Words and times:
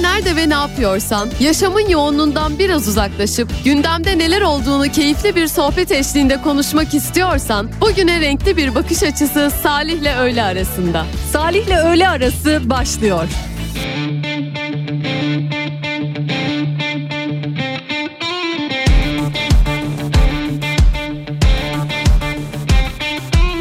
Nerede 0.00 0.36
ve 0.36 0.48
ne 0.48 0.54
yapıyorsan, 0.54 1.28
yaşamın 1.40 1.88
yoğunluğundan 1.88 2.58
biraz 2.58 2.88
uzaklaşıp 2.88 3.48
gündemde 3.64 4.18
neler 4.18 4.40
olduğunu 4.42 4.88
keyifli 4.88 5.36
bir 5.36 5.46
sohbet 5.46 5.92
eşliğinde 5.92 6.42
konuşmak 6.42 6.94
istiyorsan, 6.94 7.70
bugüne 7.80 8.20
renkli 8.20 8.56
bir 8.56 8.74
bakış 8.74 9.02
açısı 9.02 9.50
Salih'le 9.62 10.18
öğle 10.18 10.42
arasında. 10.42 11.06
Salih'le 11.32 11.76
öğle 11.84 12.08
arası 12.08 12.60
başlıyor. 12.64 13.28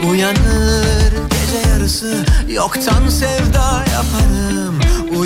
Uyanır 0.09 1.13
gece 1.29 1.69
yarısı 1.69 2.25
yoktan 2.49 3.09
sevda 3.09 3.85
yaparım 3.93 4.58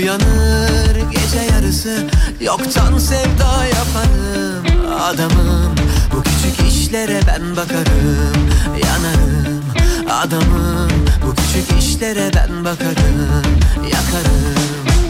Uyanır 0.04 1.12
gece 1.12 1.54
yarısı. 1.54 2.08
Yoktan 2.42 2.98
sevda 2.98 3.66
yaparım 3.66 4.66
Adamım. 5.02 5.76
Bu 6.14 6.23
küçük 6.23 6.68
işlere 6.73 7.20
ben 7.27 7.55
bakarım 7.55 8.50
Yanarım 8.86 9.63
adamım. 10.10 10.90
Bu 11.26 11.36
küçük 11.36 11.80
işlere 11.80 12.32
ben 12.36 12.66
bakarım 12.66 13.44
Yakarım. 13.84 14.55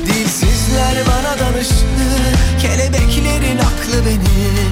Dilsizler 0.05 0.95
bana 1.07 1.39
danışır 1.39 1.85
Kelebeklerin 2.61 3.57
aklı 3.57 4.05
benim. 4.05 4.71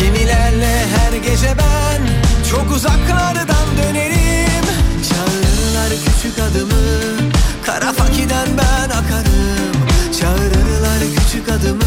Gemilerle 0.00 0.86
her 0.96 1.12
gece 1.12 1.54
ben 1.58 2.02
Çok 2.50 2.76
uzaklardan 2.76 3.66
dönerim. 3.82 4.64
Çağırırlar 5.08 5.90
küçük 6.04 6.38
adımı 6.38 7.21
Kara 7.66 7.92
fakiden 7.92 8.48
ben 8.58 8.90
akarım. 8.90 9.72
Çağırırlar 10.20 11.00
küçük 11.16 11.48
adımı. 11.48 11.84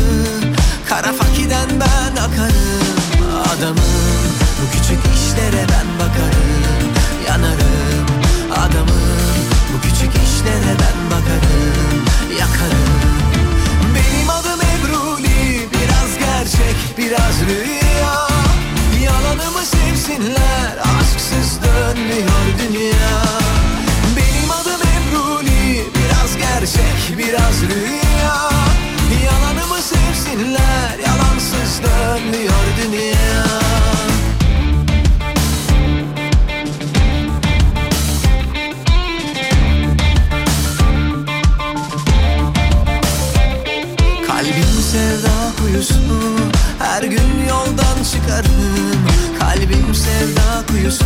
Kara 0.89 1.13
fakiden 1.13 1.69
ben 1.69 2.21
akarım. 2.21 2.95
Adamım 3.57 4.25
bu 4.61 4.71
küçük 4.71 4.99
işlere 5.15 5.65
ben 5.69 5.87
bakarım. 5.99 6.93
Yanarım. 7.27 8.05
Adamım 8.51 9.45
Bu 9.73 9.81
küçük 9.81 10.13
işlere 10.23 10.75
ben 10.81 11.11
bakarım. 11.11 12.05
Yakarım. 12.39 12.95
Benim 13.95 14.29
adım 14.29 14.59
Ebruli 14.61 15.69
Biraz 15.71 16.17
gerçek 16.19 16.75
biraz 16.97 17.35
rüya. 17.49 18.27
Yalanımı 19.03 19.65
sevsinler. 19.65 20.77
Aşksız 20.99 21.59
dönmüyor 21.63 22.45
dünya 22.59 23.35
gerçek 26.65 27.17
biraz 27.17 27.61
rüya. 27.61 28.49
Yalanımı 29.25 29.81
sevsinler 29.81 30.99
Yalansız 31.05 31.81
dönmüyor 31.83 32.65
dünya. 32.83 33.45
Kalbim 44.27 44.81
sevda 44.91 45.51
kuyusu 45.61 45.95
Her 46.79 47.03
gün 47.03 47.47
yoldan 47.49 48.03
çıkarım. 48.13 49.05
Kalbim 49.39 49.95
sevda 49.95 50.67
kuyusu 50.67 51.05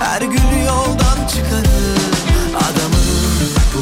Her 0.00 0.20
gün 0.20 0.64
yoldan 0.66 1.28
çıkarım 1.28 2.13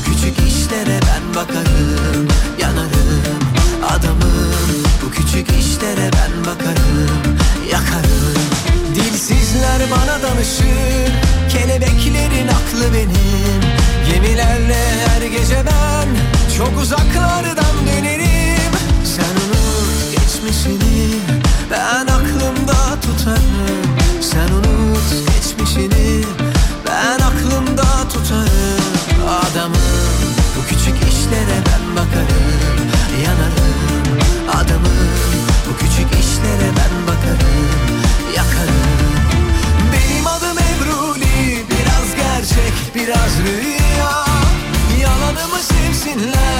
küçük 0.05 0.48
işlere 0.48 1.00
ben 1.03 1.34
bakarım 1.34 2.28
Yanarım 2.61 3.42
Adamım. 3.91 4.53
Bu 5.05 5.11
küçük 5.11 5.48
işlere 5.61 6.11
ben 6.12 6.44
bakarım 6.44 7.36
Yakarım. 7.72 8.42
Dilsizler 8.94 9.81
bana 9.91 10.22
danışır 10.22 11.12
Kelebeklerin 11.49 12.49
aklı 12.49 12.94
benim. 12.94 13.62
Gemilerle 14.12 14.84
her 15.06 15.22
gece 15.22 15.62
ben 15.66 16.09
Çok 16.59 16.82
uzaklardan 16.82 17.75
dönerim. 17.87 18.72
Sen 19.05 19.34
unut 19.44 20.10
geçmişini 20.10 21.21
Ben 21.71 22.06
aklımda 22.06 23.00
tutarım. 23.00 23.82
Sen 24.21 24.55
unut 24.55 25.34
geçmişini 25.34 26.25
Ben 26.87 27.19
aklımda 27.25 28.09
tutarım 28.12 28.91
Adamım. 29.28 29.77
Bu 30.56 30.69
küçük 30.69 30.97
işlere 31.12 31.59
ben 31.66 31.97
bakarım 31.97 32.44
Yanarım. 33.25 33.72
Adamım 34.49 34.99
bu 35.69 35.77
küçük 35.77 36.25
işlere 36.25 36.69
ben 36.77 37.06
bakarım 37.06 37.69
Yakarım. 38.37 38.82
Benim 39.93 40.27
adım 40.27 40.59
Ebruli 40.59 41.65
Biraz 41.71 42.16
gerçek 42.16 42.72
biraz 42.94 43.38
rüya. 43.38 44.25
Yalanımı 45.00 45.59
sevsinler 45.59 46.51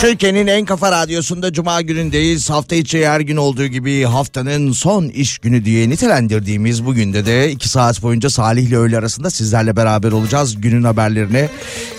Türkiye'nin 0.00 0.46
en 0.46 0.64
kafa 0.64 0.92
radyosunda 0.92 1.52
Cuma 1.52 1.80
günündeyiz. 1.80 2.50
Hafta 2.50 2.76
içi 2.76 3.08
her 3.08 3.20
gün 3.20 3.36
olduğu 3.36 3.66
gibi 3.66 4.02
haftanın 4.04 4.72
son 4.72 5.08
iş 5.08 5.38
günü 5.38 5.64
diye 5.64 5.88
nitelendirdiğimiz 5.88 6.84
bugün 6.84 7.12
de 7.12 7.26
de 7.26 7.50
2 7.50 7.68
saat 7.68 8.02
boyunca 8.02 8.30
Salih 8.30 8.68
ile 8.68 8.76
öğle 8.76 8.98
arasında 8.98 9.30
sizlerle 9.30 9.76
beraber 9.76 10.12
olacağız. 10.12 10.60
Günün 10.60 10.84
haberlerine 10.84 11.48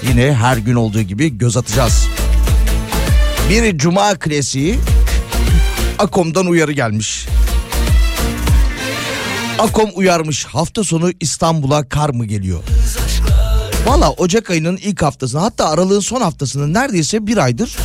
yine 0.10 0.34
her 0.34 0.58
gün 0.58 0.76
olduğu 0.76 1.02
gibi 1.02 1.38
göz 1.38 1.58
atacağız. 1.58 2.08
Bir 3.50 3.78
Cuma 3.78 4.16
klasiği 4.16 4.76
Akom'dan 6.00 6.46
uyarı 6.46 6.72
gelmiş. 6.72 7.28
Akom 9.60 9.90
uyarmış 9.96 10.46
hafta 10.46 10.84
sonu 10.84 11.12
İstanbul'a 11.20 11.90
kar 11.90 12.10
mı 12.10 12.26
geliyor? 12.26 12.60
Valla 13.86 14.12
Ocak 14.12 14.50
ayının 14.50 14.78
ilk 14.78 15.02
haftasında 15.02 15.42
hatta 15.42 15.70
aralığın 15.70 16.00
son 16.00 16.22
haftasında 16.22 16.68
neredeyse 16.68 17.28
bir 17.28 17.38
aydır 17.38 17.78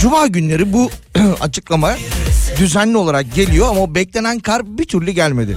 Cuma 0.00 0.26
günleri 0.26 0.72
bu 0.72 0.90
açıklama 1.40 1.96
düzenli 2.58 2.96
olarak 2.96 3.34
geliyor 3.34 3.68
ama 3.70 3.94
beklenen 3.94 4.38
kar 4.38 4.78
bir 4.78 4.84
türlü 4.84 5.10
gelmedi. 5.10 5.56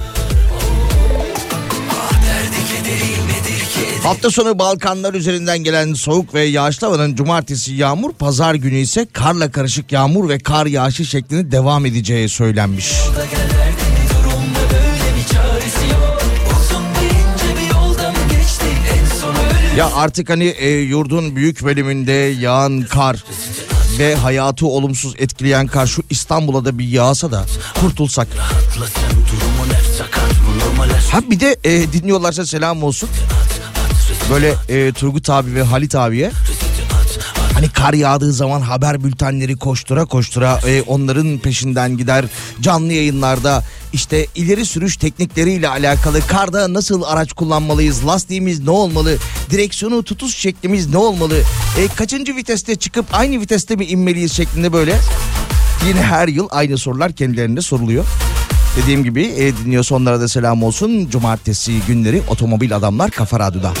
Hafta 4.02 4.30
sonu 4.30 4.58
Balkanlar 4.58 5.14
üzerinden 5.14 5.58
gelen 5.58 5.94
soğuk 5.94 6.34
ve 6.34 6.42
yağışlı 6.42 6.86
havanın 6.86 7.14
cumartesi 7.14 7.74
yağmur, 7.74 8.12
pazar 8.12 8.54
günü 8.54 8.76
ise 8.76 9.06
karla 9.12 9.50
karışık 9.50 9.92
yağmur 9.92 10.28
ve 10.28 10.38
kar 10.38 10.66
yağışı 10.66 11.04
şeklinde 11.04 11.52
devam 11.52 11.86
edeceği 11.86 12.28
söylenmiş. 12.28 12.92
Ya 19.76 19.90
artık 19.94 20.30
hani 20.30 20.44
e, 20.44 20.70
yurdun 20.70 21.36
büyük 21.36 21.64
bölümünde 21.64 22.12
yağan 22.12 22.82
kar 22.82 23.24
ve 23.98 24.14
hayatı 24.14 24.66
olumsuz 24.66 25.14
etkileyen 25.18 25.66
kar 25.66 25.86
şu 25.86 26.02
İstanbul'a 26.10 26.64
da 26.64 26.78
bir 26.78 26.88
yağsa 26.88 27.32
da 27.32 27.44
kurtulsak. 27.80 28.28
Ha 31.12 31.20
bir 31.30 31.40
de 31.40 31.56
e, 31.64 31.92
dinliyorlarsa 31.92 32.46
selam 32.46 32.82
olsun. 32.82 33.08
Böyle 34.30 34.54
e, 34.68 34.92
Turgut 34.92 35.30
abi 35.30 35.54
ve 35.54 35.62
Halit 35.62 35.94
abiye 35.94 36.30
Hani 37.64 37.72
kar 37.72 37.94
yağdığı 37.94 38.32
zaman 38.32 38.60
haber 38.60 39.04
bültenleri 39.04 39.56
koştura 39.56 40.04
koştura 40.04 40.60
e, 40.66 40.82
onların 40.82 41.38
peşinden 41.38 41.96
gider. 41.96 42.24
Canlı 42.60 42.92
yayınlarda 42.92 43.64
işte 43.92 44.26
ileri 44.34 44.66
sürüş 44.66 44.96
teknikleriyle 44.96 45.68
alakalı 45.68 46.26
karda 46.26 46.72
nasıl 46.72 47.02
araç 47.02 47.32
kullanmalıyız, 47.32 48.06
lastiğimiz 48.06 48.60
ne 48.60 48.70
olmalı, 48.70 49.16
direksiyonu 49.50 50.02
tutuş 50.02 50.36
şeklimiz 50.36 50.88
ne 50.88 50.96
olmalı, 50.96 51.38
e, 51.78 51.88
kaçıncı 51.96 52.36
viteste 52.36 52.76
çıkıp 52.76 53.06
aynı 53.12 53.40
viteste 53.40 53.76
mi 53.76 53.84
inmeliyiz 53.84 54.32
şeklinde 54.32 54.72
böyle. 54.72 54.96
Yine 55.88 56.02
her 56.02 56.28
yıl 56.28 56.48
aynı 56.50 56.78
sorular 56.78 57.12
kendilerine 57.12 57.60
soruluyor. 57.60 58.04
Dediğim 58.82 59.04
gibi 59.04 59.24
e, 59.24 59.56
dinliyorsa 59.56 59.94
onlara 59.94 60.20
da 60.20 60.28
selam 60.28 60.62
olsun. 60.62 61.08
Cumartesi 61.10 61.80
günleri 61.86 62.22
Otomobil 62.28 62.76
Adamlar 62.76 63.10
Kafa 63.10 63.40
Radyo'da. 63.40 63.72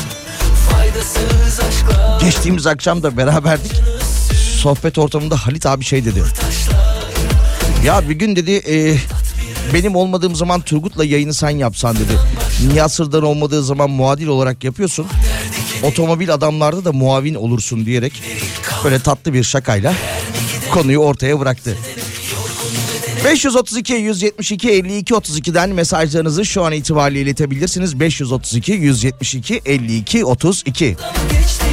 Geçtiğimiz 2.24 2.66
akşam 2.66 3.02
da 3.02 3.16
beraberdik. 3.16 3.72
sohbet 4.60 4.98
ortamında 4.98 5.36
Halit 5.36 5.66
abi 5.66 5.84
şey 5.84 6.04
dedi. 6.04 6.22
Ya 7.84 8.08
bir 8.08 8.14
gün 8.14 8.36
dedi 8.36 8.50
e, 8.50 8.96
benim 9.74 9.96
olmadığım 9.96 10.36
zaman 10.36 10.60
Turgut'la 10.60 11.04
yayını 11.04 11.34
sen 11.34 11.50
yapsan 11.50 11.96
dedi. 11.96 12.18
Nihat 12.72 12.92
Sırdar 12.92 13.22
olmadığı 13.22 13.64
zaman 13.64 13.90
muadil 13.90 14.26
olarak 14.26 14.64
yapıyorsun. 14.64 15.06
Otomobil 15.82 16.34
adamlarda 16.34 16.84
da 16.84 16.92
muavin 16.92 17.34
olursun 17.34 17.86
diyerek 17.86 18.22
böyle 18.84 18.98
tatlı 18.98 19.32
bir 19.32 19.42
şakayla 19.42 19.94
konuyu 20.70 20.98
ortaya 20.98 21.40
bıraktı. 21.40 21.76
532 23.24 23.92
172 23.92 24.70
52 24.70 25.14
32'den 25.14 25.70
mesajlarınızı 25.70 26.44
şu 26.44 26.64
an 26.64 26.72
itibariyle 26.72 27.20
iletebilirsiniz. 27.20 28.00
532 28.00 28.72
172 28.72 29.62
52 29.66 30.24
32. 30.24 30.84
Belliydi 30.84 31.63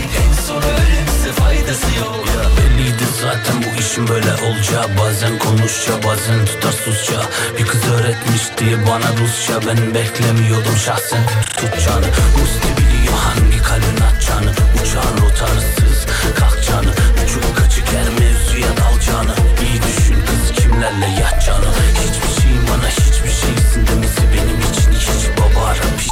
zaten 3.31 3.63
bu 3.63 3.81
işin 3.81 4.07
böyle 4.07 4.33
olacağı 4.33 4.97
Bazen 4.99 5.39
konuşça 5.39 6.03
bazen 6.03 6.45
tutar 6.45 6.71
susça 6.71 7.21
Bir 7.57 7.65
kız 7.65 7.81
öğretmişti 7.91 8.65
bana 8.87 9.09
Rusça 9.19 9.67
Ben 9.67 9.95
beklemiyordum 9.95 10.77
şahsen. 10.85 11.23
Tutacağını 11.57 12.05
Musti 12.39 12.69
biliyor 12.77 13.13
hangi 13.13 13.61
kalbin 13.63 14.01
atacağını. 14.07 14.51
Uçağın 14.81 15.17
rotarsız 15.21 15.99
kalkacağını 16.39 16.91
Uçup 17.23 17.57
kaçık 17.57 17.87
her 17.87 18.09
mevzuya 18.19 18.71
dalacağını. 18.77 19.35
İyi 19.63 19.81
düşün 19.87 20.17
kız 20.27 20.63
kimlerle 20.63 21.09
yatacağını. 21.21 21.69
Hiçbir 22.03 22.41
şeyin 22.41 22.63
bana 22.69 22.89
hiçbir 22.89 23.33
şeysin 23.41 23.87
demesi 23.87 24.21
Benim 24.33 24.59
için 24.71 24.91
hiç 24.91 25.23
baba 25.37 25.65
ara 25.65 25.87
piç. 25.97 26.11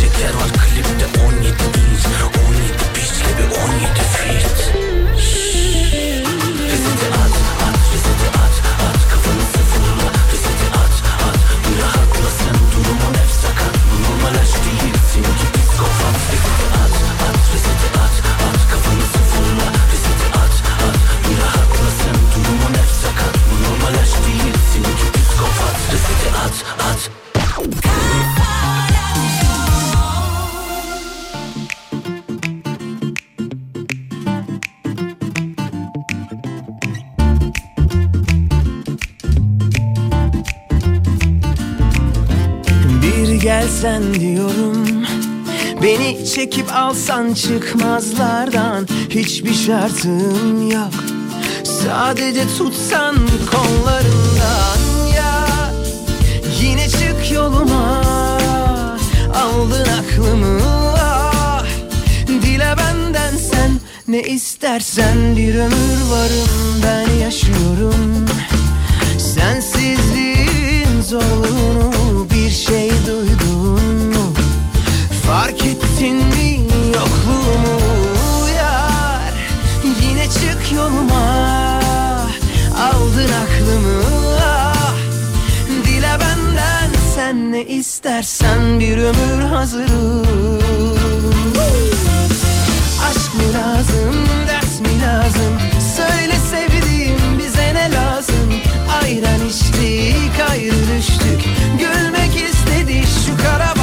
Teker 0.00 0.34
var 0.40 0.50
klipte 0.62 1.06
17 1.26 1.46
inç 1.46 2.02
17 2.48 2.72
piçle 2.94 3.30
bir 3.38 3.48
17 3.62 4.00
fit 4.16 4.97
Listen 6.88 7.12
to 7.12 7.17
Gelsen 43.82 44.14
diyorum. 44.14 44.86
Beni 45.82 46.26
çekip 46.34 46.74
alsan 46.74 47.34
çıkmazlardan 47.34 48.86
Hiçbir 49.10 49.54
şartım 49.54 50.70
yok. 50.70 50.94
Sadece 51.64 52.42
tutsan 52.58 53.16
kollarından 53.50 54.78
ya. 55.16 55.46
Yine 56.62 56.88
çık 56.88 57.32
yoluma 57.32 58.02
Aldın 59.34 59.86
aklımı. 60.00 60.60
Ah. 61.00 61.64
Dile 62.28 62.74
benden 62.78 63.36
sen 63.36 63.70
ne 64.08 64.22
istersen 64.22 65.36
Bir 65.36 65.54
ömür 65.54 66.00
varım 66.10 66.82
ben 66.82 67.24
yaşıyorum. 67.24 68.26
Sensizliğin 69.18 71.02
zorluğunu 71.02 72.26
bir 72.30 72.50
şey 72.50 72.90
duydun 73.06 73.37
Yoluma 80.74 81.80
Aldın 82.78 83.30
aklımı 83.42 84.02
ah. 84.42 84.96
Dile 85.84 86.16
benden 86.20 86.90
sen 87.14 87.52
ne 87.52 87.64
istersen 87.64 88.80
bir 88.80 88.96
ömür 88.98 89.42
hazırım 89.42 90.58
Aşk 93.10 93.34
mı 93.34 93.42
lazım, 93.54 94.26
ders 94.48 94.80
mi 94.80 95.02
lazım? 95.02 95.58
Söyle 95.96 96.34
sevdiğim 96.50 97.38
bize 97.38 97.74
ne 97.74 97.92
lazım? 97.92 98.52
Ayran 99.02 99.48
içtik, 99.48 100.50
ayrı 100.50 100.96
düştük 100.96 101.44
Gülmek 101.78 102.50
istedi 102.50 103.02
şu 103.26 103.36
kara 103.44 103.77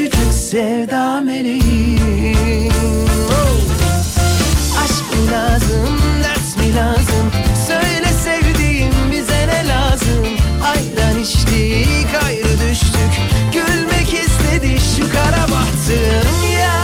küçücük 0.00 0.32
sevda 0.32 1.20
meleğim 1.20 2.72
Oh. 3.30 3.60
Aşk 4.84 5.04
mı 5.18 5.32
lazım, 5.32 5.98
ders 6.24 6.56
mi 6.56 6.76
lazım? 6.76 7.30
Söyle 7.66 8.06
sevdiğim 8.24 8.92
bize 9.12 9.46
ne 9.46 9.68
lazım? 9.68 10.26
Ayran 10.64 11.22
içtik, 11.22 12.24
ayrı 12.24 12.70
düştük 12.70 13.12
Gülmek 13.52 14.14
istedi 14.14 14.78
şu 14.96 15.12
kara 15.12 15.42
bahtım 15.42 16.50
ya 16.58 16.80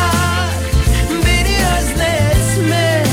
Beni 1.26 1.56
özletme 1.78 3.04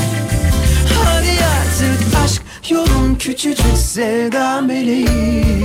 Hadi 1.04 1.44
artık 1.44 2.24
aşk 2.24 2.42
yolun 2.70 3.14
küçücük 3.14 3.78
sevda 3.78 4.60
meleğim 4.60 5.63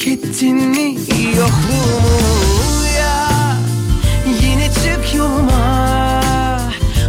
Fark 0.00 0.08
ettin 0.08 0.56
mi 0.56 0.96
yokluğumu 1.36 2.86
ya 2.98 3.56
Yine 4.42 4.68
çık 4.68 5.14
yoluma 5.14 6.20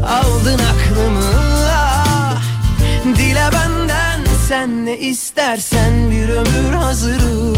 Aldın 0.08 0.60
aklımı 0.60 1.32
ah. 1.72 2.42
Dile 3.16 3.50
benden 3.54 4.22
sen 4.48 4.86
ne 4.86 4.98
istersen 4.98 6.12
bir 6.12 6.30
ömür 6.30 6.74
hazırım 6.74 7.56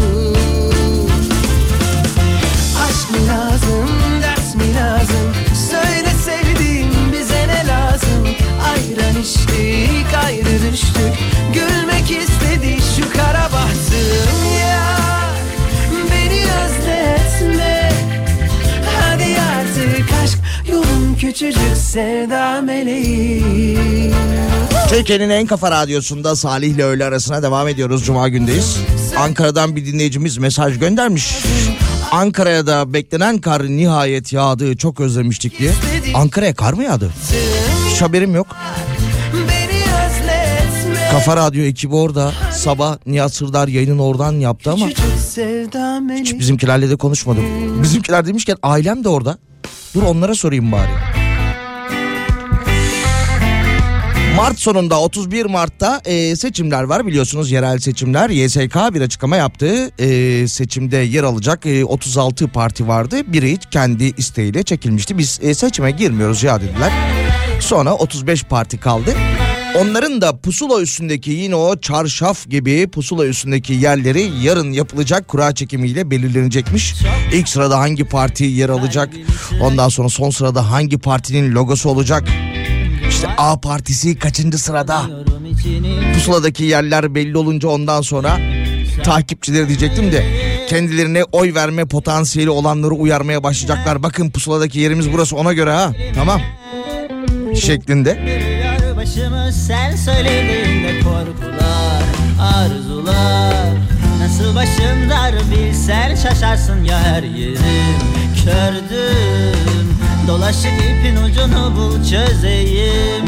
Aşk 2.84 3.10
mı 3.10 3.28
lazım, 3.28 3.88
ders 4.22 4.54
mi 4.54 4.74
lazım? 4.74 5.34
Söyle 5.70 6.10
sevdiğim 6.24 7.12
bize 7.12 7.48
ne 7.48 7.66
lazım? 7.66 8.28
Ayran 8.70 9.22
içtik, 9.22 10.14
ayrı 10.24 10.72
düştük 10.72 11.14
Gülmek 11.54 12.10
istedi 12.10 12.76
şu 12.96 13.12
kara 13.12 13.52
bahtım 13.52 14.58
ya 14.60 15.03
özletme 16.64 17.92
Hadi 19.00 19.24
artık 19.40 20.12
aşk 20.24 20.38
yolun 20.72 21.14
küçücük 21.20 21.76
sevda 21.76 22.60
meleğim 22.60 24.14
Türkiye'nin 24.88 25.30
en 25.30 25.46
kafa 25.46 25.70
radyosunda 25.70 26.36
Salih 26.36 26.68
ile 26.68 26.84
öğle 26.84 27.04
arasına 27.04 27.42
devam 27.42 27.68
ediyoruz. 27.68 28.04
Cuma 28.04 28.28
gündeyiz. 28.28 28.76
Ankara'dan 29.16 29.76
bir 29.76 29.86
dinleyicimiz 29.86 30.38
mesaj 30.38 30.78
göndermiş. 30.78 31.36
Ankara'ya 32.12 32.66
da 32.66 32.92
beklenen 32.92 33.38
kar 33.38 33.62
nihayet 33.66 34.32
yağdı 34.32 34.76
çok 34.76 35.00
özlemiştik 35.00 35.58
diye. 35.58 35.70
Ankara'ya 36.14 36.54
kar 36.54 36.72
mı 36.72 36.84
yağdı? 36.84 37.10
Hiç 37.90 38.02
haberim 38.02 38.34
yok. 38.34 38.46
Kafa 41.14 41.36
Radyo 41.36 41.64
ekibi 41.64 41.94
orada. 41.94 42.32
Sabah 42.52 42.96
Nihat 43.06 43.34
Sırdar 43.34 43.68
yayının 43.68 43.98
oradan 43.98 44.32
yaptı 44.32 44.70
ama 44.72 44.88
hiç 44.88 46.38
bizimkilerle 46.38 46.90
de 46.90 46.96
konuşmadım. 46.96 47.44
Bizimkiler 47.82 48.26
demişken 48.26 48.56
ailem 48.62 49.04
de 49.04 49.08
orada. 49.08 49.38
Dur 49.94 50.02
onlara 50.02 50.34
sorayım 50.34 50.72
bari. 50.72 50.90
Mart 54.36 54.58
sonunda 54.58 55.00
31 55.00 55.46
Mart'ta 55.46 56.00
e, 56.04 56.36
seçimler 56.36 56.82
var 56.82 57.06
biliyorsunuz 57.06 57.50
yerel 57.50 57.78
seçimler. 57.78 58.30
YSK 58.30 58.76
bir 58.94 59.00
açıklama 59.00 59.36
yaptı. 59.36 59.90
E, 59.98 60.48
seçimde 60.48 60.96
yer 60.96 61.22
alacak 61.22 61.66
e, 61.66 61.84
36 61.84 62.48
parti 62.48 62.88
vardı. 62.88 63.32
Biri 63.32 63.58
kendi 63.70 64.04
isteğiyle 64.04 64.62
çekilmişti. 64.62 65.18
Biz 65.18 65.40
e, 65.42 65.54
seçime 65.54 65.90
girmiyoruz 65.90 66.42
ya 66.42 66.60
dediler. 66.60 66.92
Sonra 67.60 67.94
35 67.94 68.44
parti 68.44 68.80
kaldı. 68.80 69.10
Onların 69.78 70.20
da 70.20 70.36
pusula 70.36 70.80
üstündeki 70.80 71.30
yine 71.30 71.54
o 71.54 71.76
çarşaf 71.80 72.50
gibi 72.50 72.86
pusula 72.86 73.26
üstündeki 73.26 73.72
yerleri 73.72 74.30
yarın 74.42 74.72
yapılacak 74.72 75.28
kura 75.28 75.54
çekimiyle 75.54 76.10
belirlenecekmiş. 76.10 76.94
İlk 77.32 77.48
sırada 77.48 77.78
hangi 77.78 78.04
parti 78.04 78.44
yer 78.44 78.68
alacak? 78.68 79.08
Ondan 79.62 79.88
sonra 79.88 80.08
son 80.08 80.30
sırada 80.30 80.70
hangi 80.70 80.98
partinin 80.98 81.54
logosu 81.54 81.88
olacak? 81.90 82.28
İşte 83.08 83.28
A 83.38 83.60
partisi 83.60 84.18
kaçıncı 84.18 84.58
sırada? 84.58 85.02
Pusuladaki 86.14 86.64
yerler 86.64 87.14
belli 87.14 87.36
olunca 87.38 87.68
ondan 87.68 88.00
sonra 88.02 88.40
takipçileri 89.04 89.68
diyecektim 89.68 90.12
de 90.12 90.24
kendilerine 90.68 91.24
oy 91.24 91.54
verme 91.54 91.84
potansiyeli 91.84 92.50
olanları 92.50 92.94
uyarmaya 92.94 93.42
başlayacaklar. 93.42 94.02
Bakın 94.02 94.30
pusuladaki 94.30 94.80
yerimiz 94.80 95.12
burası 95.12 95.36
ona 95.36 95.52
göre 95.52 95.70
ha. 95.72 95.92
Tamam. 96.14 96.40
Şeklinde. 97.54 98.43
Başımız 99.04 99.66
sen 99.66 99.96
söylediğinde 99.96 101.00
korkular, 101.00 102.02
arzular. 102.40 103.74
Nasıl 104.18 104.54
başım 104.54 105.10
dar 105.10 105.34
bilsen 105.50 106.14
şaşarsın 106.14 106.84
ya 106.84 106.98
her 106.98 107.22
yerim. 107.22 107.96
Kördüm 108.44 109.96
dolaşık 110.28 110.72
ipin 110.72 111.16
ucunu 111.16 111.76
bul 111.76 112.04
çözeyim. 112.04 113.24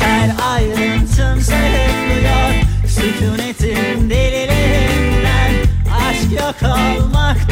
Her 0.00 0.30
ayrıntım 0.52 1.40
sayıklıyor 1.40 2.54
Sükunetin 2.88 4.10
deliliğinden 4.10 5.52
Aşk 6.08 6.32
yok 6.32 6.70
olmak 6.70 7.43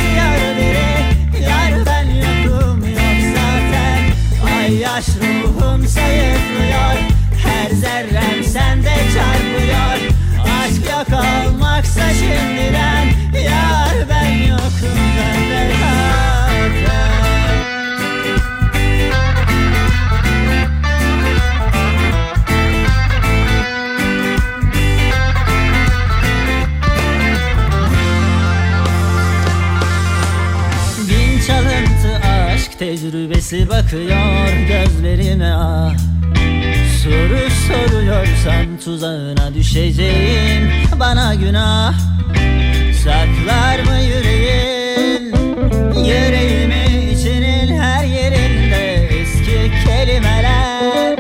tuzağına 38.85 39.55
düşeceğim. 39.55 40.71
Bana 41.01 41.35
günah 41.35 41.95
Saklar 43.05 43.79
mı 43.79 43.99
yüreğin? 44.01 45.35
Yüreğimi 46.05 47.13
içinin 47.13 47.81
her 47.81 48.05
yerinde 48.05 49.09
eski 49.21 49.73
kelimeler 49.85 51.19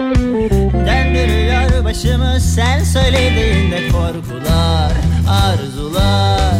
Döndürüyor 0.72 1.84
başımı. 1.84 2.40
Sen 2.40 2.84
söylediğinde 2.84 3.88
korkular, 3.88 4.92
arzular. 5.28 6.54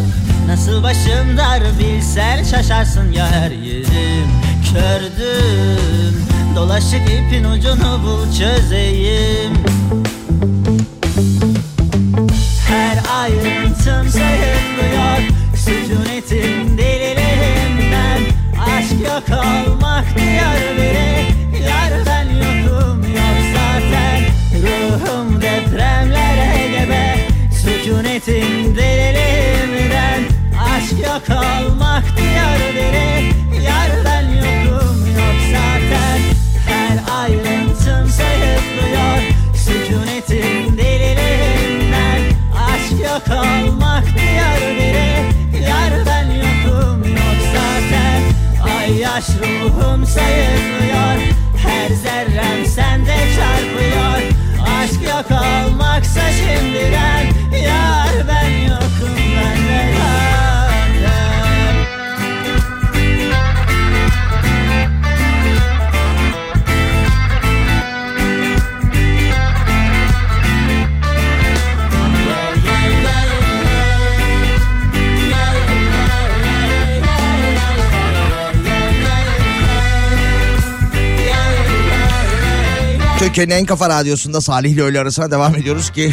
Nasıl 0.47 0.83
başım 0.83 1.37
dar 1.39 1.63
bilsen 1.81 2.45
şaşarsın 2.45 3.13
ya 3.13 3.27
her 3.27 3.51
yerim. 3.51 4.29
Kördüm 4.73 6.27
dolaşık 6.57 7.03
ipin 7.03 7.45
ucunu 7.45 8.01
bul 8.05 8.39
çözeyim 8.39 9.62
mushroom, 49.23 50.05
say 50.05 50.47
it's 50.53 50.83
real. 50.83 50.92
Türkiye'nin 83.33 83.63
en 83.63 83.67
kafa 83.67 83.89
radyosunda 83.89 84.41
Salih 84.41 84.71
ile 84.71 84.83
öğle 84.83 85.01
arasına 85.01 85.31
devam 85.31 85.57
ediyoruz 85.57 85.91
ki 85.91 86.13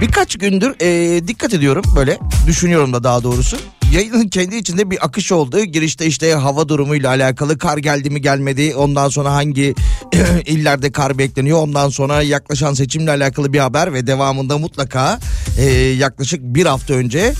birkaç 0.00 0.38
gündür 0.38 0.74
e, 0.80 1.28
dikkat 1.28 1.54
ediyorum 1.54 1.84
böyle 1.96 2.18
düşünüyorum 2.46 2.92
da 2.92 3.04
daha 3.04 3.22
doğrusu. 3.22 3.56
Yayının 3.92 4.28
kendi 4.28 4.56
içinde 4.56 4.90
bir 4.90 5.04
akış 5.04 5.32
oldu. 5.32 5.64
Girişte 5.64 6.06
işte 6.06 6.32
hava 6.32 6.68
durumuyla 6.68 7.08
alakalı 7.08 7.58
kar 7.58 7.78
geldi 7.78 8.10
mi 8.10 8.20
gelmedi. 8.20 8.74
Ondan 8.76 9.08
sonra 9.08 9.34
hangi 9.34 9.74
illerde 10.46 10.92
kar 10.92 11.18
bekleniyor. 11.18 11.58
Ondan 11.58 11.88
sonra 11.88 12.22
yaklaşan 12.22 12.74
seçimle 12.74 13.10
alakalı 13.10 13.52
bir 13.52 13.58
haber 13.58 13.92
ve 13.92 14.06
devamında 14.06 14.58
mutlaka 14.58 15.18
e, 15.58 15.64
yaklaşık 15.76 16.40
bir 16.42 16.66
hafta 16.66 16.94
önce 16.94 17.34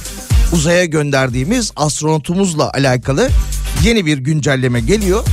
uzaya 0.52 0.84
gönderdiğimiz 0.84 1.72
astronotumuzla 1.76 2.72
alakalı 2.72 3.28
yeni 3.84 4.06
bir 4.06 4.18
güncelleme 4.18 4.80
geliyor. 4.80 5.24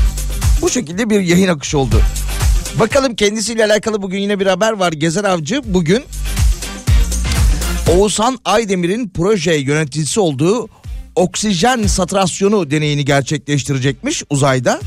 Bu 0.61 0.69
şekilde 0.69 1.09
bir 1.09 1.19
yayın 1.19 1.47
akışı 1.47 1.77
oldu. 1.77 2.01
Bakalım 2.79 3.15
kendisiyle 3.15 3.65
alakalı 3.65 4.01
bugün 4.01 4.19
yine 4.19 4.39
bir 4.39 4.47
haber 4.47 4.71
var. 4.71 4.91
Gezer 4.91 5.23
Avcı 5.23 5.61
bugün 5.65 6.03
Oğuzhan 7.91 8.39
Aydemir'in 8.45 9.09
proje 9.09 9.53
yöneticisi 9.53 10.19
olduğu 10.19 10.69
oksijen 11.15 11.87
saturasyonu 11.87 12.71
deneyini 12.71 13.05
gerçekleştirecekmiş 13.05 14.23
uzayda. 14.29 14.79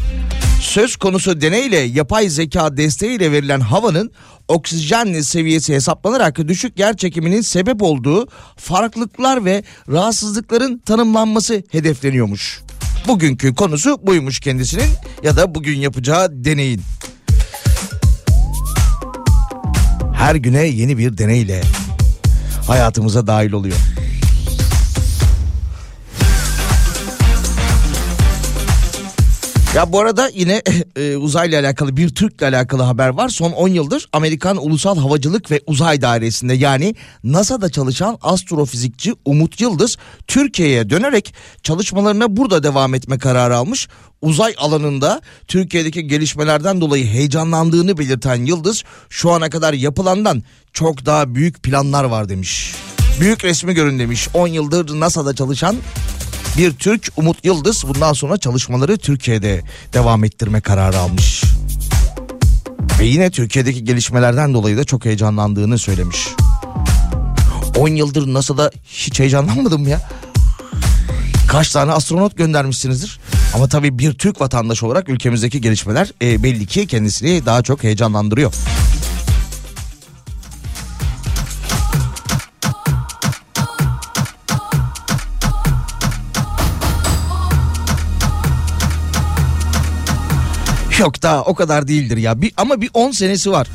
Söz 0.62 0.96
konusu 0.96 1.40
deneyle 1.40 1.76
yapay 1.76 2.28
zeka 2.28 2.76
desteğiyle 2.76 3.32
verilen 3.32 3.60
havanın 3.60 4.10
oksijen 4.48 5.20
seviyesi 5.20 5.74
hesaplanarak 5.74 6.48
düşük 6.48 6.78
yer 6.78 6.96
çekiminin 6.96 7.40
sebep 7.40 7.82
olduğu 7.82 8.28
farklılıklar 8.56 9.44
ve 9.44 9.64
rahatsızlıkların 9.88 10.78
tanımlanması 10.78 11.62
hedefleniyormuş. 11.70 12.60
Bugünkü 13.08 13.54
konusu 13.54 14.06
buymuş 14.06 14.40
kendisinin 14.40 14.88
ya 15.22 15.36
da 15.36 15.54
bugün 15.54 15.78
yapacağı 15.78 16.44
deneyin. 16.44 16.82
Her 20.18 20.34
güne 20.34 20.62
yeni 20.66 20.98
bir 20.98 21.18
deneyle 21.18 21.60
hayatımıza 22.66 23.26
dahil 23.26 23.52
oluyor. 23.52 23.76
Ya 29.78 29.92
bu 29.92 30.00
arada 30.00 30.30
yine 30.34 30.62
e, 30.96 31.16
uzayla 31.16 31.60
alakalı 31.60 31.96
bir 31.96 32.08
Türk'le 32.14 32.42
alakalı 32.42 32.82
haber 32.82 33.08
var. 33.08 33.28
Son 33.28 33.52
10 33.52 33.68
yıldır 33.68 34.08
Amerikan 34.12 34.66
Ulusal 34.66 34.98
Havacılık 34.98 35.50
ve 35.50 35.60
Uzay 35.66 36.02
Dairesi'nde 36.02 36.54
yani 36.54 36.94
NASA'da 37.24 37.70
çalışan 37.70 38.18
astrofizikçi 38.22 39.14
Umut 39.24 39.60
Yıldız 39.60 39.96
Türkiye'ye 40.26 40.90
dönerek 40.90 41.34
çalışmalarına 41.62 42.36
burada 42.36 42.62
devam 42.62 42.94
etme 42.94 43.18
kararı 43.18 43.56
almış. 43.56 43.88
Uzay 44.22 44.54
alanında 44.58 45.20
Türkiye'deki 45.48 46.06
gelişmelerden 46.06 46.80
dolayı 46.80 47.06
heyecanlandığını 47.06 47.98
belirten 47.98 48.44
Yıldız 48.44 48.84
şu 49.08 49.30
ana 49.30 49.50
kadar 49.50 49.72
yapılandan 49.72 50.42
çok 50.72 51.06
daha 51.06 51.34
büyük 51.34 51.62
planlar 51.62 52.04
var 52.04 52.28
demiş. 52.28 52.74
Büyük 53.20 53.44
resmi 53.44 53.74
görün 53.74 53.98
demiş. 53.98 54.28
10 54.34 54.48
yıldır 54.48 55.00
NASA'da 55.00 55.34
çalışan 55.34 55.76
bir 56.58 56.72
Türk 56.72 57.08
Umut 57.16 57.44
Yıldız 57.44 57.84
bundan 57.88 58.12
sonra 58.12 58.38
çalışmaları 58.38 58.96
Türkiye'de 58.96 59.62
devam 59.92 60.24
ettirme 60.24 60.60
kararı 60.60 60.98
almış. 60.98 61.42
Ve 63.00 63.04
yine 63.04 63.30
Türkiye'deki 63.30 63.84
gelişmelerden 63.84 64.54
dolayı 64.54 64.76
da 64.76 64.84
çok 64.84 65.04
heyecanlandığını 65.04 65.78
söylemiş. 65.78 66.28
10 67.76 67.88
yıldır 67.88 68.34
NASA'da 68.34 68.70
hiç 68.88 69.20
heyecanlanmadım 69.20 69.88
ya? 69.88 70.08
Kaç 71.48 71.70
tane 71.70 71.92
astronot 71.92 72.36
göndermişsinizdir? 72.36 73.20
Ama 73.54 73.68
tabii 73.68 73.98
bir 73.98 74.12
Türk 74.12 74.40
vatandaşı 74.40 74.86
olarak 74.86 75.08
ülkemizdeki 75.08 75.60
gelişmeler 75.60 76.12
e, 76.22 76.42
belli 76.42 76.66
ki 76.66 76.86
kendisini 76.86 77.46
daha 77.46 77.62
çok 77.62 77.84
heyecanlandırıyor. 77.84 78.54
Yok 90.98 91.22
da 91.22 91.42
o 91.42 91.54
kadar 91.54 91.88
değildir 91.88 92.16
ya. 92.16 92.42
Bir, 92.42 92.52
ama 92.56 92.80
bir 92.80 92.90
10 92.94 93.10
senesi 93.10 93.50
var. 93.50 93.68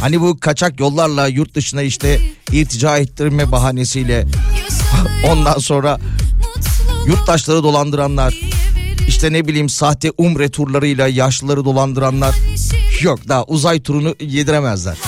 Hani 0.00 0.20
bu 0.20 0.40
kaçak 0.40 0.80
yollarla 0.80 1.26
yurt 1.26 1.54
dışına 1.54 1.82
işte 1.82 2.20
irtica 2.52 2.98
ettirme 2.98 3.52
bahanesiyle 3.52 4.26
ondan 5.30 5.58
sonra 5.58 5.98
yurttaşları 7.06 7.62
dolandıranlar 7.62 8.40
işte 9.08 9.32
ne 9.32 9.46
bileyim 9.48 9.68
sahte 9.68 10.12
umre 10.18 10.48
turlarıyla 10.48 11.08
yaşlıları 11.08 11.64
dolandıranlar 11.64 12.34
yok 13.00 13.28
daha 13.28 13.44
uzay 13.44 13.82
turunu 13.82 14.14
yediremezler. 14.20 14.98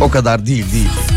O 0.00 0.10
kadar 0.10 0.46
değil 0.46 0.72
değil. 0.72 1.07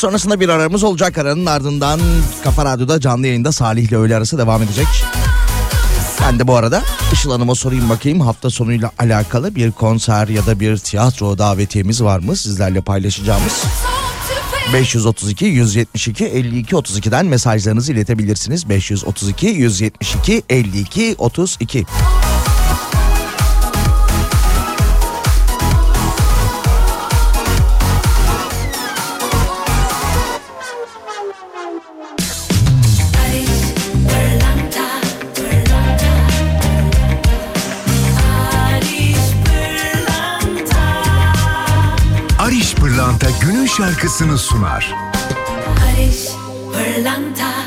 Sonrasında 0.00 0.40
bir 0.40 0.48
aramız 0.48 0.82
olacak. 0.82 1.18
Aranın 1.18 1.46
ardından 1.46 2.00
Kafa 2.44 2.64
Radyo'da 2.64 3.00
canlı 3.00 3.26
yayında 3.26 3.52
Salih 3.52 3.88
ile 3.88 3.96
öğle 3.96 4.16
arası 4.16 4.38
devam 4.38 4.62
edecek. 4.62 4.86
Ben 6.22 6.38
de 6.38 6.46
bu 6.46 6.56
arada 6.56 6.82
Işıl 7.12 7.30
Hanım'a 7.30 7.54
sorayım 7.54 7.88
bakayım 7.88 8.20
hafta 8.20 8.50
sonuyla 8.50 8.90
alakalı 8.98 9.54
bir 9.54 9.72
konser 9.72 10.28
ya 10.28 10.46
da 10.46 10.60
bir 10.60 10.76
tiyatro 10.76 11.38
davetiyemiz 11.38 12.02
var 12.02 12.18
mı 12.18 12.36
sizlerle 12.36 12.80
paylaşacağımız? 12.80 13.52
son 13.52 14.64
tüfek 14.64 14.74
532 14.74 15.44
172 15.44 16.24
52 16.24 16.74
32'den 16.74 17.26
mesajlarınızı 17.26 17.92
iletebilirsiniz. 17.92 18.68
532 18.68 19.46
172 19.46 20.42
52 20.48 21.14
32. 21.18 21.86
Pırlanta 43.10 43.46
günün 43.46 43.66
şarkısını 43.66 44.38
sunar. 44.38 44.94
Barış 45.66 46.28
Pırlanta 46.72 47.59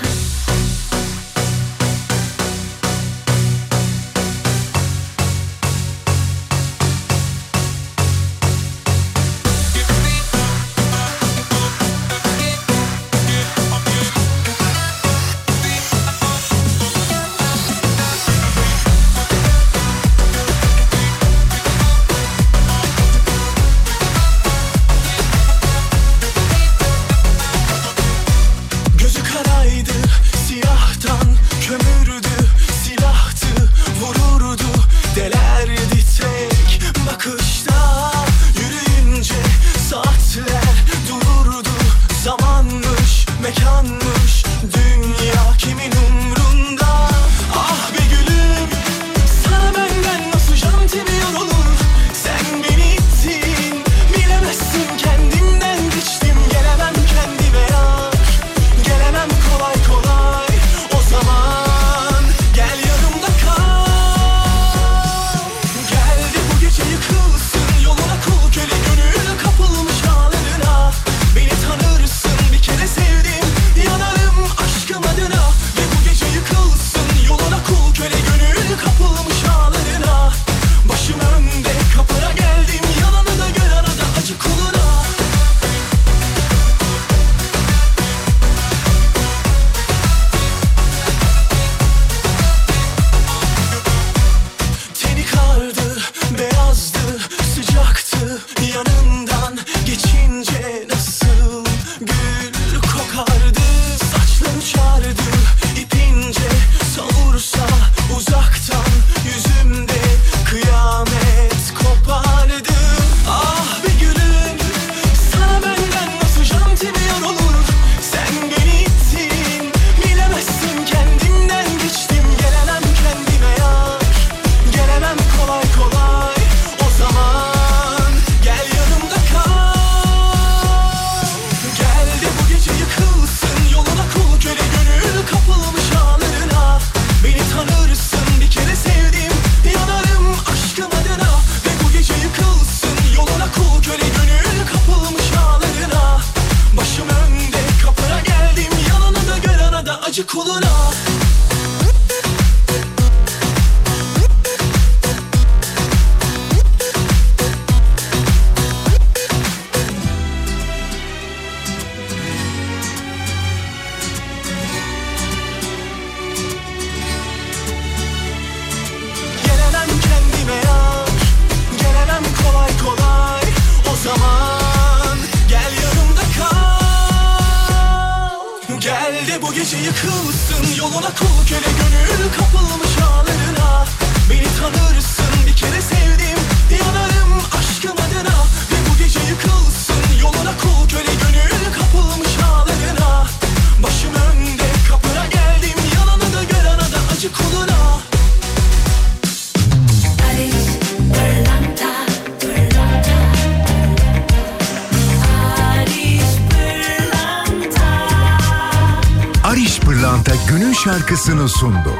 şarkısını 211.33 211.49
sundu. 211.49 211.93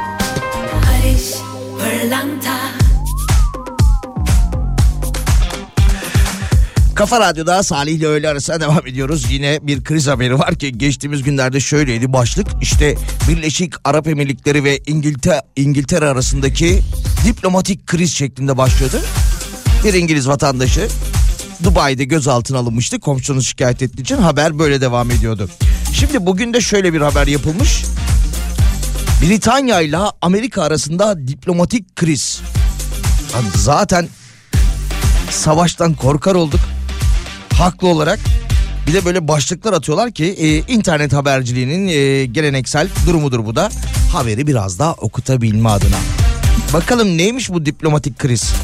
Barış 0.74 1.34
Pırlanta 1.78 2.58
Kafa 6.94 7.20
Radyo'da 7.20 7.62
Salih 7.62 7.92
ile 7.92 8.06
öğle 8.06 8.28
arasına 8.28 8.60
devam 8.60 8.86
ediyoruz. 8.86 9.26
Yine 9.30 9.58
bir 9.62 9.84
kriz 9.84 10.06
haberi 10.06 10.38
var 10.38 10.54
ki 10.54 10.78
geçtiğimiz 10.78 11.22
günlerde 11.22 11.60
şöyleydi 11.60 12.12
başlık. 12.12 12.46
İşte 12.60 12.96
Birleşik 13.28 13.74
Arap 13.84 14.08
Emirlikleri 14.08 14.64
ve 14.64 14.80
İngiltere, 14.86 15.42
İngiltere 15.56 16.06
arasındaki 16.06 16.80
diplomatik 17.26 17.86
kriz 17.86 18.14
şeklinde 18.14 18.56
başlıyordu. 18.56 19.00
Bir 19.84 19.94
İngiliz 19.94 20.28
vatandaşı 20.28 20.88
Dubai'de 21.64 22.04
gözaltına 22.04 22.58
alınmıştı. 22.58 23.00
Komşusunu 23.00 23.42
şikayet 23.42 23.82
ettiği 23.82 24.00
için 24.00 24.16
haber 24.16 24.58
böyle 24.58 24.80
devam 24.80 25.10
ediyordu. 25.10 25.48
Şimdi 25.92 26.26
bugün 26.26 26.54
de 26.54 26.60
şöyle 26.60 26.92
bir 26.92 27.00
haber 27.00 27.26
yapılmış. 27.26 27.84
Britanya 29.24 29.80
ile 29.80 29.98
Amerika 30.22 30.62
arasında 30.62 31.28
diplomatik 31.28 31.96
kriz. 31.96 32.42
Lan 33.34 33.44
Zaten 33.54 34.08
savaştan 35.30 35.94
korkar 35.94 36.34
olduk. 36.34 36.60
Haklı 37.54 37.88
olarak. 37.88 38.18
Bir 38.86 38.94
de 38.94 39.04
böyle 39.04 39.28
başlıklar 39.28 39.72
atıyorlar 39.72 40.10
ki 40.10 40.24
e, 40.24 40.72
internet 40.72 41.12
haberciliğinin 41.12 41.88
e, 41.88 42.24
geleneksel 42.24 42.88
durumudur 43.06 43.46
bu 43.46 43.56
da. 43.56 43.70
Haberi 44.12 44.46
biraz 44.46 44.78
daha 44.78 44.92
okutabilme 44.92 45.68
adına. 45.68 45.96
Bakalım 46.72 47.18
neymiş 47.18 47.50
bu 47.50 47.66
diplomatik 47.66 48.18
kriz? 48.18 48.54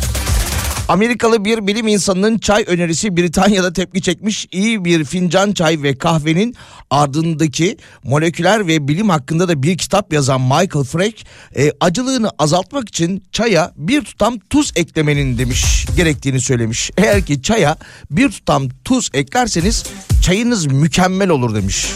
Amerikalı 0.90 1.44
bir 1.44 1.66
bilim 1.66 1.88
insanının 1.88 2.38
çay 2.38 2.64
önerisi 2.66 3.16
Britanya'da 3.16 3.72
tepki 3.72 4.03
çekmiş. 4.03 4.46
İyi 4.53 4.85
bir 4.85 5.05
fincan 5.05 5.53
çay 5.53 5.83
ve 5.83 5.98
kahvenin 5.98 6.57
ardındaki 6.90 7.76
moleküler 8.05 8.66
ve 8.66 8.88
bilim 8.88 9.09
hakkında 9.09 9.48
da 9.48 9.62
bir 9.62 9.79
kitap 9.79 10.12
yazan 10.12 10.40
Michael 10.40 10.85
Frank 10.85 11.14
e, 11.57 11.72
acılığını 11.81 12.31
azaltmak 12.38 12.88
için 12.88 13.24
çaya 13.33 13.72
bir 13.76 14.05
tutam 14.05 14.38
tuz 14.38 14.72
eklemenin 14.76 15.38
demiş 15.38 15.87
gerektiğini 15.96 16.40
söylemiş. 16.40 16.90
Eğer 16.96 17.26
ki 17.26 17.42
çaya 17.42 17.76
bir 18.11 18.31
tutam 18.31 18.68
tuz 18.85 19.11
eklerseniz 19.14 19.85
çayınız 20.22 20.66
mükemmel 20.66 21.29
olur 21.29 21.55
demiş. 21.55 21.87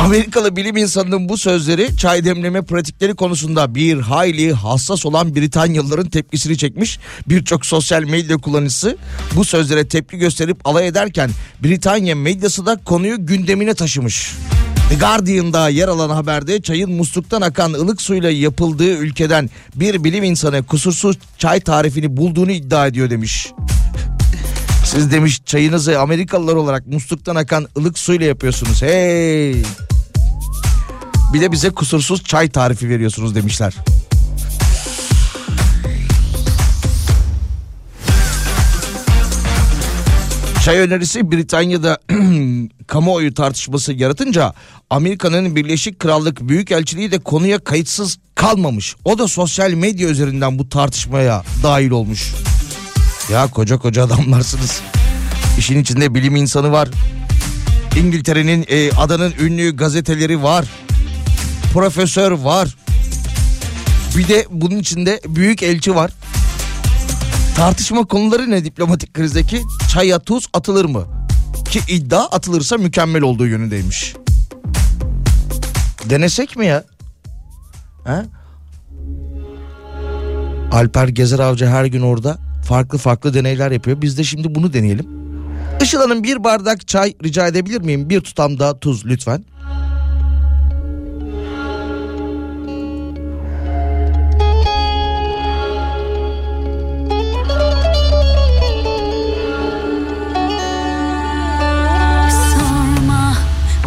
Amerikalı 0.00 0.56
bilim 0.56 0.76
insanının 0.76 1.28
bu 1.28 1.38
sözleri 1.38 1.96
çay 1.96 2.24
demleme 2.24 2.62
pratikleri 2.62 3.14
konusunda 3.14 3.74
bir 3.74 4.00
hayli 4.00 4.52
hassas 4.52 5.06
olan 5.06 5.36
Britanyalıların 5.36 6.08
tepkisini 6.08 6.58
çekmiş. 6.58 6.98
Birçok 7.28 7.66
sosyal 7.66 8.02
medya 8.02 8.36
kullanıcısı 8.36 8.96
bu 9.34 9.44
sözlere 9.44 9.88
tepki 9.88 10.18
gösterip 10.18 10.56
alay 10.64 10.86
ederken 10.86 11.30
Britanya 11.62 12.16
medyası 12.16 12.66
da 12.66 12.76
konuyu 12.84 13.26
gündemine 13.26 13.74
taşımış. 13.74 14.32
The 14.88 14.94
Guardian'da 14.94 15.68
yer 15.68 15.88
alan 15.88 16.10
haberde 16.10 16.62
çayın 16.62 16.92
musluktan 16.92 17.40
akan 17.40 17.72
ılık 17.72 18.02
suyla 18.02 18.30
yapıldığı 18.30 18.96
ülkeden 18.96 19.50
bir 19.74 20.04
bilim 20.04 20.24
insanı 20.24 20.62
kusursuz 20.62 21.18
çay 21.38 21.60
tarifini 21.60 22.16
bulduğunu 22.16 22.50
iddia 22.50 22.86
ediyor 22.86 23.10
demiş. 23.10 23.52
Siz 24.94 25.10
demiş 25.10 25.40
çayınızı 25.44 26.00
Amerikalılar 26.00 26.54
olarak 26.54 26.86
musluktan 26.86 27.36
akan 27.36 27.68
ılık 27.78 27.98
suyla 27.98 28.26
yapıyorsunuz. 28.26 28.82
Hey! 28.82 29.62
Bir 31.34 31.40
de 31.40 31.52
bize 31.52 31.70
kusursuz 31.70 32.24
çay 32.24 32.48
tarifi 32.48 32.88
veriyorsunuz 32.88 33.34
demişler. 33.34 33.74
Çay 40.64 40.78
önerisi 40.78 41.32
Britanya'da 41.32 41.98
kamuoyu 42.86 43.34
tartışması 43.34 43.92
yaratınca 43.92 44.54
Amerika'nın 44.90 45.56
Birleşik 45.56 45.98
Krallık 45.98 46.48
Büyükelçiliği 46.48 47.10
de 47.10 47.18
konuya 47.18 47.58
kayıtsız 47.58 48.18
kalmamış. 48.34 48.96
O 49.04 49.18
da 49.18 49.28
sosyal 49.28 49.70
medya 49.70 50.08
üzerinden 50.08 50.58
bu 50.58 50.68
tartışmaya 50.68 51.42
dahil 51.62 51.90
olmuş. 51.90 52.32
Ya 53.30 53.46
koca 53.46 53.78
koca 53.78 54.04
adamlarsınız. 54.04 54.80
İşin 55.58 55.78
içinde 55.78 56.14
bilim 56.14 56.36
insanı 56.36 56.72
var. 56.72 56.88
İngiltere'nin 57.98 58.64
e, 58.68 58.90
adanın 58.92 59.34
ünlü 59.40 59.76
gazeteleri 59.76 60.42
var. 60.42 60.64
Profesör 61.72 62.32
var. 62.32 62.76
Bir 64.16 64.28
de 64.28 64.46
bunun 64.50 64.78
içinde 64.78 65.20
büyük 65.28 65.62
elçi 65.62 65.94
var. 65.94 66.10
Tartışma 67.56 68.04
konuları 68.04 68.50
ne 68.50 68.64
diplomatik 68.64 69.14
krizdeki? 69.14 69.62
Çaya 69.92 70.18
tuz 70.18 70.46
atılır 70.52 70.84
mı? 70.84 71.04
Ki 71.70 71.80
iddia 71.88 72.24
atılırsa 72.24 72.76
mükemmel 72.76 73.22
olduğu 73.22 73.46
yönündeymiş. 73.46 74.14
Denesek 76.10 76.56
mi 76.56 76.66
ya? 76.66 76.84
Ha? 78.04 78.24
Alper 80.72 81.08
Gezer 81.08 81.38
Avcı 81.38 81.66
her 81.66 81.84
gün 81.84 82.02
orada 82.02 82.38
farklı 82.64 82.98
farklı 82.98 83.34
deneyler 83.34 83.70
yapıyor. 83.70 84.02
Biz 84.02 84.18
de 84.18 84.24
şimdi 84.24 84.54
bunu 84.54 84.72
deneyelim. 84.72 85.06
Işıl 85.82 85.98
Hanım 85.98 86.22
bir 86.22 86.44
bardak 86.44 86.88
çay 86.88 87.14
rica 87.24 87.46
edebilir 87.46 87.80
miyim? 87.80 88.10
Bir 88.10 88.20
tutam 88.20 88.58
da 88.58 88.78
tuz 88.78 89.06
lütfen. 89.06 89.44
Sorma 102.30 103.34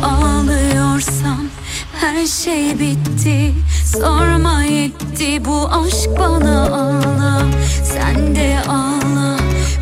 ağlıyorsam 0.04 1.46
her 1.94 2.26
şey 2.26 2.80
bitti 2.80 3.54
Sorma 3.92 4.64
yetti 4.64 5.46
bu 5.46 5.70
aşk 5.70 6.20
bana 6.20 6.66
ağla. 6.68 7.42
Sen 7.84 8.36
de 8.36 8.60
ağla 8.70 9.38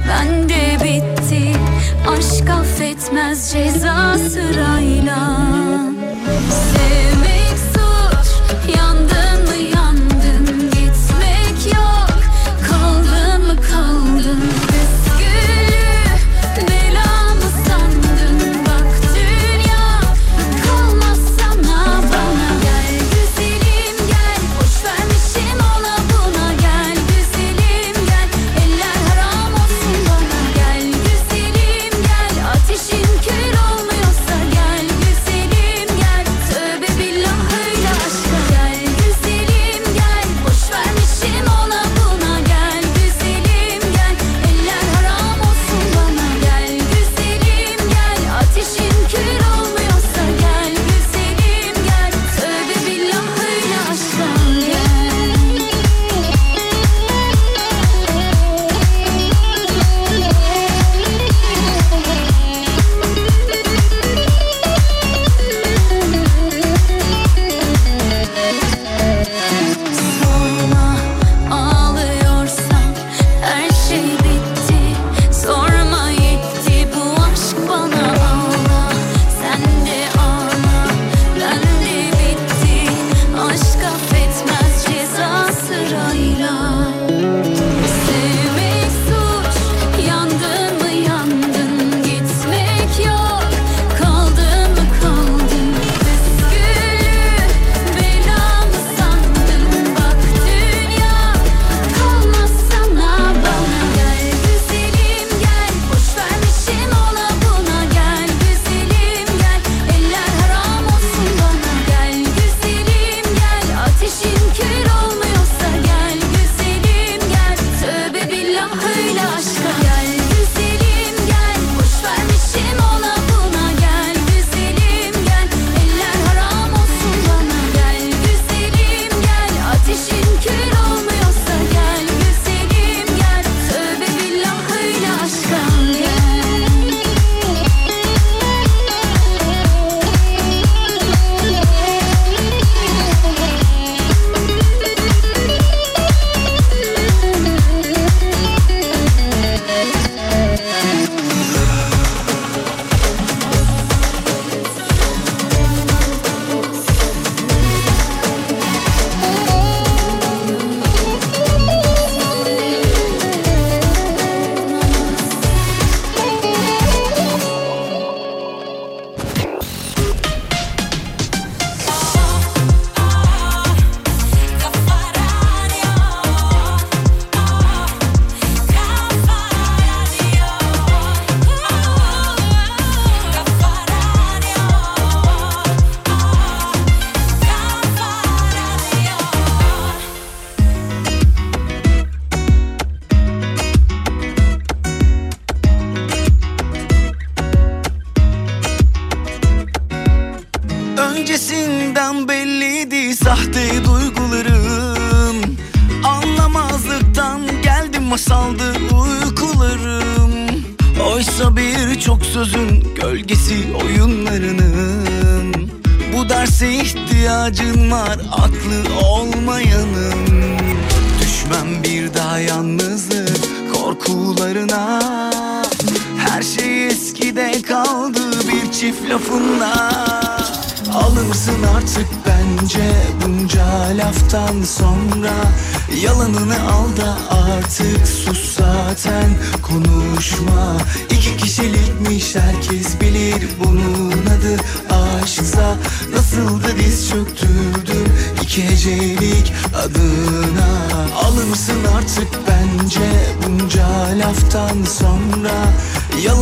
ben 0.09 0.49
de 0.49 0.77
bitti. 0.83 1.53
Aşk 2.07 2.49
affetmez 2.49 3.51
ceza 3.51 4.17
sırayla 4.17 5.37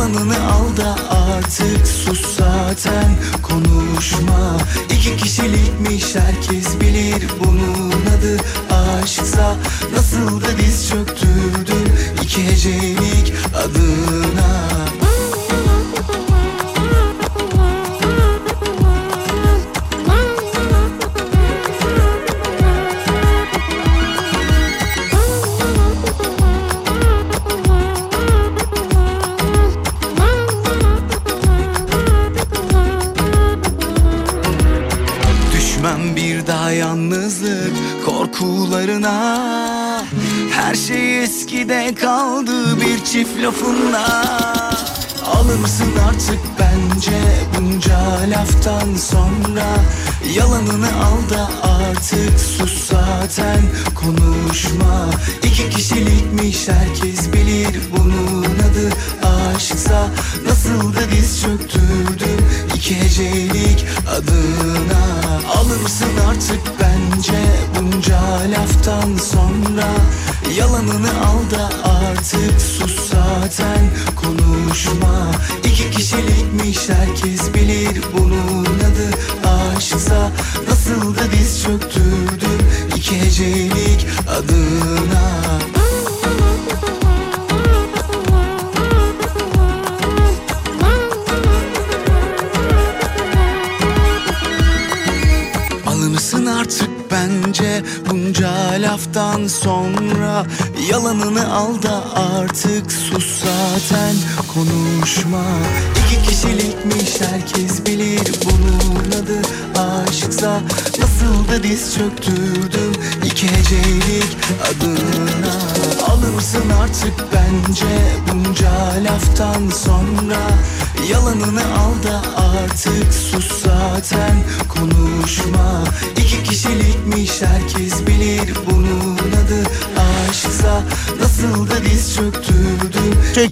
Yalanını 0.04 0.52
al 0.52 0.76
da 0.76 0.96
artık 1.10 1.86
sus 1.86 2.36
zaten. 2.36 3.16
Konuşma. 3.42 4.58
İki 4.90 5.16
kişilikmiş 5.16 6.14
herkes 6.14 6.80
bilir 6.80 7.22
bunun 7.44 7.90
adı. 7.90 8.36
Aşksa 9.02 9.56
Nasıl 9.96 10.40
da 10.40 10.46
diz 10.58 10.88
çöktürdüm 10.88 11.92
iki 12.22 12.46
hecelik 12.46 13.32
adına 13.54 14.73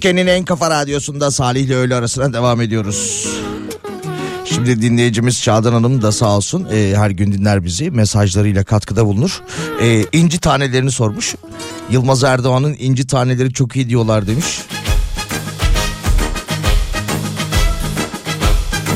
Türkiye'nin 0.03 0.31
en 0.31 0.45
kafa 0.45 0.69
radyosunda 0.69 1.31
Salih 1.31 1.61
ile 1.61 1.75
öğle 1.75 1.95
arasına 1.95 2.33
devam 2.33 2.61
ediyoruz. 2.61 3.27
Şimdi 4.45 4.81
dinleyicimiz 4.81 5.37
Şadan 5.37 5.73
Hanım 5.73 6.01
da 6.01 6.11
sağ 6.11 6.37
olsun 6.37 6.67
e, 6.73 6.93
her 6.95 7.09
gün 7.09 7.31
dinler 7.31 7.63
bizi 7.63 7.91
mesajlarıyla 7.91 8.63
katkıda 8.63 9.05
bulunur. 9.05 9.41
E, 9.81 10.05
inci 10.13 10.39
tanelerini 10.39 10.91
sormuş. 10.91 11.35
Yılmaz 11.91 12.23
Erdoğan'ın 12.23 12.75
inci 12.79 13.07
taneleri 13.07 13.53
çok 13.53 13.75
iyi 13.75 13.89
diyorlar 13.89 14.27
demiş. 14.27 14.61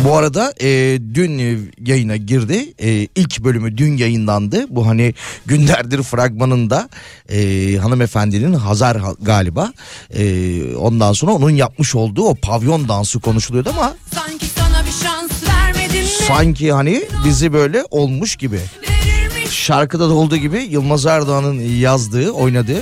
Bu 0.07 0.15
arada 0.15 0.53
e, 0.61 0.99
dün 1.13 1.39
yayına 1.85 2.15
girdi. 2.15 2.73
E, 2.81 2.89
ilk 3.15 3.43
bölümü 3.43 3.77
dün 3.77 3.97
yayınlandı. 3.97 4.65
Bu 4.69 4.87
hani 4.87 5.13
günlerdir 5.45 6.03
fragmanında 6.03 6.89
e, 7.29 7.37
hanımefendinin 7.77 8.53
Hazar 8.53 8.97
ha- 8.97 9.13
galiba. 9.21 9.73
E, 10.13 10.75
ondan 10.75 11.13
sonra 11.13 11.31
onun 11.31 11.49
yapmış 11.49 11.95
olduğu 11.95 12.23
o 12.23 12.35
pavyon 12.35 12.87
dansı 12.89 13.19
konuşuluyordu 13.19 13.69
ama 13.69 13.95
Sanki 14.15 14.45
sana 14.45 14.83
bir 14.85 14.91
şans 15.05 15.31
vermedim 15.49 16.01
mi? 16.01 16.09
sanki 16.27 16.71
hani 16.73 17.03
dizi 17.23 17.53
böyle 17.53 17.83
olmuş 17.91 18.35
gibi. 18.35 18.59
Şarkıda 19.49 20.09
da 20.09 20.13
olduğu 20.13 20.37
gibi 20.37 20.57
Yılmaz 20.69 21.05
Erdoğan'ın 21.05 21.59
yazdığı, 21.61 22.31
oynadığı 22.31 22.81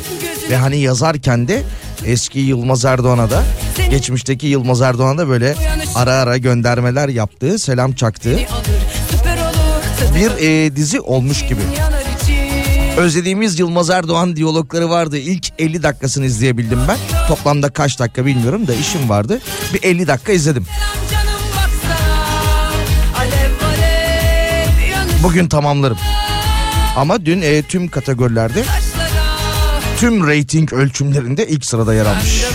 ve 0.49 0.55
hani 0.55 0.77
yazarken 0.77 1.47
de 1.47 1.63
eski 2.05 2.39
Yılmaz 2.39 2.85
Erdoğan'a 2.85 3.29
da 3.29 3.43
geçmişteki 3.89 4.47
Yılmaz 4.47 4.81
Erdoğan'a 4.81 5.17
da 5.17 5.29
böyle 5.29 5.55
ara 5.95 6.13
ara 6.13 6.37
göndermeler 6.37 7.09
yaptığı, 7.09 7.59
selam 7.59 7.91
olur 7.91 8.75
bir 10.15 10.31
e, 10.39 10.75
dizi 10.75 11.01
olmuş 11.01 11.45
gibi. 11.45 11.61
Özlediğimiz 12.97 13.59
Yılmaz 13.59 13.89
Erdoğan 13.89 14.35
diyalogları 14.35 14.89
vardı. 14.89 15.17
İlk 15.17 15.47
50 15.59 15.83
dakikasını 15.83 16.25
izleyebildim 16.25 16.79
ben. 16.87 16.97
Toplamda 17.27 17.69
kaç 17.69 17.99
dakika 17.99 18.25
bilmiyorum 18.25 18.67
da 18.67 18.73
işim 18.73 19.09
vardı. 19.09 19.41
Bir 19.73 19.83
50 19.83 20.07
dakika 20.07 20.31
izledim. 20.31 20.65
Bugün 25.23 25.47
tamamlarım. 25.47 25.97
Ama 26.95 27.25
dün 27.25 27.41
e, 27.41 27.61
tüm 27.61 27.87
kategorilerde, 27.87 28.63
tüm 29.99 30.27
reyting 30.27 30.73
ölçümlerinde 30.73 31.47
ilk 31.47 31.65
sırada 31.65 31.93
yer 31.93 32.05
almış. 32.05 32.45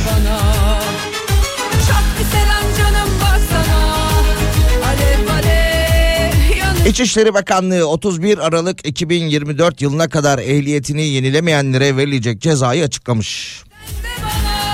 İçişleri 6.90 7.34
Bakanlığı 7.34 7.84
31 7.84 8.38
Aralık 8.38 8.86
2024 8.88 9.82
yılına 9.82 10.08
kadar 10.08 10.38
ehliyetini 10.38 11.02
yenilemeyenlere 11.02 11.96
verilecek 11.96 12.40
cezayı 12.40 12.84
açıklamış. 12.84 13.62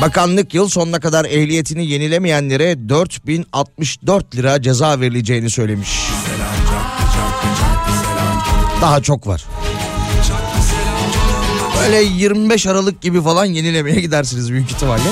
Bakanlık 0.03 0.55
yıl 0.55 0.69
sonuna 0.69 1.01
kadar 1.01 1.25
ehliyetini 1.25 1.87
yenilemeyenlere 1.87 2.89
4064 2.89 4.37
lira 4.37 4.63
ceza 4.63 5.01
verileceğini 5.01 5.51
söylemiş. 5.51 5.91
Daha 8.83 9.03
çok 9.03 9.27
var. 9.27 9.45
Böyle 11.83 12.03
25 12.03 12.67
Aralık 12.67 13.03
gibi 13.03 13.23
falan 13.23 13.45
yenilemeye 13.45 14.01
gidersiniz 14.01 14.53
büyük 14.53 14.71
ihtimalle. 14.71 15.09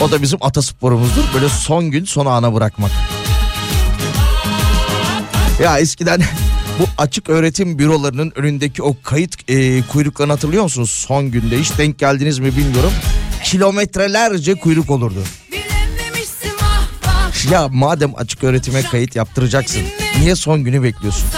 O 0.00 0.10
da 0.10 0.22
bizim 0.22 0.38
atasporumuzdur. 0.42 1.24
Böyle 1.34 1.48
son 1.48 1.90
gün 1.90 2.04
son 2.04 2.26
ana 2.26 2.54
bırakmak. 2.54 2.90
Ya 5.62 5.78
eskiden 5.78 6.20
bu 6.78 6.84
açık 6.98 7.28
öğretim 7.28 7.78
bürolarının 7.78 8.32
önündeki 8.34 8.82
o 8.82 8.96
kayıt 9.02 9.50
e, 9.50 9.82
kuyruklarını 9.82 10.32
hatırlıyor 10.32 10.62
musunuz? 10.62 10.90
Son 10.90 11.30
günde 11.30 11.58
hiç 11.60 11.78
denk 11.78 11.98
geldiniz 11.98 12.38
mi 12.38 12.56
bilmiyorum. 12.56 12.92
Kilometrelerce 13.44 14.54
kuyruk 14.54 14.90
olurdu. 14.90 15.24
Vah 16.62 16.88
vah 17.06 17.52
Ya 17.52 17.68
madem 17.68 18.12
açık 18.16 18.44
öğretime 18.44 18.82
kayıt 18.82 19.16
yaptıracaksın 19.16 19.82
niye 20.20 20.36
son 20.36 20.64
günü 20.64 20.82
bekliyorsun? 20.82 21.28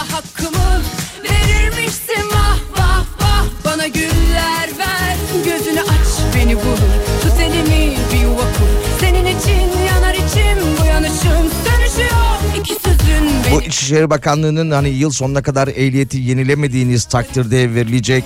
Bu 13.52 13.62
İçişleri 13.62 14.10
Bakanlığı'nın 14.10 14.70
hani 14.70 14.88
yıl 14.88 15.10
sonuna 15.10 15.42
kadar 15.42 15.68
ehliyeti 15.68 16.18
yenilemediğiniz 16.18 17.04
takdirde 17.04 17.74
verilecek 17.74 18.24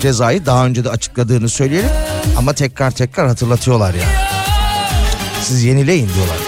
cezayı 0.00 0.46
daha 0.46 0.66
önce 0.66 0.84
de 0.84 0.90
açıkladığını 0.90 1.48
söyleyelim. 1.48 1.90
Ama 2.38 2.52
tekrar 2.52 2.90
tekrar 2.90 3.28
hatırlatıyorlar 3.28 3.94
ya. 3.94 4.04
Siz 5.42 5.64
yenileyin 5.64 6.08
diyorlar. 6.14 6.45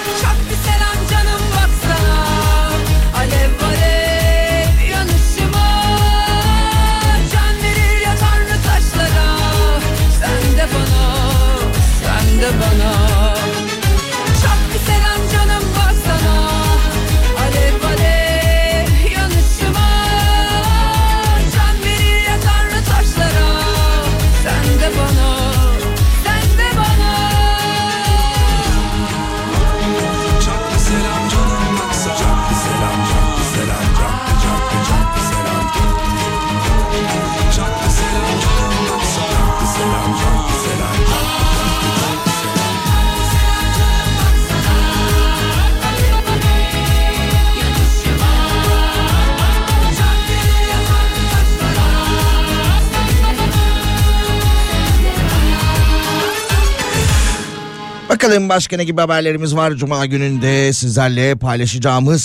Bakalım 58.29 58.49
başka 58.49 58.77
ne 58.77 58.85
gibi 58.85 59.01
haberlerimiz 59.01 59.57
var 59.57 59.73
Cuma 59.73 60.07
gününde 60.07 60.73
sizlerle 60.73 61.35
paylaşacağımız. 61.35 62.25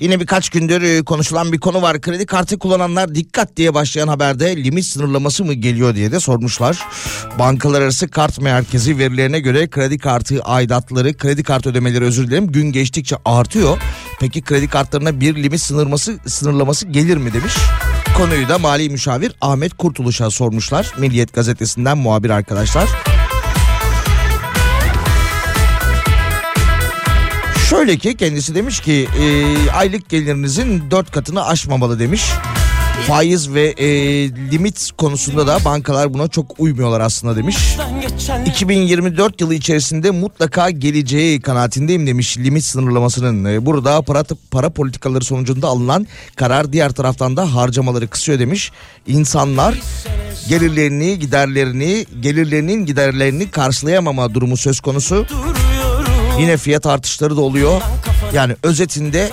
Yine 0.00 0.20
birkaç 0.20 0.48
gündür 0.48 0.82
e, 0.82 1.02
konuşulan 1.02 1.52
bir 1.52 1.58
konu 1.58 1.82
var. 1.82 2.00
Kredi 2.00 2.26
kartı 2.26 2.58
kullananlar 2.58 3.14
dikkat 3.14 3.56
diye 3.56 3.74
başlayan 3.74 4.08
haberde 4.08 4.56
limit 4.56 4.84
sınırlaması 4.84 5.44
mı 5.44 5.54
geliyor 5.54 5.94
diye 5.94 6.12
de 6.12 6.20
sormuşlar. 6.20 6.78
Bankalar 7.38 7.82
arası 7.82 8.08
kart 8.08 8.40
merkezi 8.40 8.98
verilerine 8.98 9.40
göre 9.40 9.68
kredi 9.70 9.98
kartı 9.98 10.42
aidatları, 10.42 11.16
kredi 11.16 11.42
kartı 11.42 11.70
ödemeleri 11.70 12.04
özür 12.04 12.26
dilerim 12.26 12.52
gün 12.52 12.72
geçtikçe 12.72 13.16
artıyor. 13.24 13.78
Peki 14.20 14.42
kredi 14.42 14.68
kartlarına 14.68 15.20
bir 15.20 15.42
limit 15.42 15.60
sınırlaması, 15.60 16.18
sınırlaması 16.26 16.86
gelir 16.86 17.16
mi 17.16 17.32
demiş. 17.32 17.54
Konuyu 18.16 18.48
da 18.48 18.58
mali 18.58 18.90
müşavir 18.90 19.32
Ahmet 19.40 19.74
Kurtuluş'a 19.74 20.30
sormuşlar. 20.30 20.94
Milliyet 20.98 21.32
gazetesinden 21.32 21.98
muhabir 21.98 22.30
arkadaşlar. 22.30 22.88
Şöyle 27.74 27.96
ki 27.96 28.16
kendisi 28.16 28.54
demiş 28.54 28.80
ki 28.80 29.08
e, 29.20 29.70
aylık 29.70 30.08
gelirinizin 30.08 30.82
dört 30.90 31.10
katını 31.10 31.46
aşmamalı 31.46 31.98
demiş. 31.98 32.24
Faiz 33.06 33.54
ve 33.54 33.62
e, 33.62 33.86
limit 34.50 34.90
konusunda 34.98 35.46
da 35.46 35.58
bankalar 35.64 36.14
buna 36.14 36.28
çok 36.28 36.60
uymuyorlar 36.60 37.00
aslında 37.00 37.36
demiş. 37.36 37.56
2024 38.46 39.40
yılı 39.40 39.54
içerisinde 39.54 40.10
mutlaka 40.10 40.70
geleceği 40.70 41.40
kanaatindeyim 41.40 42.06
demiş 42.06 42.38
limit 42.38 42.64
sınırlamasının. 42.64 43.44
E, 43.44 43.66
Burada 43.66 44.02
para, 44.02 44.24
para 44.50 44.70
politikaları 44.70 45.24
sonucunda 45.24 45.68
alınan 45.68 46.06
karar 46.36 46.72
diğer 46.72 46.92
taraftan 46.92 47.36
da 47.36 47.54
harcamaları 47.54 48.08
kısıyor 48.08 48.38
demiş. 48.38 48.72
İnsanlar 49.06 49.80
gelirlerini, 50.48 51.18
giderlerini, 51.18 52.06
gelirlerinin 52.20 52.86
giderlerini 52.86 53.50
karşılayamama 53.50 54.34
durumu 54.34 54.56
söz 54.56 54.80
konusu. 54.80 55.26
Yine 56.38 56.56
fiyat 56.56 56.86
artışları 56.86 57.36
da 57.36 57.40
oluyor. 57.40 57.82
Yani 58.32 58.56
özetinde 58.62 59.30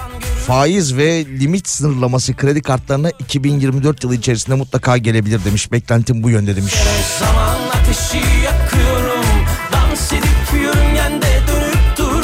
faiz 0.47 0.97
ve 0.97 1.25
limit 1.25 1.67
sınırlaması 1.67 2.35
kredi 2.35 2.61
kartlarına 2.61 3.09
2024 3.09 4.03
yılı 4.03 4.15
içerisinde 4.15 4.55
mutlaka 4.55 4.97
gelebilir 4.97 5.45
demiş. 5.45 5.71
Beklentim 5.71 6.23
bu 6.23 6.29
yönde 6.29 6.55
demiş. 6.55 6.73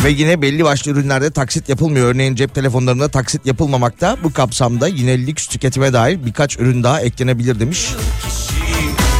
Ve 0.04 0.10
yine 0.10 0.42
belli 0.42 0.64
başlı 0.64 0.92
ürünlerde 0.92 1.32
taksit 1.32 1.70
yapılmıyor. 1.70 2.08
Örneğin 2.08 2.36
cep 2.36 2.56
telefonlarında 2.56 3.08
taksit 3.08 3.46
yapılmamakta. 3.46 4.18
Bu 4.24 4.34
kapsamda 4.34 4.88
yine 4.88 5.28
lüks 5.28 5.48
tüketime 5.48 5.94
dair 5.94 6.26
birkaç 6.26 6.60
ürün 6.60 6.84
daha 6.84 7.02
eklenebilir 7.02 7.60
demiş. 7.60 7.88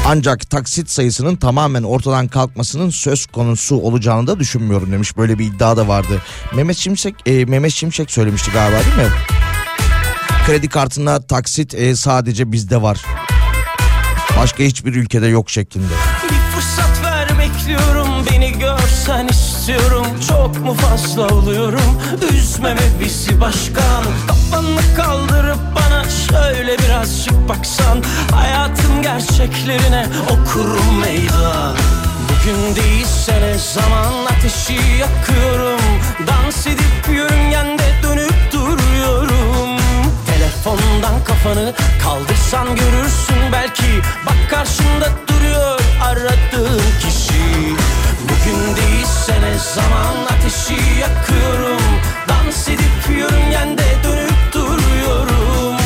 Ancak 0.10 0.50
taksit 0.50 0.90
sayısının 0.90 1.36
tamamen 1.36 1.84
ortadan 1.84 2.28
kalkmasının 2.28 2.90
söz 2.90 3.26
konusu 3.26 3.76
olacağını 3.76 4.28
da 4.28 4.40
düşünmüyorum 4.40 4.92
demiş. 4.92 5.18
Böyle 5.18 5.40
bir 5.40 5.46
iddia 5.46 5.78
da 5.78 5.88
vardı. 5.88 6.22
Mehmet 6.56 6.78
Şimşek 6.78 7.16
e, 7.26 7.46
Mehmet 7.46 7.72
Şimşek 7.72 8.12
söylemişti 8.12 8.52
galiba 8.52 8.80
değil 8.80 9.10
mi? 9.10 9.14
Kredi 10.46 10.70
kartına 10.70 11.22
taksit 11.22 11.74
e, 11.74 11.96
sadece 11.96 12.52
bizde 12.52 12.82
var. 12.82 13.06
Başka 14.38 14.64
hiçbir 14.64 14.96
ülkede 14.96 15.28
yok 15.28 15.50
şeklinde. 15.50 15.94
Bir 16.24 16.56
fırsat 16.56 17.04
ver 17.04 17.30
bekliyorum 17.40 18.26
Beni 18.32 18.60
görsen 18.60 19.28
istiyorum 19.28 19.97
Çok 20.48 20.66
mu 20.66 20.74
fazla 20.74 21.28
oluyorum? 21.28 22.02
Üzmeme 22.34 22.82
bizi 23.00 23.42
başkan? 23.42 24.04
Kafanı 24.28 24.96
kaldırıp 24.96 25.60
bana 25.76 26.04
Şöyle 26.10 26.78
birazcık 26.80 27.50
baksan. 27.50 28.04
Hayatın 28.32 29.02
gerçeklerine 29.02 30.06
Okurum 30.26 31.00
meydan. 31.00 31.76
Bugün 32.30 32.76
değilse 32.76 33.42
ne 33.42 33.58
zaman 33.58 34.26
ateşi 34.26 34.74
yakıyorum? 34.74 35.82
Dans 36.28 36.68
edip 36.68 37.16
yörüngende 37.16 37.84
dönüp 38.04 38.54
duruyorum. 38.54 39.80
Telefondan 40.28 41.24
kafanı 41.26 41.74
kaldırsan 42.04 42.68
görürsün. 42.76 43.52
Belki 43.52 44.02
Bak 44.26 44.50
karşında 44.50 45.10
duruyor 45.28 45.80
aradığın 46.02 46.82
kişi 47.02 47.28
Bugün 48.30 48.76
değilse 48.76 49.42
ne 49.42 49.58
zaman 49.76 50.16
ateşi 50.26 51.00
yakıyorum? 51.00 51.82
Dans 52.30 52.68
edip 52.68 53.18
yörüngende 53.18 53.84
dönüp 54.04 54.54
duruyorum. 54.54 55.78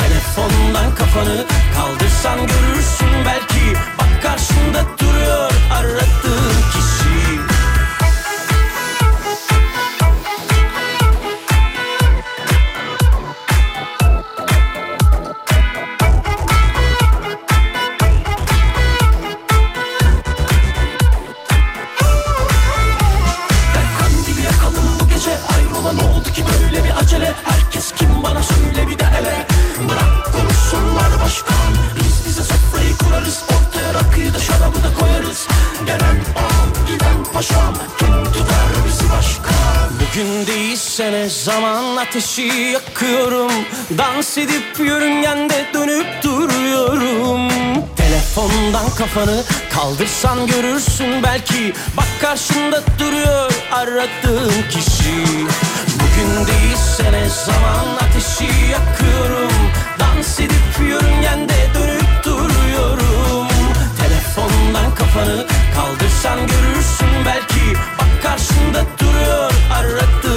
Telefondan 0.00 0.94
kafanı 0.94 1.44
kaldırsan 1.76 2.38
görürsün 2.38 3.08
belki. 3.26 3.78
Bak 3.98 4.22
karşında 4.22 4.84
duruyor 4.98 5.50
aradığın 5.72 6.57
Dans 44.28 44.38
edip 44.38 44.78
yörüngende 44.78 45.66
dönüp 45.74 46.22
duruyorum. 46.22 47.48
Telefondan 47.96 48.90
kafanı 48.98 49.42
kaldırsan 49.74 50.46
görürsün 50.46 51.22
belki. 51.22 51.72
Bak 51.96 52.06
karşında 52.20 52.82
duruyor 52.98 53.52
aradığın 53.72 54.62
kişi. 54.70 55.24
Bugün 55.94 56.46
değilse 56.46 56.88
Düşünsene 56.98 57.28
zaman 57.28 57.86
ateşi 57.96 58.44
yakıyorum. 58.72 59.52
Dans 59.98 60.40
edip 60.40 60.88
yörüngende 60.88 61.54
dönüp 61.74 62.24
duruyorum. 62.24 63.48
Telefondan 64.00 64.94
kafanı 64.94 65.46
kaldırsan 65.74 66.38
görürsün 66.38 67.24
belki. 67.26 67.78
Bak 67.98 68.22
karşında 68.22 68.84
duruyor 69.00 69.52
aradığı 69.72 70.27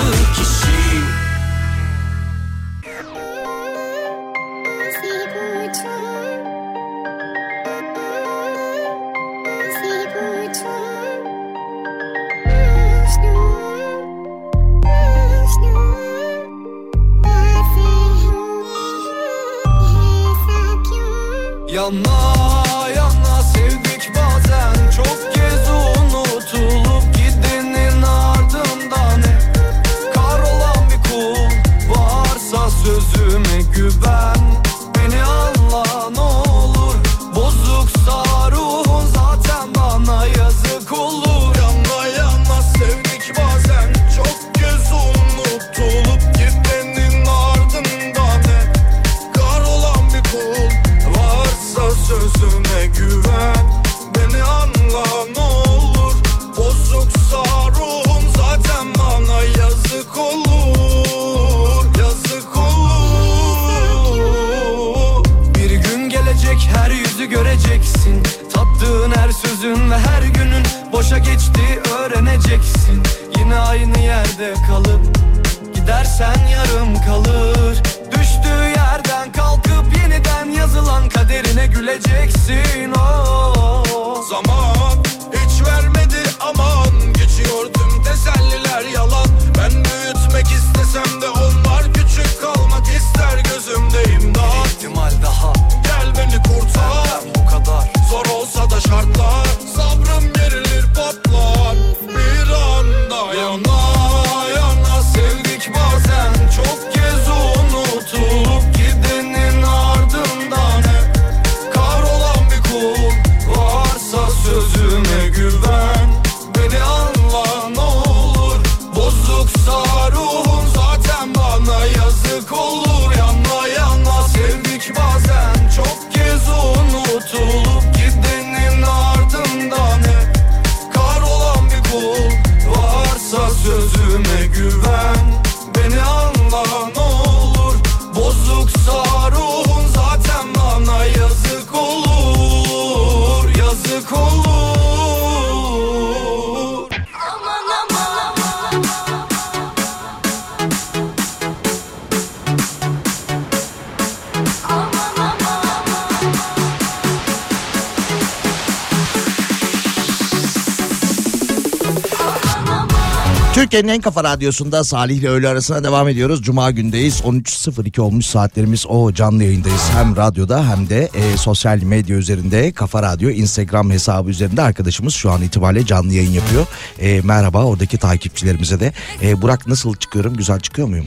Türkiye'nin 163.82 163.99
en 163.99 164.01
kafa 164.01 164.23
radyosunda 164.23 164.84
Salih 164.84 165.17
ile 165.17 165.29
öğle 165.29 165.47
arasına 165.47 165.84
devam 165.84 166.07
ediyoruz. 166.07 166.41
Cuma 166.41 166.71
gündeyiz. 166.71 167.21
13.02 167.21 168.01
olmuş 168.01 168.25
saatlerimiz. 168.25 168.86
O 168.88 169.13
canlı 169.13 169.43
yayındayız. 169.43 169.89
Hem 169.93 170.15
radyoda 170.15 170.69
hem 170.69 170.89
de 170.89 171.09
e, 171.13 171.38
sosyal 171.38 171.84
medya 171.84 172.17
üzerinde 172.17 172.71
Kafa 172.71 173.03
Radyo 173.03 173.29
Instagram 173.29 173.91
hesabı 173.91 174.29
üzerinde 174.29 174.61
arkadaşımız 174.61 175.13
şu 175.13 175.32
an 175.32 175.41
itibariyle 175.41 175.86
canlı 175.86 176.13
yayın 176.13 176.32
yapıyor. 176.32 176.65
E, 176.99 177.21
merhaba 177.21 177.63
oradaki 177.65 177.97
takipçilerimize 177.97 178.79
de. 178.79 178.93
E, 179.21 179.41
Burak 179.41 179.67
nasıl 179.67 179.95
çıkıyorum? 179.95 180.38
Güzel 180.38 180.59
çıkıyor 180.59 180.88
muyum? 180.88 181.05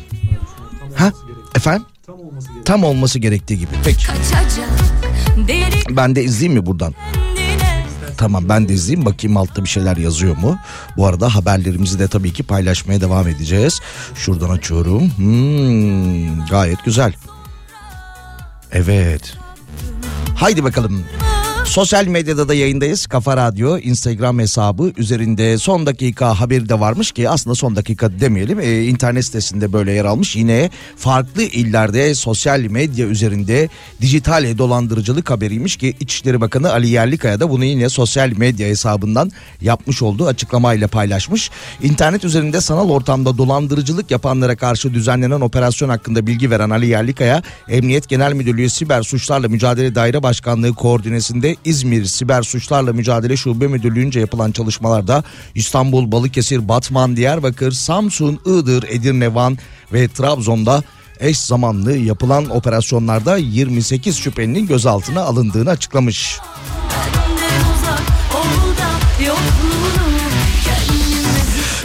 Ha? 0.95 1.13
Efendim? 1.57 1.87
Tam 2.65 2.85
olması 2.85 3.19
gerektiği 3.19 3.59
gibi. 3.59 3.71
Peki. 3.85 4.07
Ben 5.91 6.17
de 6.17 6.25
izleyeyim 6.25 6.61
mi 6.61 6.67
buradan? 6.67 6.95
Tamam 8.19 8.49
ben 8.49 8.69
de 8.69 8.73
izleyeyim 8.73 9.07
bakayım 9.07 9.37
altta 9.37 9.65
bir 9.65 9.69
şeyler 9.69 9.97
yazıyor 9.97 10.37
mu? 10.37 10.59
Bu 10.97 11.07
arada 11.07 11.35
haberlerimizi 11.35 11.99
de 11.99 12.09
tabii 12.09 12.33
ki 12.33 12.43
paylaşmaya 12.43 13.01
devam 13.01 13.29
edeceğiz. 13.29 13.81
Şuradan 14.15 14.51
açıyorum. 14.51 15.11
Hmm, 15.17 16.47
gayet 16.47 16.85
güzel. 16.85 17.15
Evet. 18.73 19.37
Haydi 20.37 20.65
bakalım. 20.65 21.05
Sosyal 21.65 22.07
medyada 22.07 22.49
da 22.49 22.55
yayındayız. 22.55 23.07
Kafa 23.07 23.37
Radyo 23.37 23.79
Instagram 23.79 24.39
hesabı 24.39 24.93
üzerinde 24.97 25.59
son 25.59 25.87
dakika 25.87 26.41
haberi 26.41 26.69
de 26.69 26.81
varmış 26.81 27.13
ki 27.13 27.29
aslında 27.29 27.55
son 27.55 27.77
dakika 27.77 28.21
demeyelim. 28.21 28.61
Ee, 28.61 28.85
internet 28.85 29.25
sitesinde 29.25 29.73
böyle 29.73 29.93
yer 29.93 30.05
almış. 30.05 30.37
Yine 30.37 30.71
farklı 30.97 31.43
illerde 31.43 32.15
sosyal 32.15 32.61
medya 32.61 33.07
üzerinde 33.07 33.69
dijital 34.01 34.59
dolandırıcılık 34.59 35.31
haberiymiş 35.31 35.77
ki 35.77 35.95
İçişleri 36.01 36.41
Bakanı 36.41 36.73
Ali 36.73 36.89
Yerlikaya 36.89 37.41
da 37.41 37.51
bunu 37.51 37.65
yine 37.65 37.89
sosyal 37.89 38.33
medya 38.37 38.69
hesabından 38.69 39.31
yapmış 39.61 40.03
olduğu 40.03 40.27
açıklamayla 40.27 40.89
paylaşmış. 40.89 41.51
İnternet 41.83 42.25
üzerinde 42.25 42.61
sanal 42.61 42.91
ortamda 42.91 43.39
dolandırıcılık 43.39 44.11
yapanlara 44.11 44.57
karşı 44.57 44.95
düzenlenen 44.95 45.41
operasyon 45.41 45.89
hakkında 45.89 46.27
bilgi 46.27 46.51
veren 46.51 46.71
Ali 46.71 46.87
Yerlikaya, 46.87 47.43
Emniyet 47.69 48.09
Genel 48.09 48.33
Müdürlüğü 48.33 48.71
Siber 48.71 49.03
Suçlarla 49.03 49.49
Mücadele 49.49 49.95
Daire 49.95 50.23
Başkanlığı 50.23 50.75
koordinesinde 50.75 51.54
İzmir 51.65 52.05
Siber 52.05 52.43
Suçlarla 52.43 52.93
Mücadele 52.93 53.37
Şube 53.37 53.67
Müdürlüğü'nce 53.67 54.21
yapılan 54.21 54.53
çalışmalarda 54.53 55.25
İstanbul, 55.55 56.13
Balıkesir, 56.13 56.69
Batman, 56.69 57.17
Diyarbakır, 57.17 57.73
Samsun, 57.73 58.41
Iğdır, 58.47 58.83
Edirne, 58.89 59.35
Van 59.35 59.59
ve 59.93 60.09
Trabzon'da 60.09 60.83
eş 61.21 61.39
zamanlı 61.39 61.97
yapılan 61.97 62.51
operasyonlarda 62.51 63.37
28 63.37 64.17
şüphelinin 64.17 64.67
gözaltına 64.67 65.23
alındığını 65.23 65.71
açıklamış. 65.71 66.39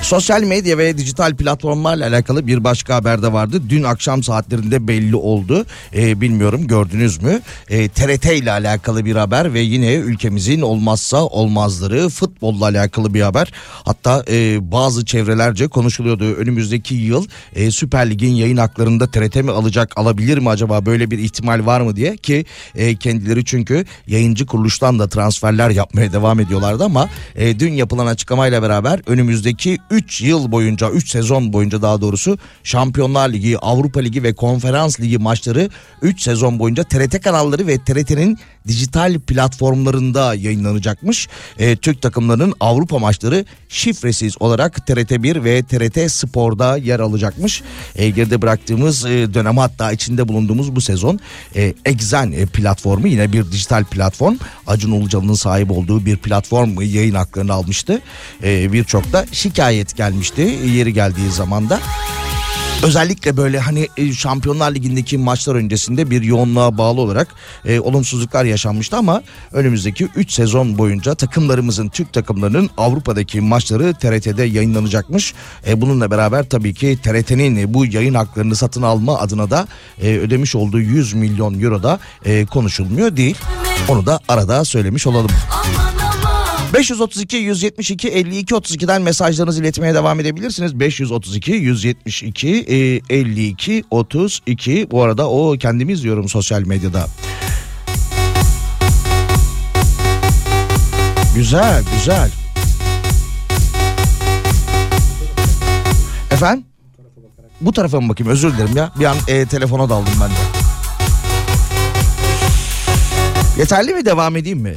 Sosyal 0.09 0.43
medya 0.43 0.77
ve 0.77 0.97
dijital 0.97 1.35
platformlarla 1.35 2.07
alakalı 2.07 2.47
bir 2.47 2.63
başka 2.63 2.95
haber 2.95 3.21
de 3.21 3.33
vardı. 3.33 3.61
Dün 3.69 3.83
akşam 3.83 4.23
saatlerinde 4.23 4.87
belli 4.87 5.15
oldu. 5.15 5.65
Ee, 5.95 6.21
bilmiyorum 6.21 6.67
gördünüz 6.67 7.21
mü? 7.21 7.41
Ee, 7.69 7.89
TRT 7.89 8.25
ile 8.25 8.51
alakalı 8.51 9.05
bir 9.05 9.15
haber 9.15 9.53
ve 9.53 9.59
yine 9.59 9.93
ülkemizin 9.93 10.61
olmazsa 10.61 11.25
olmazları 11.25 12.09
futbolla 12.09 12.65
alakalı 12.65 13.13
bir 13.13 13.21
haber. 13.21 13.51
Hatta 13.83 14.23
e, 14.29 14.71
bazı 14.71 15.05
çevrelerce 15.05 15.67
konuşuluyordu. 15.67 16.33
Önümüzdeki 16.33 16.95
yıl 16.95 17.27
e, 17.55 17.71
Süper 17.71 18.09
Lig'in 18.09 18.33
yayın 18.33 18.57
haklarında 18.57 19.11
TRT 19.11 19.35
mi 19.35 19.51
alacak, 19.51 19.97
alabilir 19.97 20.37
mi 20.37 20.49
acaba 20.49 20.85
böyle 20.85 21.11
bir 21.11 21.19
ihtimal 21.19 21.65
var 21.65 21.81
mı 21.81 21.95
diye 21.95 22.17
ki 22.17 22.45
e, 22.75 22.95
kendileri 22.95 23.45
çünkü 23.45 23.85
yayıncı 24.07 24.45
kuruluştan 24.45 24.99
da 24.99 25.09
transferler 25.09 25.69
yapmaya 25.69 26.13
devam 26.13 26.39
ediyorlardı 26.39 26.83
ama 26.83 27.09
e, 27.35 27.59
dün 27.59 27.73
yapılan 27.73 28.07
açıklamayla 28.07 28.61
beraber 28.61 29.01
önümüzdeki 29.07 29.77
3 29.89 29.98
3 29.99 30.21
yıl 30.21 30.51
boyunca 30.51 30.89
3 30.89 31.09
sezon 31.09 31.53
boyunca 31.53 31.81
daha 31.81 32.01
doğrusu 32.01 32.37
Şampiyonlar 32.63 33.29
Ligi, 33.29 33.57
Avrupa 33.57 33.99
Ligi 33.99 34.23
ve 34.23 34.33
Konferans 34.33 34.99
Ligi 34.99 35.17
maçları 35.17 35.69
3 36.01 36.21
sezon 36.21 36.59
boyunca 36.59 36.83
TRT 36.83 37.21
kanalları 37.21 37.67
ve 37.67 37.77
TRT'nin 37.77 38.39
dijital 38.67 39.19
platformlarında 39.19 40.35
yayınlanacakmış. 40.35 41.27
E, 41.59 41.75
Türk 41.75 42.01
takımlarının 42.01 42.53
Avrupa 42.59 42.99
maçları 42.99 43.45
şifresiz 43.69 44.41
olarak 44.41 44.77
TRT1 44.77 45.43
ve 45.43 45.63
TRT 45.63 46.11
Spor'da 46.11 46.77
yer 46.77 46.99
alacakmış. 46.99 47.61
E, 47.95 48.09
geride 48.09 48.41
bıraktığımız 48.41 49.05
e, 49.05 49.33
dönem 49.33 49.57
hatta 49.57 49.91
içinde 49.91 50.27
bulunduğumuz 50.27 50.75
bu 50.75 50.81
sezon 50.81 51.19
e, 51.55 51.73
Exen 51.85 52.31
e, 52.31 52.45
platformu 52.45 53.07
yine 53.07 53.33
bir 53.33 53.51
dijital 53.51 53.83
platform. 53.83 54.35
Acun 54.67 54.91
Ilıcalı'nın 54.91 55.33
sahip 55.33 55.71
olduğu 55.71 56.05
bir 56.05 56.17
platform 56.17 56.81
yayın 56.81 57.15
haklarını 57.15 57.53
almıştı. 57.53 58.01
E, 58.43 58.73
Birçok 58.73 59.13
da 59.13 59.25
şikayet 59.31 59.88
gelmişti 59.93 60.41
yeri 60.65 60.93
geldiği 60.93 61.31
zaman 61.31 61.69
da. 61.69 61.79
Özellikle 62.83 63.37
böyle 63.37 63.59
hani 63.59 63.87
e, 63.97 64.13
Şampiyonlar 64.13 64.71
Ligi'ndeki 64.71 65.17
maçlar 65.17 65.55
öncesinde 65.55 66.09
bir 66.09 66.21
yoğunluğa 66.21 66.77
bağlı 66.77 67.01
olarak 67.01 67.27
e, 67.65 67.79
olumsuzluklar 67.79 68.45
yaşanmıştı 68.45 68.97
ama 68.97 69.21
önümüzdeki 69.51 70.07
3 70.15 70.31
sezon 70.31 70.77
boyunca 70.77 71.15
takımlarımızın 71.15 71.89
Türk 71.89 72.13
takımlarının 72.13 72.69
Avrupa'daki 72.77 73.41
maçları 73.41 73.93
TRT'de 73.93 74.43
yayınlanacakmış. 74.43 75.33
E, 75.67 75.81
bununla 75.81 76.11
beraber 76.11 76.49
tabii 76.49 76.73
ki 76.73 76.99
TRT'nin 77.03 77.73
bu 77.73 77.85
yayın 77.85 78.13
haklarını 78.13 78.55
satın 78.55 78.81
alma 78.81 79.19
adına 79.19 79.49
da 79.49 79.67
e, 80.01 80.17
ödemiş 80.17 80.55
olduğu 80.55 80.79
100 80.79 81.13
milyon 81.13 81.59
euro 81.59 81.83
da 81.83 81.99
e, 82.25 82.45
konuşulmuyor 82.45 83.17
değil. 83.17 83.37
Onu 83.87 84.05
da 84.05 84.19
arada 84.27 84.65
söylemiş 84.65 85.07
olalım. 85.07 85.31
532 86.73 87.37
172 87.37 88.07
52 88.07 88.55
32'den 88.55 89.01
mesajlarınızı 89.01 89.61
iletmeye 89.61 89.93
devam 89.93 90.19
edebilirsiniz. 90.19 90.79
532 90.79 91.51
172 91.51 92.47
e, 93.09 93.15
52 93.15 93.83
32 93.91 94.87
bu 94.91 95.03
arada 95.03 95.29
o 95.29 95.57
kendimi 95.57 95.93
izliyorum 95.93 96.29
sosyal 96.29 96.61
medyada. 96.61 97.07
Güzel 101.35 101.83
güzel. 101.97 102.31
Efendim? 106.31 106.65
Bu 107.61 107.73
tarafa 107.73 108.01
mı 108.01 108.09
bakayım 108.09 108.31
özür 108.31 108.53
dilerim 108.53 108.77
ya. 108.77 108.91
Bir 108.99 109.05
an 109.05 109.17
e, 109.27 109.45
telefona 109.45 109.89
daldım 109.89 110.13
ben 110.21 110.29
de. 110.29 110.33
Yeterli 113.59 113.93
mi 113.93 114.05
devam 114.05 114.35
edeyim 114.35 114.59
mi? 114.59 114.75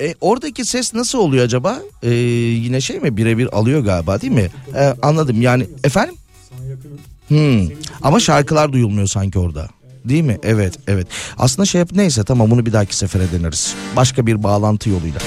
E, 0.00 0.14
oradaki 0.20 0.64
ses 0.64 0.94
nasıl 0.94 1.18
oluyor 1.18 1.44
acaba? 1.44 1.78
E, 2.02 2.10
yine 2.14 2.80
şey 2.80 3.00
mi 3.00 3.16
birebir 3.16 3.56
alıyor 3.56 3.80
galiba 3.84 4.20
değil 4.20 4.32
mi? 4.32 4.48
E, 4.74 4.94
anladım 5.02 5.42
yani 5.42 5.66
efendim? 5.84 6.14
Hmm. 7.28 7.68
Ama 8.02 8.20
şarkılar 8.20 8.72
duyulmuyor 8.72 9.06
sanki 9.06 9.38
orada. 9.38 9.68
Değil 10.04 10.22
mi? 10.22 10.38
Evet, 10.42 10.78
evet. 10.86 11.06
Aslında 11.38 11.66
şey 11.66 11.78
yap 11.78 11.88
neyse 11.94 12.24
tamam 12.24 12.50
bunu 12.50 12.66
bir 12.66 12.72
dahaki 12.72 12.96
sefere 12.96 13.32
deneriz. 13.32 13.74
Başka 13.96 14.26
bir 14.26 14.42
bağlantı 14.42 14.90
yoluyla. 14.90 15.20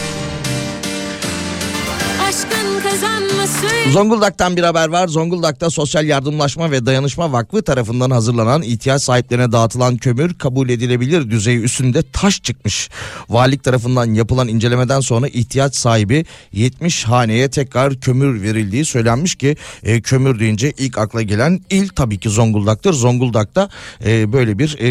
Zonguldak'tan 3.92 4.58
bir 4.58 4.64
haber 4.64 4.90
var. 4.90 5.08
Zonguldak'ta 5.08 5.70
Sosyal 5.70 6.06
Yardımlaşma 6.06 6.72
ve 6.72 6.86
Dayanışma 6.86 7.32
Vakfı 7.32 7.62
tarafından 7.62 8.12
hazırlanan 8.12 8.62
ihtiyaç 8.62 9.02
sahiplerine 9.02 9.52
dağıtılan 9.52 9.98
kömür 9.98 10.34
kabul 10.34 10.70
edilebilir 10.70 11.32
düzeyi 11.32 11.60
üstünde 11.60 12.04
taş 12.14 12.44
çıkmış. 12.44 12.90
Valilik 13.30 13.64
tarafından 13.64 14.14
yapılan 14.14 14.48
incelemeden 14.48 15.00
sonra 15.00 15.28
ihtiyaç 15.28 15.76
sahibi 15.76 16.26
70 16.52 17.04
haneye 17.04 17.50
tekrar 17.50 18.00
kömür 18.00 18.42
verildiği 18.42 18.86
söylenmiş 18.86 19.36
ki 19.36 19.56
e, 19.84 20.02
kömür 20.02 20.40
deyince 20.40 20.74
ilk 20.78 20.98
akla 20.98 21.22
gelen 21.22 21.62
il 21.70 21.88
tabii 21.90 22.20
ki 22.20 22.30
Zonguldak'tır. 22.30 22.94
Zonguldak'ta 22.94 23.70
e, 24.06 24.34
böyle 24.34 24.60
bir 24.60 24.78
e, 24.80 24.90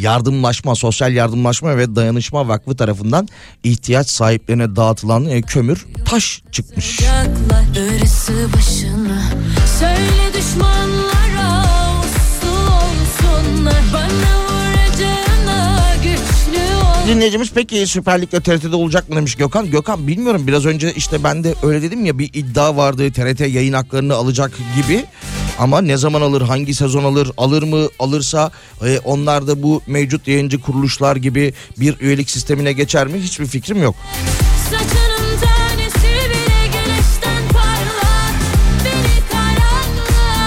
yardımlaşma, 0.00 0.74
Sosyal 0.74 1.12
Yardımlaşma 1.12 1.76
ve 1.76 1.96
Dayanışma 1.96 2.48
Vakfı 2.48 2.76
tarafından 2.76 3.28
ihtiyaç 3.64 4.08
sahiplerine 4.08 4.76
dağıtılan 4.76 5.24
e, 5.26 5.42
kömür 5.42 5.86
taş 6.04 6.42
çıkmış. 6.52 7.00
Yaklar 7.00 7.62
darısı 8.02 8.48
başına. 8.56 9.22
Söyle 9.78 10.32
düşmanlara 10.34 11.64
Uslu 12.00 12.50
olsunlar. 12.50 13.82
Bana 13.92 14.38
vuracağına 14.42 15.78
Güçlü 15.96 16.74
ol. 16.76 17.08
Dinleyicimiz 17.08 17.50
peki 17.54 17.86
Süper 17.86 18.22
Lig'de 18.22 18.40
TRT'de 18.40 18.76
olacak 18.76 19.08
mı? 19.08 19.16
demiş 19.16 19.34
Gökhan. 19.34 19.70
Gökhan 19.70 20.06
bilmiyorum. 20.06 20.46
Biraz 20.46 20.66
önce 20.66 20.92
işte 20.94 21.24
ben 21.24 21.44
de 21.44 21.54
öyle 21.62 21.82
dedim 21.82 22.04
ya 22.04 22.18
bir 22.18 22.30
iddia 22.34 22.76
vardı. 22.76 23.12
TRT 23.12 23.40
yayın 23.40 23.72
haklarını 23.72 24.14
alacak 24.14 24.52
gibi. 24.76 25.04
Ama 25.58 25.80
ne 25.80 25.96
zaman 25.96 26.20
alır 26.20 26.42
hangi 26.42 26.74
sezon 26.74 27.04
alır 27.04 27.30
alır 27.36 27.62
mı 27.62 27.88
alırsa 27.98 28.50
e, 28.86 28.98
onlar 29.04 29.46
da 29.46 29.62
bu 29.62 29.82
mevcut 29.86 30.28
yayıncı 30.28 30.60
kuruluşlar 30.60 31.16
gibi 31.16 31.54
bir 31.78 32.00
üyelik 32.00 32.30
sistemine 32.30 32.72
geçer 32.72 33.06
mi? 33.06 33.20
Hiçbir 33.20 33.46
fikrim 33.46 33.82
yok. 33.82 33.94
Saçının 34.70 35.11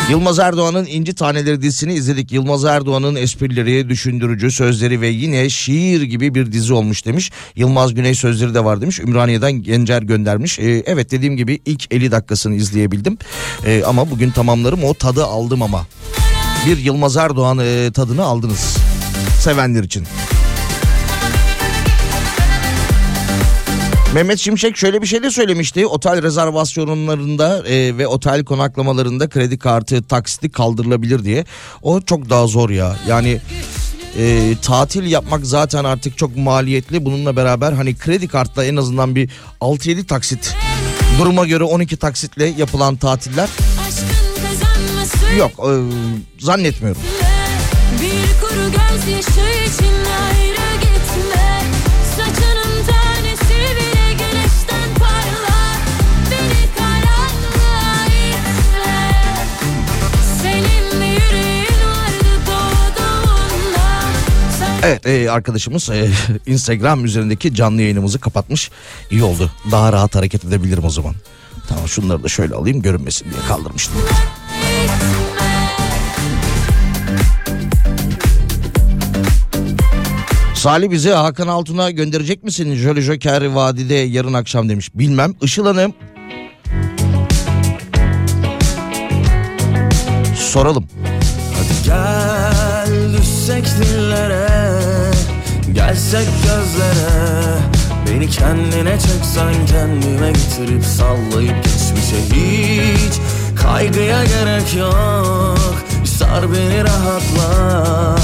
Yılmaz 0.09 0.39
Erdoğan'ın 0.39 0.85
İnci 0.85 1.15
Taneleri 1.15 1.61
dizisini 1.61 1.93
izledik. 1.93 2.31
Yılmaz 2.31 2.65
Erdoğan'ın 2.65 3.15
esprileri, 3.15 3.89
düşündürücü 3.89 4.51
sözleri 4.51 5.01
ve 5.01 5.07
yine 5.07 5.49
şiir 5.49 6.01
gibi 6.01 6.35
bir 6.35 6.51
dizi 6.51 6.73
olmuş 6.73 7.05
demiş. 7.05 7.31
Yılmaz 7.55 7.93
Güney 7.93 8.15
sözleri 8.15 8.53
de 8.53 8.63
var 8.65 8.81
demiş. 8.81 8.99
Ümraniye'den 8.99 9.51
Gencer 9.51 10.01
göndermiş. 10.01 10.59
Ee, 10.59 10.83
evet 10.85 11.11
dediğim 11.11 11.37
gibi 11.37 11.61
ilk 11.65 11.93
50 11.93 12.11
dakikasını 12.11 12.55
izleyebildim. 12.55 13.17
Ee, 13.65 13.83
ama 13.85 14.11
bugün 14.11 14.31
tamamlarım 14.31 14.83
o 14.83 14.93
tadı 14.93 15.25
aldım 15.25 15.61
ama. 15.61 15.87
Bir 16.65 16.77
Yılmaz 16.77 17.17
Erdoğan 17.17 17.59
e, 17.59 17.91
tadını 17.91 18.23
aldınız. 18.23 18.77
Sevenler 19.39 19.83
için. 19.83 20.03
Mehmet 24.15 24.39
Şimşek 24.39 24.77
şöyle 24.77 25.01
bir 25.01 25.07
şey 25.07 25.23
de 25.23 25.31
söylemişti. 25.31 25.87
Otel 25.87 26.23
rezervasyonlarında 26.23 27.67
e, 27.67 27.97
ve 27.97 28.07
otel 28.07 28.43
konaklamalarında 28.43 29.29
kredi 29.29 29.57
kartı 29.59 30.03
taksiti 30.03 30.49
kaldırılabilir 30.49 31.23
diye. 31.23 31.45
O 31.81 32.01
çok 32.01 32.29
daha 32.29 32.47
zor 32.47 32.69
ya. 32.69 32.95
Yani 33.07 33.41
e, 34.17 34.55
tatil 34.61 35.11
yapmak 35.11 35.45
zaten 35.45 35.83
artık 35.83 36.17
çok 36.17 36.37
maliyetli. 36.37 37.05
Bununla 37.05 37.35
beraber 37.35 37.71
hani 37.71 37.95
kredi 37.95 38.27
kartla 38.27 38.65
en 38.65 38.75
azından 38.75 39.15
bir 39.15 39.29
6-7 39.61 40.05
taksit 40.05 40.55
duruma 41.19 41.45
göre 41.45 41.63
12 41.63 41.97
taksitle 41.97 42.45
yapılan 42.45 42.95
tatiller 42.95 43.49
yok 45.37 45.51
e, 45.59 45.71
zannetmiyorum. 46.39 47.01
Bir 48.01 48.41
kuru 48.41 48.71
gözyaşı 48.71 49.69
için 49.69 49.94
Evet 64.85 65.07
e, 65.07 65.31
arkadaşımız 65.31 65.89
e, 65.89 66.09
Instagram 66.45 67.05
üzerindeki 67.05 67.55
canlı 67.55 67.81
yayınımızı 67.81 68.19
kapatmış. 68.19 68.71
İyi 69.11 69.23
oldu. 69.23 69.51
Daha 69.71 69.93
rahat 69.93 70.15
hareket 70.15 70.45
edebilirim 70.45 70.85
o 70.85 70.89
zaman. 70.89 71.15
Tamam 71.69 71.87
şunları 71.87 72.23
da 72.23 72.27
şöyle 72.27 72.55
alayım 72.55 72.81
görünmesin 72.81 73.31
diye 73.31 73.41
kaldırmıştım. 73.47 73.95
Salih 80.55 80.91
bizi 80.91 81.09
Hakan 81.09 81.47
Altun'a 81.47 81.91
gönderecek 81.91 82.43
misin? 82.43 82.75
Jolly 82.75 83.01
Joker 83.01 83.45
Vadide 83.45 83.95
yarın 83.95 84.33
akşam 84.33 84.69
demiş. 84.69 84.89
Bilmem. 84.93 85.33
Işıl 85.41 85.65
Hanım. 85.65 85.93
Soralım. 90.35 90.87
Gel 91.85 93.13
düşsek 93.17 93.65
dillere 93.65 94.74
Gelsek 95.75 96.27
gözlere 96.43 97.57
Beni 98.07 98.29
kendine 98.29 98.99
çeksen 98.99 99.65
kendime 99.65 100.31
getirip 100.31 100.85
sallayıp 100.85 101.55
geçmişe 101.63 102.35
hiç 102.35 103.13
Kaygıya 103.63 104.23
gerek 104.23 104.75
yok. 104.75 105.75
Sar 106.05 106.53
beni 106.53 106.83
rahatla 106.83 108.15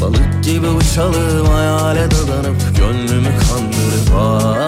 Balık 0.00 0.44
gibi 0.44 0.66
uçalım 0.66 1.46
hayale 1.46 2.10
dadanıp 2.10 2.76
Gönlümü 2.78 3.28
kandırıp 3.28 4.14
ah, 4.16 4.67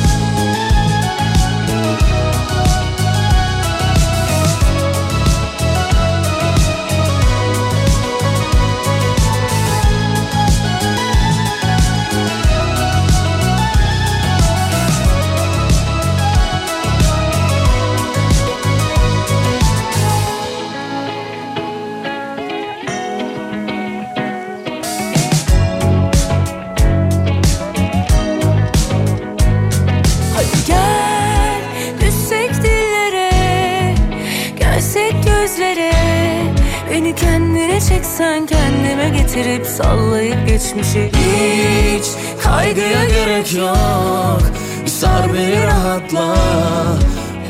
geçmişi 40.61 41.11
Hiç 41.13 42.05
kaygıya 42.43 43.05
gerek 43.05 43.53
yok. 43.53 44.41
Bir 44.85 44.89
sar 44.89 45.33
beni 45.33 45.67
rahatla. 45.67 46.35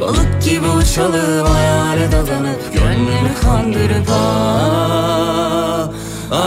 Balık 0.01 0.43
gibi 0.43 0.67
uçalım 0.67 1.45
hayale 1.45 2.11
dadanıp 2.11 2.73
Gönlümü 2.73 3.33
kandırıp 3.41 4.09
ah, 4.11 5.89
ah. 6.31 6.41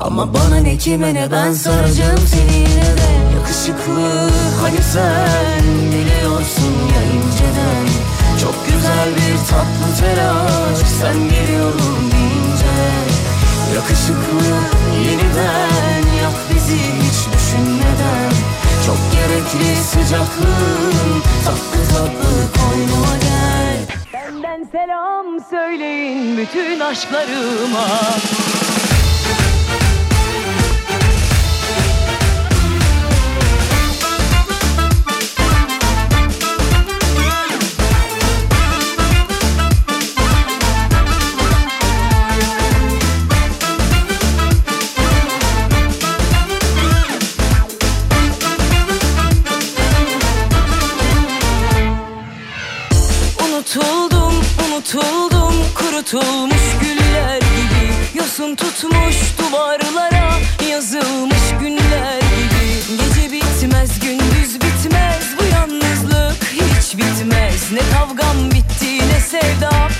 Ama 0.00 0.34
bana 0.34 0.56
ne 0.56 0.76
kime 0.76 1.14
ne 1.14 1.32
ben 1.32 1.52
saracağım 1.52 2.18
seni 2.26 2.56
yine 2.58 2.96
de. 2.96 3.10
Yakışıklı 3.34 4.30
hani 4.62 4.82
sen 4.92 5.62
biliyorsun 5.92 6.74
ya 6.94 7.02
inceden. 7.12 7.86
Çok 8.40 8.54
güzel 8.66 9.08
bir 9.08 9.36
tatlı 9.50 9.88
telaş 10.00 10.78
sen 11.00 11.18
geliyorum 11.30 12.10
deyince 12.12 13.09
Yakışıklı 13.74 14.46
yeniden 15.04 16.16
yap 16.22 16.34
bizi 16.54 16.76
hiç 16.76 17.34
düşünmeden. 17.34 18.30
Çok 18.86 18.96
gerekli 19.12 19.76
sıcaklığın 19.84 21.22
tatlı 21.44 21.94
tatlı 21.94 22.60
koynuma 22.60 23.16
gel. 23.20 23.76
Benden 24.12 24.68
selam 24.72 25.26
söyleyin 25.50 26.36
bütün 26.36 26.80
aşklarıma 26.80 27.86
kurutulmuş 56.00 56.62
güller 56.80 57.36
gibi 57.36 58.18
Yosun 58.18 58.54
tutmuş 58.54 59.16
duvarlara 59.38 60.30
yazılmış 60.70 61.50
günler 61.60 62.20
gibi. 62.20 62.96
Gece 62.96 63.32
bitmez, 63.32 64.00
gündüz 64.00 64.54
bitmez 64.54 65.24
bu 65.38 65.54
yalnızlık 65.54 66.44
hiç 66.44 66.96
bitmez. 66.96 67.72
Ne 67.72 67.80
kavgam 67.92 68.50
bitti 68.50 68.98
ne 68.98 69.20
sevdam 69.20 69.90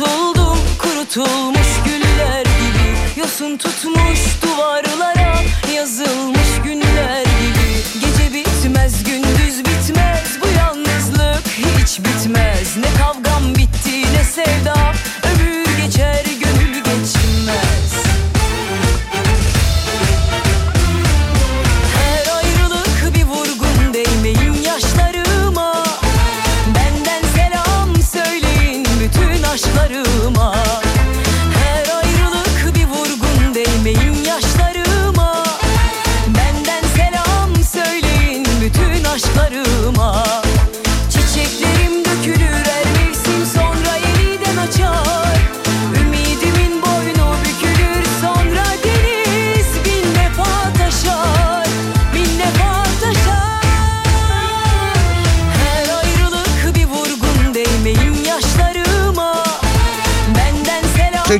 unutuldum 0.00 0.58
kurutulmuş 0.78 1.68
güller 1.84 2.40
gibi. 2.40 3.20
Yosun 3.20 3.56
tutmuş 3.56 4.20
duvarlara 4.42 5.34
yazılmış 5.74 6.62
günler 6.64 7.22
gibi. 7.22 8.00
Gece 8.00 8.34
bitmez, 8.34 9.04
gündüz 9.04 9.58
bitmez 9.58 10.38
bu 10.42 10.46
yalnızlık 10.58 11.46
hiç 11.48 11.98
bitmez. 11.98 12.76
Ne 12.76 12.98
kavgam 12.98 13.23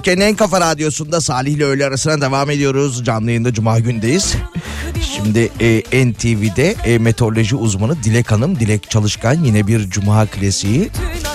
Türkiye'nin 0.05 0.31
en 0.31 0.37
kafa 0.37 0.61
radyosunda 0.61 1.21
Salih 1.21 1.53
ile 1.53 1.65
öğle 1.65 1.87
arasına 1.87 2.21
devam 2.21 2.51
ediyoruz. 2.51 3.05
Canlı 3.05 3.31
yayında 3.31 3.53
Cuma 3.53 3.79
gündeyiz. 3.79 4.35
Şimdi 5.17 5.51
e, 5.61 5.83
NTV'de 6.11 6.75
e, 6.85 6.99
meteoroloji 6.99 7.57
uzmanı 7.57 8.03
Dilek 8.03 8.33
Hanım, 8.33 8.61
Dilek 8.61 8.91
Çalışkan 8.91 9.45
yine 9.45 9.67
bir 9.67 9.91
Cuma 9.91 10.27
klasiği. 10.27 10.91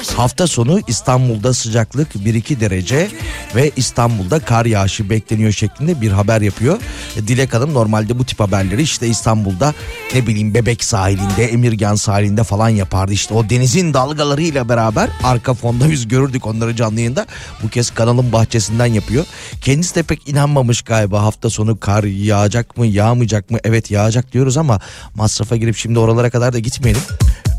Hafta 0.08 0.48
sonu 0.48 0.80
İstanbul'da 0.88 1.54
sıcaklık 1.54 2.16
1-2 2.16 2.60
derece 2.60 3.10
ve 3.56 3.72
İstanbul'da 3.76 4.40
kar 4.40 4.66
yağışı 4.66 5.10
bekleniyor 5.10 5.52
şeklinde 5.52 6.02
bir 6.02 6.12
haber 6.12 6.42
yapıyor. 6.42 6.78
E, 7.18 7.28
Dilek 7.28 7.54
Hanım 7.54 7.74
normalde 7.74 8.20
bu 8.20 8.26
tip 8.26 8.40
haberleri 8.40 8.82
işte 8.82 9.08
İstanbul'da 9.08 9.74
ne 10.16 10.28
bileyim 10.28 10.54
Bebek 10.54 10.84
sahilinde, 10.84 11.46
Emirgan 11.46 11.96
sahilinde 11.96 12.44
falan 12.44 12.70
yapardı. 12.70 13.14
İşte 13.14 13.34
o 13.34 13.50
denizin 13.50 13.94
dalgalarıyla 13.94 14.70
beraber 14.70 15.10
arka 15.24 15.54
fonda 15.54 15.92
biz 15.92 16.08
görürdük 16.08 16.48
onları 16.48 16.76
canlı 16.76 17.00
yayında. 17.00 17.26
Bu 17.64 17.70
kez 17.70 17.90
kanalın 17.90 18.32
bahçesinden 18.32 18.86
yapıyor. 18.86 19.26
Kendisi 19.62 19.96
de 19.96 20.04
pek 20.04 20.28
inanmamış 20.30 20.82
galiba 20.82 21.24
hafta 21.24 21.50
sonu 21.50 21.80
kar 21.80 22.04
yağacak 22.04 22.78
mı 22.78 22.86
yağmayacak 22.86 23.52
mı? 23.52 23.58
Evet 23.64 23.92
yağacak 23.92 24.34
diyoruz 24.34 24.58
ama 24.58 24.80
masrafa 25.16 25.56
girip 25.56 25.78
şimdi 25.78 26.00
oralara 26.00 26.30
kadar 26.30 26.54
da 26.54 26.60
gitmeyelim. 26.60 27.02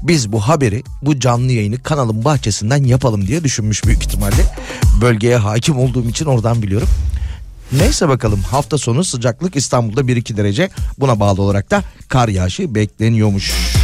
Biz 0.03 0.33
bu 0.33 0.41
haberi 0.41 0.83
bu 1.03 1.21
canlı 1.21 1.53
yayını 1.53 1.83
kanalın 1.83 2.25
bahçesinden 2.25 2.85
yapalım 2.85 3.27
diye 3.27 3.45
düşünmüş 3.45 3.85
büyük 3.85 4.03
ihtimalle. 4.03 4.55
Bölgeye 5.01 5.37
hakim 5.37 5.79
olduğum 5.79 6.09
için 6.09 6.27
oradan 6.27 6.63
biliyorum. 6.63 6.89
Neyse 7.73 8.09
bakalım 8.09 8.43
hafta 8.43 8.79
sonu 8.79 9.05
sıcaklık 9.05 9.57
İstanbul'da 9.57 10.01
1-2 10.01 10.37
derece 10.37 10.71
buna 10.99 11.21
bağlı 11.21 11.43
olarak 11.43 11.71
da 11.71 11.83
kar 12.09 12.29
yağışı 12.29 12.75
bekleniyormuş. 12.75 13.80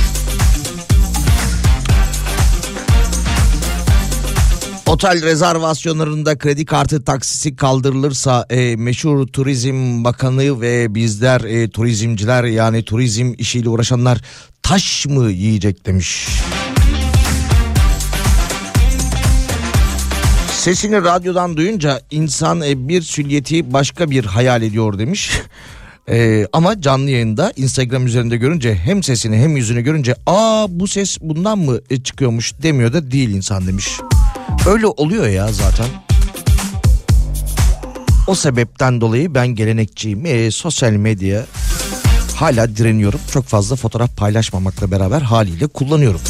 Otel 4.86 5.22
rezervasyonlarında 5.22 6.38
kredi 6.38 6.64
kartı 6.64 7.04
taksisi 7.04 7.56
kaldırılırsa 7.56 8.46
e, 8.50 8.76
meşhur 8.76 9.26
Turizm 9.26 10.04
Bakanı 10.04 10.60
ve 10.60 10.94
bizler 10.94 11.40
e, 11.40 11.70
turizmciler 11.70 12.44
yani 12.44 12.84
turizm 12.84 13.34
işiyle 13.38 13.68
uğraşanlar 13.68 14.20
taş 14.62 15.06
mı 15.06 15.30
yiyecek 15.30 15.86
demiş. 15.86 16.28
Sesini 20.52 21.04
radyodan 21.04 21.56
duyunca 21.56 22.00
insan 22.10 22.62
e, 22.62 22.88
bir 22.88 23.02
sülyeti 23.02 23.72
başka 23.72 24.10
bir 24.10 24.24
hayal 24.24 24.62
ediyor 24.62 24.98
demiş. 24.98 25.30
E, 26.10 26.46
ama 26.52 26.80
canlı 26.80 27.10
yayında 27.10 27.52
Instagram 27.56 28.06
üzerinde 28.06 28.36
görünce 28.36 28.74
hem 28.74 29.02
sesini 29.02 29.36
hem 29.36 29.56
yüzünü 29.56 29.80
görünce 29.80 30.14
aa 30.26 30.66
bu 30.70 30.88
ses 30.88 31.18
bundan 31.20 31.58
mı 31.58 31.78
e, 31.90 32.02
çıkıyormuş 32.02 32.52
demiyor 32.62 32.92
da 32.92 33.10
değil 33.10 33.30
insan 33.30 33.66
demiş. 33.66 33.88
Öyle 34.66 34.86
oluyor 34.86 35.26
ya 35.26 35.52
zaten. 35.52 35.86
O 38.26 38.34
sebepten 38.34 39.00
dolayı 39.00 39.34
ben 39.34 39.48
gelenekçiyim. 39.48 40.26
E, 40.26 40.50
sosyal 40.50 40.92
medya 40.92 41.44
hala 42.36 42.76
direniyorum. 42.76 43.20
Çok 43.30 43.44
fazla 43.44 43.76
fotoğraf 43.76 44.16
paylaşmamakla 44.16 44.90
beraber 44.90 45.20
haliyle 45.20 45.66
kullanıyorum. 45.66 46.20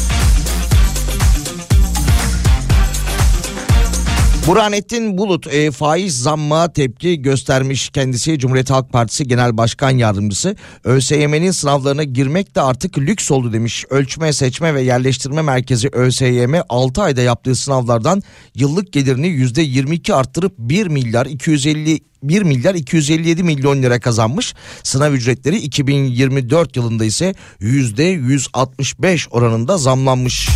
Burhanettin 4.47 5.17
Bulut 5.17 5.47
e, 5.47 5.71
faiz 5.71 6.19
zamma 6.19 6.73
tepki 6.73 7.21
göstermiş 7.21 7.89
kendisi 7.89 8.39
Cumhuriyet 8.39 8.69
Halk 8.69 8.91
Partisi 8.93 9.27
Genel 9.27 9.57
Başkan 9.57 9.91
Yardımcısı. 9.91 10.55
ÖSYM'nin 10.83 11.51
sınavlarına 11.51 12.03
girmek 12.03 12.55
de 12.55 12.61
artık 12.61 12.97
lüks 12.97 13.31
oldu 13.31 13.53
demiş. 13.53 13.85
Ölçme, 13.89 14.33
Seçme 14.33 14.75
ve 14.75 14.81
Yerleştirme 14.81 15.41
Merkezi 15.41 15.89
ÖSYM 15.89 16.53
6 16.69 17.01
ayda 17.01 17.21
yaptığı 17.21 17.55
sınavlardan 17.55 18.23
yıllık 18.55 18.93
gelirini 18.93 19.27
%22 19.27 20.13
arttırıp 20.13 20.53
1 20.57 20.87
milyar 20.87 21.25
250 21.25 21.99
1 22.23 22.41
milyar 22.41 22.75
257 22.75 23.43
milyon 23.43 23.83
lira 23.83 23.99
kazanmış. 23.99 24.53
Sınav 24.83 25.13
ücretleri 25.13 25.57
2024 25.57 26.75
yılında 26.75 27.05
ise 27.05 27.33
%165 27.61 29.29
oranında 29.29 29.77
zamlanmış. 29.77 30.49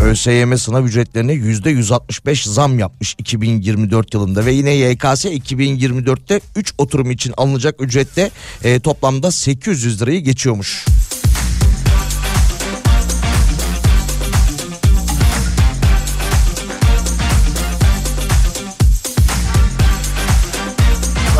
ÖSYM 0.00 0.58
sınav 0.58 0.84
ücretlerine 0.84 1.32
yüzde 1.32 1.70
165 1.70 2.44
zam 2.44 2.78
yapmış 2.78 3.14
2024 3.18 4.14
yılında 4.14 4.46
ve 4.46 4.52
yine 4.52 4.70
YKS 4.70 5.24
2024'te 5.24 6.40
3 6.56 6.74
oturum 6.78 7.10
için 7.10 7.34
alınacak 7.36 7.82
ücrette 7.82 8.30
e, 8.64 8.80
toplamda 8.80 9.30
800 9.30 10.02
lirayı 10.02 10.20
geçiyormuş. 10.20 10.84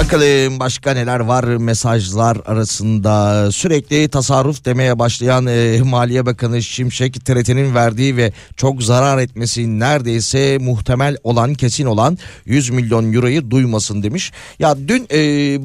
Bakalım 0.09 0.61
başka 0.61 0.93
neler 0.93 1.21
var 1.21 1.45
mesajlar 1.45 2.39
arasında 2.47 3.53
sürekli 3.53 4.09
tasarruf 4.09 4.65
demeye 4.65 4.99
başlayan 4.99 5.47
e, 5.47 5.81
Maliye 5.85 6.27
Bakanı 6.27 6.63
Şimşek 6.63 7.25
TRT'nin 7.25 7.75
verdiği 7.75 8.17
ve 8.17 8.33
çok 8.57 8.83
zarar 8.83 9.19
etmesi 9.19 9.81
neredeyse 9.81 10.59
muhtemel 10.59 11.17
olan 11.25 11.55
kesin 11.55 11.87
olan 11.87 12.19
100 12.47 12.71
milyon 12.71 13.13
euroyu 13.13 13.51
duymasın 13.51 14.03
demiş. 14.03 14.33
Ya 14.59 14.77
dün 14.89 15.07
e, 15.13 15.19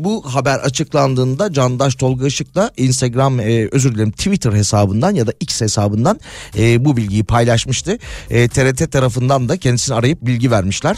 bu 0.04 0.36
haber 0.36 0.60
açıklandığında 0.60 1.54
Candaş 1.54 1.96
Tolga 1.96 2.28
Işık'la 2.28 2.72
Instagram 2.78 3.40
e, 3.40 3.68
özür 3.72 3.96
dilerim 3.96 4.12
Twitter 4.12 4.54
hesabından 4.54 5.16
ya 5.16 5.28
da 5.28 5.34
X 5.40 5.62
hesabından 5.62 6.20
e, 6.58 6.86
bu 6.86 6.98
bilgiyi 6.98 7.24
paylaşmıştı. 7.24 7.98
E, 8.30 8.48
TRT 8.48 8.92
tarafından 8.92 9.50
da 9.50 9.58
kendisini 9.58 9.96
arayıp 9.96 10.22
bilgi 10.22 10.52
vermişler. 10.52 10.98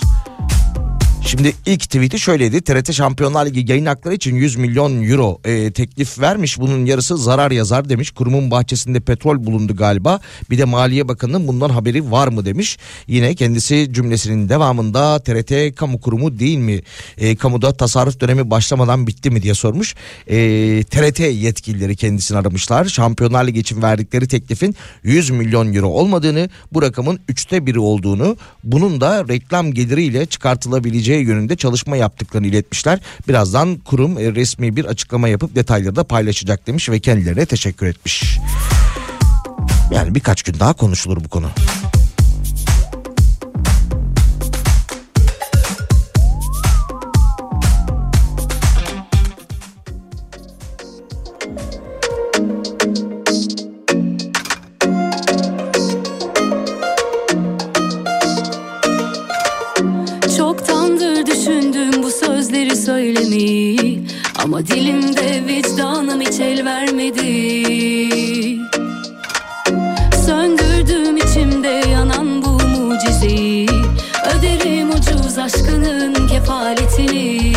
Şimdi 1.25 1.53
ilk 1.65 1.81
tweet'i 1.81 2.19
şöyleydi. 2.19 2.61
TRT 2.61 2.93
Şampiyonlar 2.93 3.45
Ligi 3.45 3.71
yayın 3.71 3.85
hakları 3.85 4.15
için 4.15 4.35
100 4.35 4.55
milyon 4.55 5.03
euro 5.03 5.39
e, 5.45 5.71
teklif 5.71 6.19
vermiş. 6.19 6.59
Bunun 6.59 6.85
yarısı 6.85 7.17
zarar 7.17 7.51
yazar 7.51 7.89
demiş. 7.89 8.11
Kurumun 8.11 8.51
bahçesinde 8.51 8.99
petrol 8.99 9.45
bulundu 9.45 9.75
galiba. 9.75 10.19
Bir 10.49 10.57
de 10.57 10.65
Maliye 10.65 11.07
Bakanı'nın 11.07 11.47
bundan 11.47 11.69
haberi 11.69 12.11
var 12.11 12.27
mı 12.27 12.45
demiş. 12.45 12.77
Yine 13.07 13.35
kendisi 13.35 13.93
cümlesinin 13.93 14.49
devamında 14.49 15.19
TRT 15.19 15.75
kamu 15.75 16.01
kurumu 16.01 16.39
değil 16.39 16.57
mi? 16.57 16.81
E, 17.17 17.35
kamuda 17.35 17.73
tasarruf 17.73 18.19
dönemi 18.19 18.49
başlamadan 18.49 19.07
bitti 19.07 19.29
mi 19.29 19.41
diye 19.41 19.53
sormuş. 19.53 19.95
E, 20.27 20.37
TRT 20.83 21.19
yetkilileri 21.19 21.95
kendisini 21.95 22.37
aramışlar. 22.37 22.85
Şampiyonlar 22.85 23.47
Ligi 23.47 23.59
için 23.59 23.81
verdikleri 23.81 24.27
teklifin 24.27 24.75
100 25.03 25.29
milyon 25.29 25.73
euro 25.73 25.87
olmadığını, 25.87 26.49
bu 26.71 26.81
rakamın 26.81 27.19
üçte 27.27 27.65
biri 27.65 27.79
olduğunu, 27.79 28.37
bunun 28.63 29.01
da 29.01 29.27
reklam 29.27 29.71
geliriyle 29.71 30.25
çıkartılabileceği 30.25 31.14
yönünde 31.17 31.55
çalışma 31.55 31.97
yaptıklarını 31.97 32.47
iletmişler. 32.47 32.99
Birazdan 33.27 33.77
kurum 33.77 34.17
e, 34.17 34.35
resmi 34.35 34.75
bir 34.75 34.85
açıklama 34.85 35.27
yapıp 35.27 35.55
detayları 35.55 35.95
da 35.95 36.03
paylaşacak 36.03 36.67
demiş 36.67 36.89
ve 36.89 36.99
kendilerine 36.99 37.45
teşekkür 37.45 37.85
etmiş. 37.85 38.37
Yani 39.91 40.15
birkaç 40.15 40.43
gün 40.43 40.59
daha 40.59 40.73
konuşulur 40.73 41.23
bu 41.23 41.29
konu. 41.29 41.47
Ama 64.45 64.67
dilimde 64.67 65.47
vicdanım 65.47 66.21
hiç 66.21 66.39
el 66.39 66.65
vermedi. 66.65 67.21
Söndürdüm 70.25 71.17
içimde 71.17 71.89
yanan 71.89 72.43
bu 72.43 72.49
mucizeyi. 72.49 73.69
Öderim 74.37 74.89
ucuz 74.89 75.37
aşkının 75.37 76.27
kefaletini. 76.27 77.53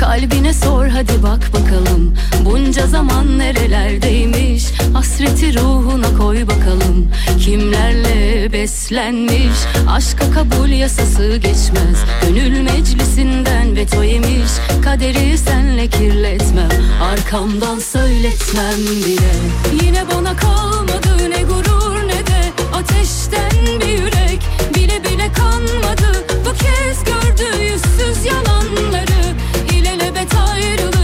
Kalbine 0.00 0.54
sor 0.54 0.86
hadi 0.86 1.22
bak 1.22 1.50
bakalım. 1.52 2.14
Bunca 2.44 2.86
zaman 2.86 3.38
nerelerdeymiş 3.38 4.64
Hasreti 4.94 5.60
ruhuna 5.60 6.16
koy 6.18 6.46
bakalım. 6.46 7.08
Kimlerle 7.40 8.52
beslenmiş? 8.52 9.58
Aşka 9.90 10.30
kabul 10.30 10.68
yasası 10.68 11.36
geçmez. 11.36 11.98
Gönül 12.22 12.60
meclisinden 12.60 13.76
veto 13.76 14.02
yemiş. 14.02 14.50
Kaderi 14.84 15.38
senle 15.38 15.86
kirletmem. 15.86 16.70
Arkamdan 17.02 17.78
söyletmem 17.78 18.78
bile. 19.06 19.32
Yine 19.84 20.04
bana 20.14 20.36
kalmadı 20.36 21.30
ne 21.30 21.42
gurur 21.42 22.06
ne 22.06 22.26
de 22.26 22.52
Ateşten 22.74 23.80
bir 23.80 23.88
yürek. 23.88 24.40
Bile 24.74 25.04
bile 25.04 25.32
kanmadı. 25.32 26.24
Bu 26.44 26.52
kez 26.52 27.04
gördü 27.04 27.62
yüzsüz 27.62 28.24
yalanları. 28.24 29.34
İlelebet 29.72 30.34
ayrılık 30.34 30.97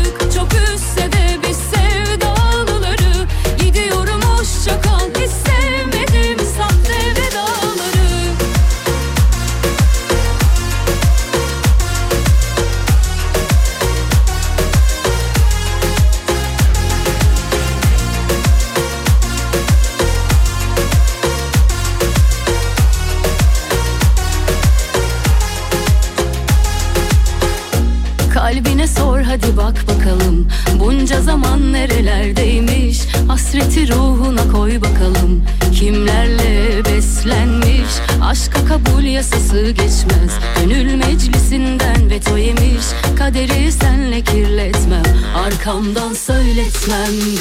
Arkamdan 45.64 46.12
söyletmem 46.12 47.33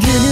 gülüm 0.00 0.29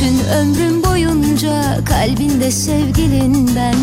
Bütün 0.00 0.18
ömrüm 0.24 0.84
boyunca 0.84 1.84
kalbinde 1.84 2.50
sevgilin 2.50 3.50
ben. 3.56 3.74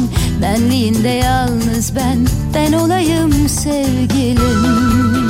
Benliğinde 0.41 1.09
yalnız 1.09 1.95
ben, 1.95 2.27
ben 2.53 2.73
olayım 2.73 3.49
sevgilim 3.49 5.26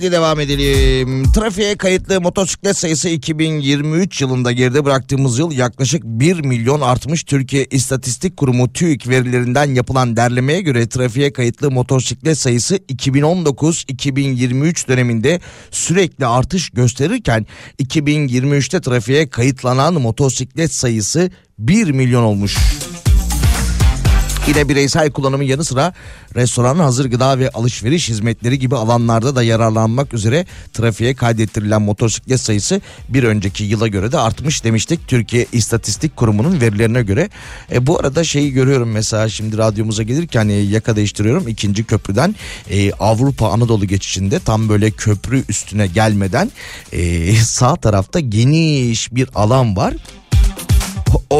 Haydi 0.00 0.12
devam 0.12 0.40
edelim. 0.40 1.32
Trafiğe 1.32 1.76
kayıtlı 1.76 2.20
motosiklet 2.20 2.76
sayısı 2.76 3.08
2023 3.08 4.20
yılında 4.20 4.52
geride 4.52 4.84
bıraktığımız 4.84 5.38
yıl 5.38 5.52
yaklaşık 5.52 6.04
1 6.04 6.40
milyon 6.40 6.80
artmış. 6.80 7.24
Türkiye 7.24 7.66
İstatistik 7.70 8.36
Kurumu 8.36 8.72
TÜİK 8.72 9.08
verilerinden 9.08 9.74
yapılan 9.74 10.16
derlemeye 10.16 10.60
göre 10.60 10.88
trafiğe 10.88 11.32
kayıtlı 11.32 11.70
motosiklet 11.70 12.38
sayısı 12.38 12.76
2019-2023 12.76 14.88
döneminde 14.88 15.40
sürekli 15.70 16.26
artış 16.26 16.70
gösterirken 16.70 17.46
2023'te 17.82 18.80
trafiğe 18.80 19.30
kayıtlanan 19.30 19.94
motosiklet 19.94 20.72
sayısı 20.72 21.30
1 21.58 21.90
milyon 21.90 22.22
olmuş. 22.22 22.56
Yine 24.48 24.68
bireysel 24.68 25.10
kullanımın 25.10 25.44
yanı 25.44 25.64
sıra 25.64 25.92
restoran, 26.34 26.78
hazır 26.78 27.10
gıda 27.10 27.38
ve 27.38 27.50
alışveriş 27.50 28.08
hizmetleri 28.08 28.58
gibi 28.58 28.76
alanlarda 28.76 29.36
da 29.36 29.42
yararlanmak 29.42 30.14
üzere 30.14 30.46
trafiğe 30.72 31.14
kaydettirilen 31.14 31.82
motosiklet 31.82 32.40
sayısı 32.40 32.80
bir 33.08 33.24
önceki 33.24 33.64
yıla 33.64 33.88
göre 33.88 34.12
de 34.12 34.18
artmış 34.18 34.64
demiştik. 34.64 35.08
Türkiye 35.08 35.46
İstatistik 35.52 36.16
Kurumu'nun 36.16 36.60
verilerine 36.60 37.02
göre. 37.02 37.28
E, 37.72 37.86
bu 37.86 38.00
arada 38.00 38.24
şeyi 38.24 38.52
görüyorum 38.52 38.90
mesela 38.90 39.28
şimdi 39.28 39.58
radyomuza 39.58 40.02
gelirken 40.02 40.48
e, 40.48 40.52
yaka 40.52 40.96
değiştiriyorum 40.96 41.48
ikinci 41.48 41.84
köprüden 41.84 42.34
e, 42.70 42.92
Avrupa 42.92 43.48
Anadolu 43.48 43.84
geçişinde 43.84 44.38
tam 44.38 44.68
böyle 44.68 44.90
köprü 44.90 45.44
üstüne 45.48 45.86
gelmeden 45.86 46.50
e, 46.92 47.34
sağ 47.36 47.76
tarafta 47.76 48.20
geniş 48.20 49.14
bir 49.14 49.28
alan 49.34 49.76
var. 49.76 49.94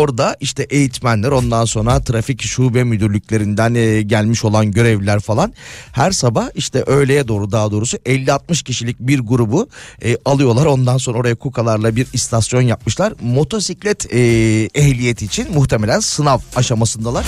Orada 0.01 0.37
işte 0.41 0.63
eğitmenler 0.63 1.31
ondan 1.31 1.65
sonra 1.65 2.01
trafik 2.01 2.43
şube 2.43 2.85
müdürlüklerinden 2.85 3.75
e, 3.75 4.03
gelmiş 4.03 4.45
olan 4.45 4.71
görevliler 4.71 5.21
falan 5.21 5.53
her 5.93 6.11
sabah 6.11 6.49
işte 6.55 6.83
öğleye 6.83 7.29
doğru 7.29 7.53
daha 7.53 7.71
doğrusu 7.71 7.97
50-60 7.97 8.65
kişilik 8.65 9.01
bir 9.01 9.19
grubu 9.19 9.69
e, 10.05 10.17
alıyorlar. 10.25 10.67
Ondan 10.67 10.99
sonra 10.99 11.19
oraya 11.19 11.35
kukalarla 11.35 11.97
bir 11.97 12.07
istasyon 12.13 12.63
yapmışlar. 12.63 13.13
Motosiklet 13.23 14.15
e, 14.15 14.19
ehliyeti 14.75 15.25
için 15.25 15.55
muhtemelen 15.55 16.01
sınav 16.01 16.39
aşamasındalar. 16.57 17.27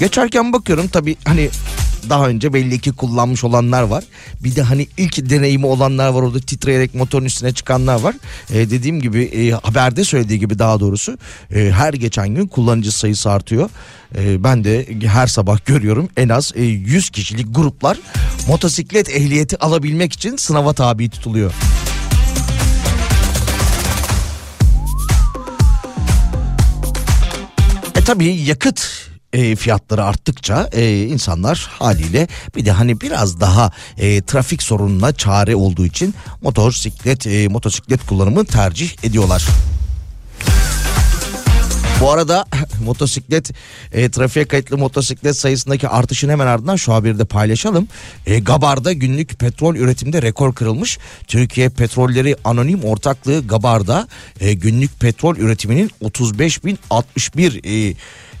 Geçerken 0.00 0.52
bakıyorum 0.52 0.88
tabii 0.88 1.16
hani 1.24 1.50
daha 2.10 2.28
önce 2.28 2.52
belli 2.52 2.78
ki 2.78 2.92
kullanmış 2.92 3.44
olanlar 3.44 3.82
var. 3.82 4.04
Bir 4.40 4.56
de 4.56 4.62
hani 4.62 4.86
ilk 4.96 5.30
deneyimi 5.30 5.66
olanlar 5.66 6.08
var 6.08 6.22
orada 6.22 6.40
titreyerek 6.40 6.94
motorun 6.94 7.24
üstüne 7.24 7.52
çıkanlar 7.52 8.00
var. 8.00 8.14
E, 8.50 8.70
dediğim 8.70 9.00
gibi 9.00 9.22
e, 9.22 9.50
haberde 9.50 10.04
söylediği 10.04 10.38
gibi 10.38 10.58
daha 10.58 10.80
doğrusu 10.80 11.18
e, 11.54 11.70
her 11.70 11.94
geçen 11.94 12.28
gün 12.28 12.46
kullanıcı 12.46 12.92
sayısı 12.92 13.30
artıyor. 13.30 13.70
E, 14.18 14.44
ben 14.44 14.64
de 14.64 14.86
her 15.06 15.26
sabah 15.26 15.66
görüyorum 15.66 16.08
en 16.16 16.28
az 16.28 16.52
e, 16.54 16.62
100 16.62 17.10
kişilik 17.10 17.54
gruplar 17.54 17.98
motosiklet 18.48 19.08
ehliyeti 19.08 19.58
alabilmek 19.58 20.12
için 20.12 20.36
sınava 20.36 20.72
tabi 20.72 21.10
tutuluyor. 21.10 21.52
E 27.94 28.04
tabii 28.04 28.26
yakıt 28.26 29.10
e, 29.34 29.56
fiyatları 29.56 30.04
arttıkça 30.04 30.68
e, 30.72 31.02
insanlar 31.02 31.68
haliyle 31.78 32.28
bir 32.56 32.64
de 32.64 32.72
hani 32.72 33.00
biraz 33.00 33.40
daha 33.40 33.72
e, 33.98 34.22
trafik 34.22 34.62
sorununa 34.62 35.12
çare 35.12 35.56
olduğu 35.56 35.86
için 35.86 36.14
motosiklet 36.42 37.26
e, 37.26 37.48
motosiklet 37.48 38.06
kullanımı 38.06 38.44
tercih 38.44 39.04
ediyorlar. 39.04 39.46
Bu 42.00 42.10
arada 42.10 42.44
motosiklet 42.84 43.50
e, 43.92 44.10
trafiğe 44.10 44.44
kayıtlı 44.44 44.78
motosiklet 44.78 45.36
sayısındaki 45.36 45.88
artışın 45.88 46.28
hemen 46.28 46.46
ardından 46.46 46.76
şu 46.76 46.92
haberi 46.92 47.18
de 47.18 47.24
paylaşalım. 47.24 47.88
E, 48.26 48.38
Gabar'da 48.38 48.92
günlük 48.92 49.38
petrol 49.38 49.76
üretiminde 49.76 50.22
rekor 50.22 50.54
kırılmış. 50.54 50.98
Türkiye 51.26 51.68
Petrolleri 51.68 52.36
Anonim 52.44 52.84
Ortaklığı 52.84 53.46
Gabar'da 53.46 54.08
e, 54.40 54.52
günlük 54.52 55.00
petrol 55.00 55.36
üretiminin 55.36 55.90
35.061 56.02 57.90
e, 57.90 57.94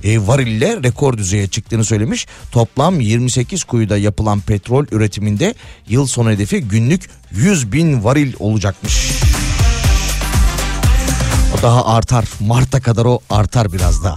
e, 0.04 0.26
varille 0.26 0.82
rekor 0.82 1.18
düzeye 1.18 1.48
çıktığını 1.48 1.84
söylemiş. 1.84 2.26
Toplam 2.52 3.00
28 3.00 3.64
kuyuda 3.64 3.96
yapılan 3.96 4.40
petrol 4.40 4.86
üretiminde 4.92 5.54
yıl 5.88 6.06
sonu 6.06 6.30
hedefi 6.30 6.60
günlük 6.60 7.10
100 7.30 7.72
bin 7.72 8.04
varil 8.04 8.34
olacakmış. 8.38 9.10
O 11.58 11.62
daha 11.62 11.86
artar. 11.86 12.24
Mart'a 12.40 12.80
kadar 12.80 13.04
o 13.04 13.20
artar 13.30 13.72
biraz 13.72 14.04
daha. 14.04 14.16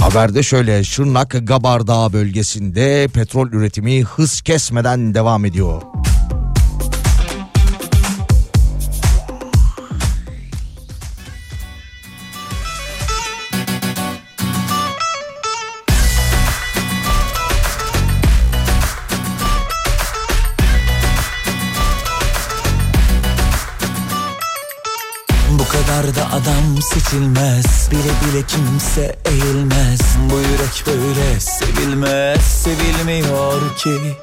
Haberde 0.00 0.42
şöyle 0.42 0.84
Şırnak 0.84 1.36
Gabar 1.42 1.86
Dağı 1.86 2.12
bölgesinde 2.12 3.08
petrol 3.08 3.48
üretimi 3.52 4.02
hız 4.02 4.40
kesmeden 4.40 5.14
devam 5.14 5.44
ediyor. 5.44 5.82
Seçilmez? 26.82 27.90
Bile 27.90 28.02
bile 28.02 28.42
kimse 28.46 29.16
eğilmez. 29.24 30.00
Bu 30.30 30.34
yürek 30.34 30.84
böyle 30.86 31.40
sevilmez. 31.40 32.40
Sevilmiyor 32.42 33.76
ki. 33.76 34.16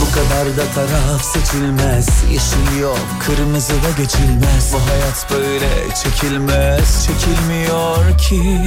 Bu 0.00 0.12
kadar 0.14 0.56
da 0.56 0.72
taraf 0.74 1.24
seçilmez. 1.24 2.08
Yeşil 2.32 2.80
yok, 2.80 2.98
kırmızı 3.26 3.72
da 3.72 3.90
geçilmez. 4.02 4.72
Bu 4.72 4.90
hayat 4.90 5.26
böyle 5.30 5.94
çekilmez. 5.94 7.06
Çekilmiyor 7.06 8.18
ki. 8.18 8.60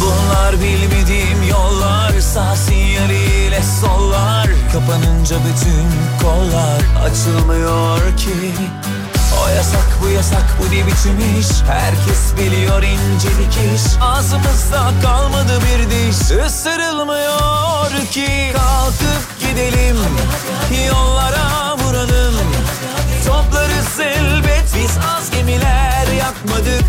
Bunlar 0.00 0.54
bilmediğim 0.54 1.42
yollar. 1.50 2.20
Sağ 2.20 2.56
sinyaliyle 2.56 3.62
sollar. 3.80 4.46
Kapanınca 4.72 5.36
bütün 5.36 5.86
kollar 6.22 6.80
Açılmıyor 7.04 8.16
ki 8.16 8.52
o 9.44 9.48
yasak 9.48 9.88
bu 10.02 10.08
yasak 10.08 10.56
bu 10.60 10.74
ne 10.74 10.86
biçim 10.86 11.38
iş. 11.40 11.46
Herkes 11.68 12.36
biliyor 12.38 12.82
incelik 12.82 13.74
iş. 13.74 13.82
Ağzımızda 14.00 14.92
kalmadı 15.02 15.58
bir 15.60 15.90
diş. 15.90 16.46
Isırılmıyor 16.46 17.90
ki. 18.10 18.52
Kalkıp 18.52 19.40
gidelim. 19.40 19.96
Yollara 20.88 21.76
vuralım. 21.78 22.34
Toplarız 23.26 24.00
elbet. 24.00 24.64
Biz 24.76 24.98
az 25.16 25.30
gemiler 25.30 26.06
yakmadık. 26.18 26.84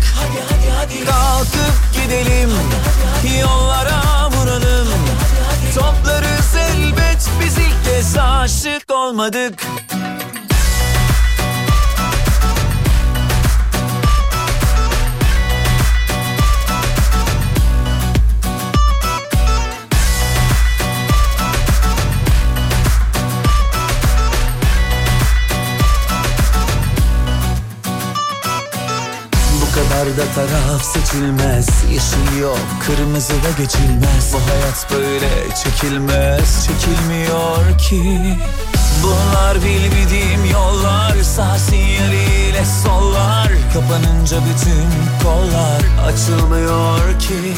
Kalkıp 1.06 1.74
gidelim. 2.02 2.50
Yollara 3.40 4.30
vuralım. 4.30 4.88
Toplarız 5.74 6.56
elbet. 6.56 7.28
Biz 7.40 7.58
ilk 7.58 7.84
kez 7.84 8.16
aşık 8.16 8.92
olmadık 8.92 9.54
Bu 30.12 30.16
kadar 30.16 30.26
da 30.26 30.34
taraf 30.34 30.84
seçilmez. 30.84 31.68
Yeşil 31.90 32.38
yok, 32.40 32.58
kırmızı 32.86 33.32
da 33.32 33.50
geçilmez. 33.58 34.32
Bu 34.32 34.50
hayat 34.50 34.86
böyle 34.92 35.54
çekilmez. 35.54 36.66
Çekilmiyor 36.66 37.78
ki. 37.78 38.20
Bunlar 39.02 39.56
bilmediğim 39.64 40.44
yollar. 40.52 41.22
Sağ 41.22 41.58
sinyaliyle 41.58 42.64
sollar. 42.84 43.48
Kapanınca 43.74 44.36
bütün 44.36 44.88
kollar 45.22 45.82
Açılmıyor 46.06 47.18
ki. 47.20 47.54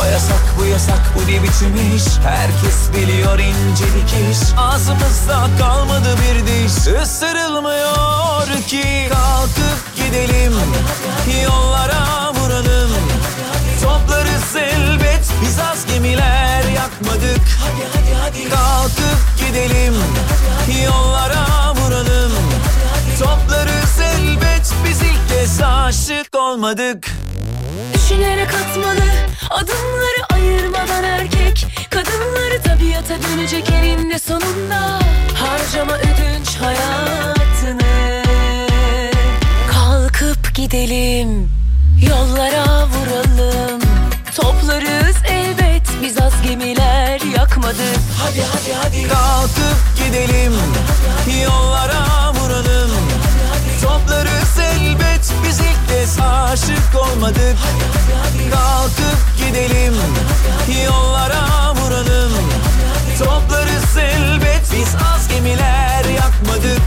O 0.00 0.04
yasak 0.04 0.54
bu 0.58 0.64
yasak 0.64 1.12
bu 1.14 1.32
ne 1.32 1.42
biçim 1.42 1.96
iş? 1.96 2.04
Herkes 2.24 2.92
biliyor 2.96 3.38
incelik 3.38 4.30
iş. 4.32 4.38
Ağzımızda 4.58 5.48
kalmadı 5.58 6.08
bir 6.18 6.46
diş. 6.46 7.02
Isırılmıyor 7.02 8.46
ki. 8.68 9.08
Kalkıp 9.12 9.87
gidelim. 10.08 10.52
Yollara 11.44 12.32
vuralım. 12.34 12.90
Toplarız 13.82 14.56
elbet 14.56 15.24
Biz 15.42 15.58
az 15.58 15.86
gemiler 15.86 16.64
yakmadık. 16.76 17.40
Kalkıp 18.50 19.18
gidelim. 19.38 19.94
Yollara 20.84 21.74
vuralım. 21.74 22.32
Toplarız 23.18 24.00
elbet 24.00 24.74
Biz 24.84 25.02
ilk 25.02 25.28
kez 25.28 25.60
aşık 25.62 26.36
olmadık. 26.36 27.10
Düşünerek 27.94 28.48
atmalı 28.54 29.08
adımları 29.50 30.22
ayırmadan 30.34 31.04
erkek. 31.04 31.66
Kadınları 31.90 32.62
tabiata 32.62 33.14
dönecek 33.22 33.70
elinde 33.70 34.18
sonunda. 34.18 34.98
Harcama 35.34 35.96
ödünç 35.96 36.56
hayatını 36.60 38.27
gidelim. 40.58 41.50
Yollara 42.08 42.86
vuralım. 42.86 43.80
Toplarız 44.36 45.16
elbet. 45.28 45.82
Biz 46.02 46.20
az 46.20 46.32
gemiler 46.42 47.20
yakmadık. 47.36 47.98
Hadi 48.22 48.42
hadi 48.42 48.74
hadi. 48.82 49.08
Kalkıp 49.08 49.78
gidelim. 49.98 50.52
Yollara 51.42 52.32
vuralım. 52.34 52.90
Toplarız 53.82 54.58
elbet. 54.58 55.32
Biz 55.46 55.60
ilk 55.60 55.88
kez 55.88 56.18
aşık 56.18 56.96
olmadık. 56.96 57.58
Kalkıp 58.52 59.18
gidelim. 59.38 59.94
Yollara 60.84 61.74
vuralım 61.74 62.57
Toplarız 63.18 63.96
elbet 63.96 64.62
Biz 64.72 64.94
az 65.14 65.28
gemiler 65.28 66.04
yakmadık. 66.04 66.82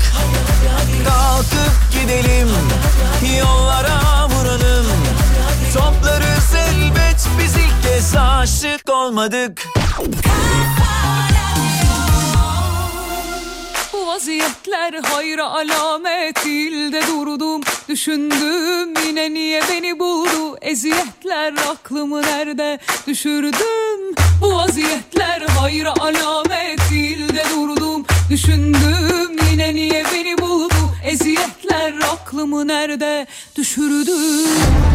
Kalkıp 1.07 1.73
gidelim 1.91 2.49
Yollara 3.39 4.29
vuralım. 4.29 4.85
Toplarız 5.73 6.55
elbet 6.55 7.27
Biz 7.39 7.55
ilk 7.55 7.83
kez 7.83 8.15
aşık 8.15 8.89
olmadık 8.89 9.67
Bu 14.01 14.07
vaziyetler 14.07 14.93
hayra 14.93 15.45
alamet 15.45 16.45
değil 16.45 16.91
de 16.91 17.01
durdum. 17.07 17.61
Düşündüm 17.89 18.93
yine 19.07 19.33
niye 19.33 19.61
beni 19.69 19.99
buldu? 19.99 20.57
Eziyetler 20.61 21.53
aklımı 21.69 22.21
nerede 22.21 22.79
düşürdüm. 23.07 24.15
Bu 24.41 24.55
vaziyetler 24.55 25.41
hayra 25.41 25.93
alamet 25.99 26.79
değil 26.91 27.29
de 27.29 27.43
durdum. 27.55 28.05
Düşündüm 28.29 29.37
yine 29.51 29.75
niye 29.75 30.03
beni 30.13 30.37
buldu? 30.37 30.75
Eziyetler 31.05 31.93
aklımı 32.13 32.67
nerede 32.67 33.27
düşürdüm 33.57 34.91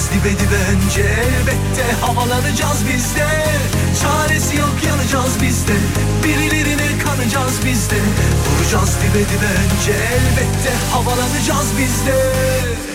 Olmaz 0.00 0.12
dibe 0.14 0.38
dibe 0.38 0.56
önce 0.56 1.00
elbette 1.00 1.92
havalanacağız 2.00 2.84
bizde 2.88 3.26
Çaresi 4.02 4.56
yok 4.56 4.74
yanacağız 4.86 5.42
bizde 5.42 5.72
Birilerine 6.24 6.98
kanacağız 7.04 7.64
bizde 7.66 7.96
Vuracağız 8.46 8.96
dibe 9.02 9.18
dibe 9.18 9.50
önce 9.62 9.92
elbette 9.92 10.72
havalanacağız 10.92 11.68
bizde 11.78 12.89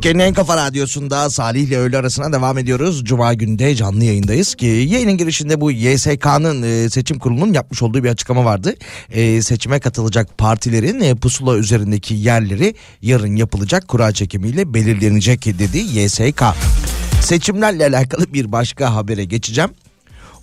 Türkiye'nin 0.00 0.28
en 0.28 0.34
kafa 0.34 0.56
radyosunda 0.56 1.30
Salih 1.30 1.62
ile 1.62 1.78
öğle 1.78 1.98
arasına 1.98 2.32
devam 2.32 2.58
ediyoruz. 2.58 3.04
Cuma 3.04 3.34
günde 3.34 3.74
canlı 3.74 4.04
yayındayız 4.04 4.54
ki 4.54 4.66
yayının 4.66 5.16
girişinde 5.16 5.60
bu 5.60 5.70
YSK'nın 5.70 6.62
e, 6.62 6.90
seçim 6.90 7.18
kurulunun 7.18 7.52
yapmış 7.52 7.82
olduğu 7.82 8.04
bir 8.04 8.08
açıklama 8.08 8.44
vardı. 8.44 8.74
E, 9.10 9.42
seçime 9.42 9.80
katılacak 9.80 10.38
partilerin 10.38 11.00
e, 11.00 11.14
pusula 11.14 11.56
üzerindeki 11.56 12.14
yerleri 12.14 12.74
yarın 13.02 13.36
yapılacak 13.36 13.88
kura 13.88 14.12
çekimiyle 14.12 14.74
belirlenecek 14.74 15.46
dedi 15.46 15.78
YSK. 15.78 16.42
Seçimlerle 17.22 17.86
alakalı 17.86 18.32
bir 18.32 18.52
başka 18.52 18.94
habere 18.94 19.24
geçeceğim. 19.24 19.70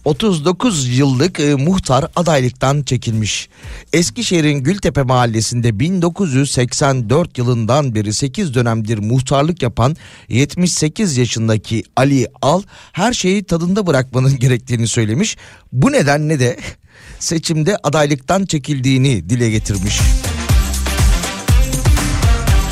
39 0.08 0.98
yıllık 0.98 1.40
e, 1.40 1.56
muhtar 1.56 2.06
adaylıktan 2.16 2.84
çekilmiş. 2.84 3.50
Eskişehir'in 3.94 4.64
Gültepe 4.64 5.04
mahallesinde 5.04 5.80
1984 5.80 7.38
yılından 7.38 7.96
beri 7.96 8.14
8 8.14 8.54
dönemdir 8.54 8.98
muhtarlık 8.98 9.62
yapan 9.62 9.96
78 10.30 11.18
yaşındaki 11.18 11.84
Ali 11.96 12.28
Al 12.42 12.62
her 12.92 13.14
şeyi 13.14 13.44
tadında 13.44 13.88
bırakmanın 13.88 14.36
gerektiğini 14.40 14.88
söylemiş. 14.88 15.38
Bu 15.72 15.92
nedenle 15.92 16.40
de 16.40 16.58
seçimde 17.20 17.78
adaylıktan 17.84 18.46
çekildiğini 18.46 19.30
dile 19.30 19.50
getirmiş. 19.50 20.00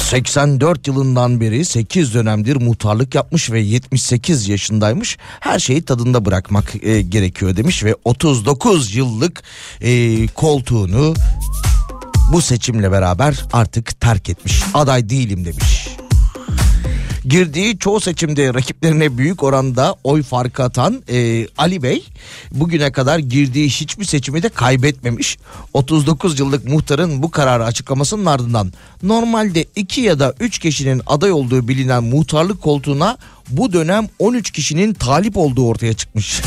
84 0.05 0.87
yılından 0.87 1.41
beri 1.41 1.65
8 1.65 2.13
dönemdir 2.13 2.55
muhtarlık 2.55 3.15
yapmış 3.15 3.51
ve 3.51 3.59
78 3.59 4.47
yaşındaymış. 4.47 5.17
Her 5.39 5.59
şeyi 5.59 5.81
tadında 5.81 6.25
bırakmak 6.25 6.75
e, 6.83 7.01
gerekiyor 7.01 7.55
demiş 7.55 7.83
ve 7.83 7.95
39 8.05 8.95
yıllık 8.95 9.43
e, 9.81 10.27
koltuğunu 10.27 11.13
bu 12.33 12.41
seçimle 12.41 12.91
beraber 12.91 13.45
artık 13.53 14.01
terk 14.01 14.29
etmiş. 14.29 14.63
Aday 14.73 15.09
değilim 15.09 15.45
demiş. 15.45 15.87
Girdiği 17.29 17.79
çoğu 17.79 17.99
seçimde 17.99 18.53
rakiplerine 18.53 19.17
büyük 19.17 19.43
oranda 19.43 19.95
oy 20.03 20.23
farkı 20.23 20.63
atan 20.63 21.03
e, 21.09 21.47
Ali 21.57 21.83
Bey 21.83 22.03
bugüne 22.51 22.91
kadar 22.91 23.19
girdiği 23.19 23.69
hiçbir 23.69 24.05
seçimi 24.05 24.43
de 24.43 24.49
kaybetmemiş. 24.49 25.37
39 25.73 26.39
yıllık 26.39 26.65
muhtarın 26.65 27.23
bu 27.23 27.31
kararı 27.31 27.65
açıklamasının 27.65 28.25
ardından 28.25 28.73
normalde 29.03 29.65
2 29.75 30.01
ya 30.01 30.19
da 30.19 30.33
3 30.39 30.59
kişinin 30.59 31.01
aday 31.07 31.31
olduğu 31.31 31.67
bilinen 31.67 32.03
muhtarlık 32.03 32.61
koltuğuna 32.61 33.17
bu 33.49 33.73
dönem 33.73 34.07
13 34.19 34.51
kişinin 34.51 34.93
talip 34.93 35.37
olduğu 35.37 35.67
ortaya 35.67 35.93
çıkmış. 35.93 36.41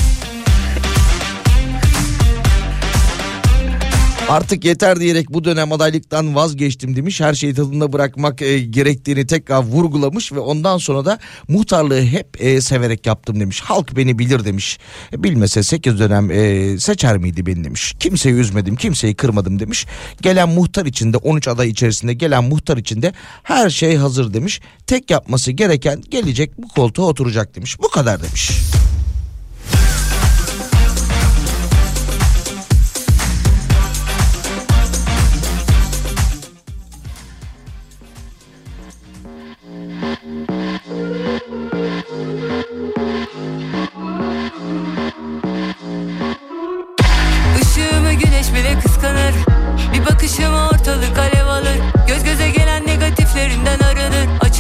Artık 4.29 4.65
yeter 4.65 5.01
diyerek 5.01 5.33
bu 5.33 5.45
dönem 5.45 5.73
adaylıktan 5.73 6.35
vazgeçtim 6.35 6.97
demiş. 6.97 7.21
Her 7.21 7.35
şeyi 7.35 7.55
tadında 7.55 7.93
bırakmak 7.93 8.43
e, 8.43 8.61
gerektiğini 8.61 9.27
tekrar 9.27 9.63
vurgulamış 9.63 10.33
ve 10.33 10.39
ondan 10.39 10.79
sonra 10.79 11.05
da 11.05 11.19
muhtarlığı 11.49 12.03
hep 12.03 12.29
e, 12.39 12.61
severek 12.61 13.07
yaptım 13.07 13.41
demiş. 13.41 13.61
Halk 13.61 13.97
beni 13.97 14.19
bilir 14.19 14.45
demiş. 14.45 14.79
E, 15.13 15.23
bilmese 15.23 15.63
8 15.63 15.99
dönem 15.99 16.31
e, 16.31 16.79
seçer 16.79 17.19
miydi 17.19 17.47
beni 17.47 17.65
demiş. 17.65 17.95
Kimseyi 18.01 18.35
üzmedim, 18.35 18.77
kimseyi 18.77 19.15
kırmadım 19.15 19.59
demiş. 19.59 19.87
Gelen 20.23 20.49
muhtar 20.49 20.87
içinde 20.87 21.17
13 21.17 21.49
aday 21.49 21.69
içerisinde 21.69 22.15
gelen 22.15 22.45
muhtar 22.45 22.77
içinde 22.77 23.13
her 23.43 23.71
şey 23.71 23.97
hazır 23.97 24.35
demiş. 24.35 24.61
Tek 24.87 25.11
yapması 25.11 25.53
gereken 25.53 26.03
gelecek 26.11 26.59
bu 26.59 26.69
koltuğa 26.69 27.07
oturacak 27.07 27.57
demiş. 27.57 27.79
Bu 27.83 27.89
kadar 27.89 28.23
demiş. 28.23 28.51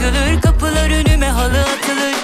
Açılır 0.08 0.40
kapılar 0.40 0.90
önüme 0.90 1.26
halı 1.26 1.60
atılır. 1.60 2.14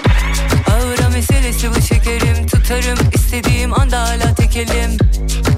Ağıra 0.71 1.09
meselesi 1.09 1.71
bu 1.71 1.83
şekerim 1.83 2.47
Tutarım. 2.47 2.99
İstediğim 3.15 3.81
anda 3.81 4.01
hala 4.01 4.35
tekelim 4.35 4.99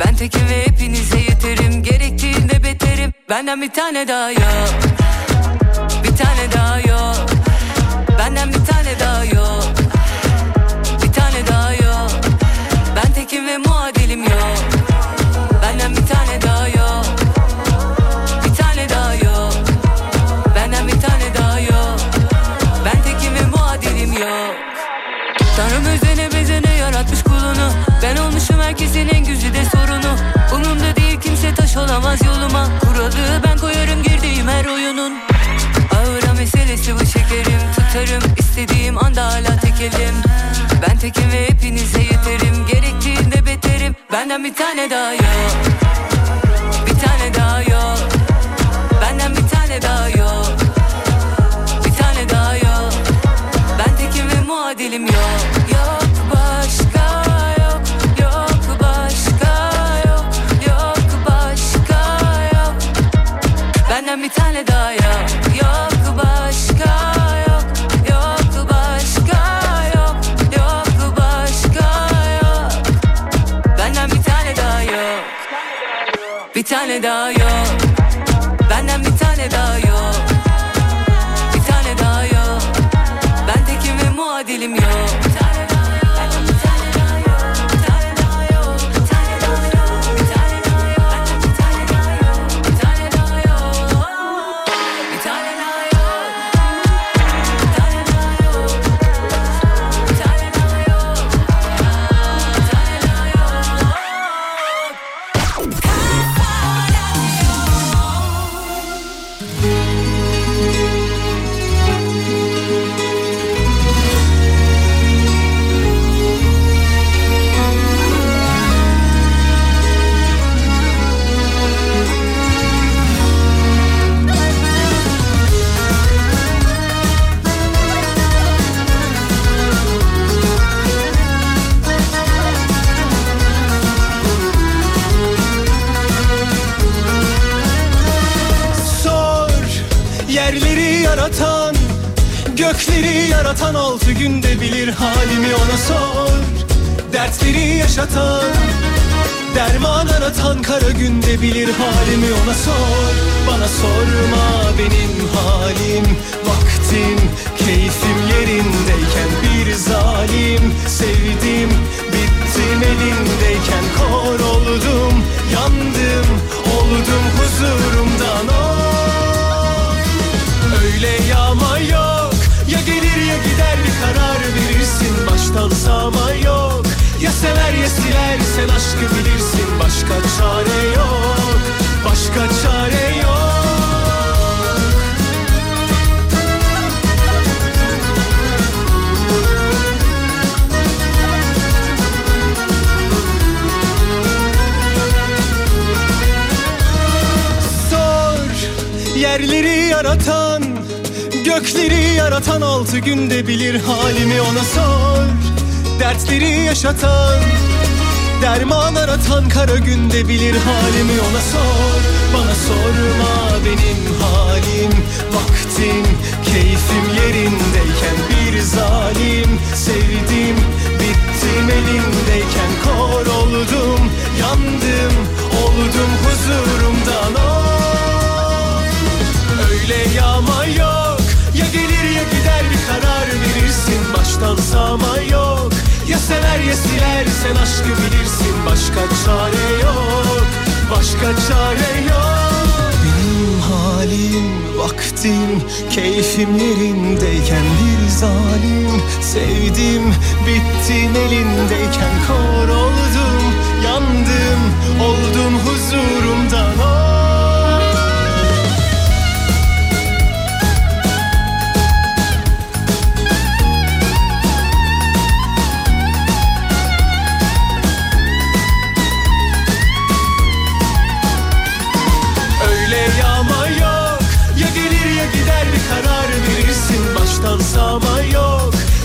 Ben 0.06 0.16
tekim 0.16 0.48
ve 0.48 0.66
hepinize 0.66 1.18
yeterim. 1.18 1.82
Gerektiğinde 1.82 2.62
beterim. 2.64 3.12
Benden 3.30 3.62
bir 3.62 3.70
tane 3.70 4.08
daha 4.08 4.30
yok. 4.30 4.74
Bir 6.04 6.16
tane 6.16 6.52
daha 6.54 6.80
yok. 6.80 7.26
Benden 8.18 8.48
bir 8.48 8.64
tane 8.64 9.00
daha 9.00 9.24
yok 9.24 9.35
tekelim 39.90 40.14
Ben 40.82 40.98
tekim 40.98 41.32
ve 41.32 41.48
hepinize 41.48 41.98
yeterim. 41.98 42.66
Gerektiğinde 42.66 43.46
beterim. 43.46 43.96
Benden 44.12 44.44
bir 44.44 44.54
tane 44.54 44.90
daha 44.90 45.12
yok. 45.12 45.56
Bir 46.86 47.00
tane 47.06 47.34
daha 47.34 47.62
yok. 47.62 47.98
Benden 49.02 49.36
bir 49.36 49.48
tane 49.48 49.82
daha 49.82 50.08
yok. 50.08 50.46
Bir 51.84 51.92
tane 52.02 52.28
daha 52.30 52.56
yok. 52.56 52.92
Ben 53.78 53.96
tekim 53.96 54.28
ve 54.28 54.46
muadilim 54.46 55.06
yok. 55.06 55.40
Yok 55.72 56.02
başka 56.34 57.24
yok. 57.62 57.80
Yok 58.20 58.80
başka 58.80 59.72
yok. 60.08 60.24
Yok 60.68 60.98
başka 61.26 62.00
yok. 62.54 62.74
Benden 63.90 64.22
bir 64.22 64.30
tane 64.30 64.66
daha 64.66 64.92
yok. 64.92 65.26
Yok 65.62 65.95
daha 77.02 77.32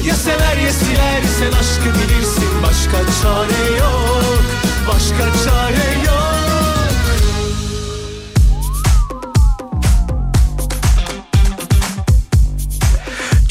Ya 0.06 0.16
sever 0.16 0.58
ya 0.58 0.72
siler 0.72 1.22
sen 1.40 1.52
aşkı 1.60 2.00
bilirsin. 2.00 2.64
Başka 2.64 2.98
çare 3.22 3.78
yok 3.80 4.44
Başka 4.88 5.44
çare 5.46 6.06
yok 6.06 6.21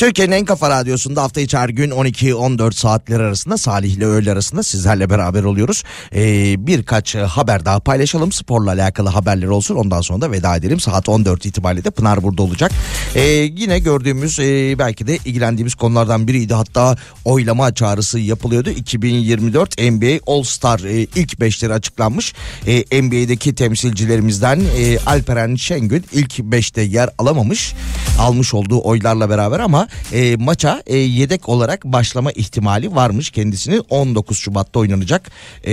Türkiye'nin 0.01 0.32
en 0.32 0.44
kafa 0.44 0.70
radyosunda 0.70 1.22
hafta 1.22 1.40
içi 1.40 1.59
her 1.59 1.68
gün 1.68 1.90
12-14 1.90 2.72
saatler 2.72 3.20
arasında 3.20 3.56
Salih 3.56 3.93
ile 3.93 4.06
öğle 4.06 4.32
arasında 4.32 4.62
sizlerle 4.62 5.10
beraber 5.10 5.44
oluyoruz. 5.44 5.82
Ee, 6.14 6.55
birkaç 6.66 7.14
e, 7.14 7.18
haber 7.20 7.64
daha 7.64 7.81
paylaşalım. 7.81 8.32
Sporla 8.32 8.70
alakalı 8.70 9.09
haberler 9.09 9.47
olsun. 9.47 9.74
Ondan 9.74 10.01
sonra 10.01 10.20
da 10.20 10.32
veda 10.32 10.56
edelim. 10.56 10.81
Saat 10.81 11.09
14 11.09 11.47
itibariyle 11.47 11.85
de 11.85 11.90
Pınar 11.90 12.22
burada 12.22 12.43
olacak. 12.43 12.72
Ee, 13.14 13.22
yine 13.56 13.78
gördüğümüz 13.78 14.39
e, 14.40 14.78
belki 14.78 15.06
de 15.06 15.16
ilgilendiğimiz 15.16 15.74
konulardan 15.74 16.28
biriydi. 16.28 16.55
Hatta 16.55 16.97
oylama 17.24 17.74
çağrısı 17.74 18.18
yapılıyordu. 18.18 18.70
2024 18.70 19.78
NBA 19.78 20.32
All 20.32 20.43
Star 20.43 20.81
e, 20.81 21.01
ilk 21.02 21.40
beşleri 21.40 21.72
açıklanmış. 21.72 22.35
E, 22.66 23.02
NBA'deki 23.02 23.55
temsilcilerimizden 23.55 24.60
e, 24.78 24.98
Alperen 25.06 25.55
Şengün 25.55 26.05
ilk 26.12 26.39
beşte 26.39 26.82
yer 26.82 27.10
alamamış. 27.18 27.74
Almış 28.18 28.55
olduğu 28.55 28.81
oylarla 28.82 29.31
beraber 29.31 29.60
ama 29.60 29.90
e, 30.12 30.37
maça 30.37 30.83
e, 30.87 30.97
yedek 30.97 31.49
olarak 31.49 31.85
başlama 31.85 32.33
ihtimali 32.33 32.95
varmış 32.95 33.31
kendisinin 33.31 33.85
19 33.91 34.39
Şubat'ta 34.39 34.81
oynanacak 34.81 35.31
e, 35.67 35.73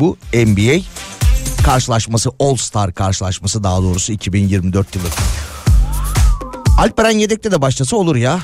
bu 0.00 0.16
NBA 0.34 0.82
karşılaşması 1.64 2.30
All 2.38 2.56
Star 2.56 2.94
karşılaşması 2.94 3.64
daha 3.64 3.82
doğrusu 3.82 4.12
2024 4.12 4.96
yılı. 4.96 5.08
Alperen 6.78 7.18
yedekte 7.18 7.50
de 7.50 7.60
başlasa 7.60 7.96
olur 7.96 8.16
ya. 8.16 8.40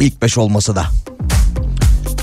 İlk 0.00 0.22
5 0.22 0.38
olmasa 0.38 0.76
da. 0.76 0.86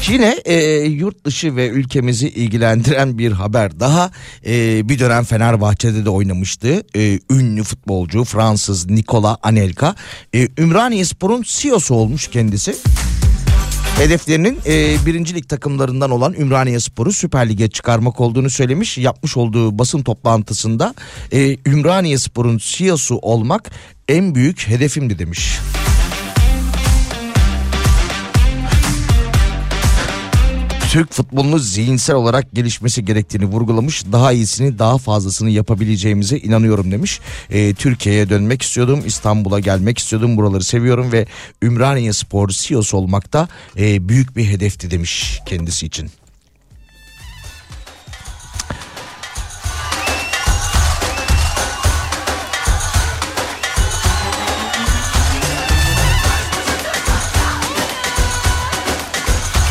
Yine 0.08 0.38
e, 0.46 0.56
yurt 0.86 1.26
dışı 1.26 1.56
ve 1.56 1.68
ülkemizi 1.70 2.30
ilgilendiren 2.30 3.18
bir 3.18 3.32
haber 3.32 3.80
daha. 3.80 4.12
E, 4.46 4.90
bir 4.90 5.00
dönem 5.00 5.24
Fenerbahçe'de 5.24 6.06
de 6.06 6.10
oynamıştı. 6.10 6.84
E, 6.96 7.20
ünlü 7.32 7.64
futbolcu 7.64 8.24
Fransız 8.24 8.90
Nikola 8.90 9.38
Anelka. 9.44 9.96
E, 10.36 10.48
Ümraniye 10.58 11.06
Spor'un 11.06 11.44
CEO'su 11.48 11.96
olmuş 11.96 12.28
kendisi. 12.28 12.76
Hedeflerinin 13.98 14.60
e, 14.66 14.96
birincilik 15.06 15.50
takımlarından 15.50 16.12
olan 16.12 16.34
Ümraniye 16.34 16.80
Spor'u 16.80 17.14
Süper 17.14 17.50
Lig'e 17.50 17.70
çıkarmak 17.70 18.22
olduğunu 18.22 18.50
söylemiş. 18.50 18.98
Yapmış 18.98 19.38
olduğu 19.38 19.80
basın 19.80 20.04
toplantısında 20.04 20.96
e, 21.32 21.58
Ümraniye 21.66 22.18
Spor'un 22.18 22.58
CEO'su 22.58 23.16
olmak 23.16 23.72
en 24.08 24.36
büyük 24.36 24.68
hedefimdi 24.68 25.20
demiş. 25.20 25.60
Türk 30.90 31.14
futbolunun 31.14 31.58
zihinsel 31.58 32.16
olarak 32.16 32.54
gelişmesi 32.54 33.06
gerektiğini 33.06 33.46
vurgulamış. 33.46 34.04
Daha 34.12 34.32
iyisini 34.32 34.80
daha 34.80 34.98
fazlasını 34.98 35.50
yapabileceğimize 35.50 36.38
inanıyorum 36.38 36.92
demiş. 36.92 37.20
Ee, 37.50 37.74
Türkiye'ye 37.74 38.30
dönmek 38.30 38.62
istiyordum. 38.62 39.02
İstanbul'a 39.06 39.60
gelmek 39.60 39.98
istiyordum. 39.98 40.38
Buraları 40.38 40.64
seviyorum 40.64 41.12
ve 41.12 41.26
Ümraniye 41.62 42.14
Spor 42.14 42.50
CEO'su 42.50 42.98
olmak 42.98 43.34
da 43.34 43.48
e, 43.78 44.10
büyük 44.10 44.36
bir 44.36 44.46
hedefti 44.46 44.92
demiş 44.92 45.40
kendisi 45.46 45.86
için. 45.86 46.10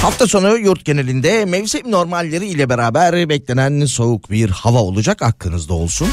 Hafta 0.08 0.26
sonu 0.26 0.58
yurt 0.58 0.84
genelinde 0.84 1.44
mevsim 1.44 1.90
normalleri 1.90 2.46
ile 2.46 2.68
beraber 2.68 3.28
beklenen 3.28 3.86
soğuk 3.86 4.30
bir 4.30 4.50
hava 4.50 4.78
olacak 4.78 5.22
aklınızda 5.22 5.74
olsun. 5.74 6.08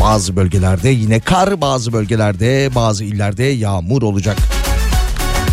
Bazı 0.00 0.36
bölgelerde 0.36 0.88
yine 0.88 1.20
kar, 1.20 1.60
bazı 1.60 1.92
bölgelerde, 1.92 2.70
bazı 2.74 3.04
illerde 3.04 3.44
yağmur 3.44 4.02
olacak. 4.02 4.36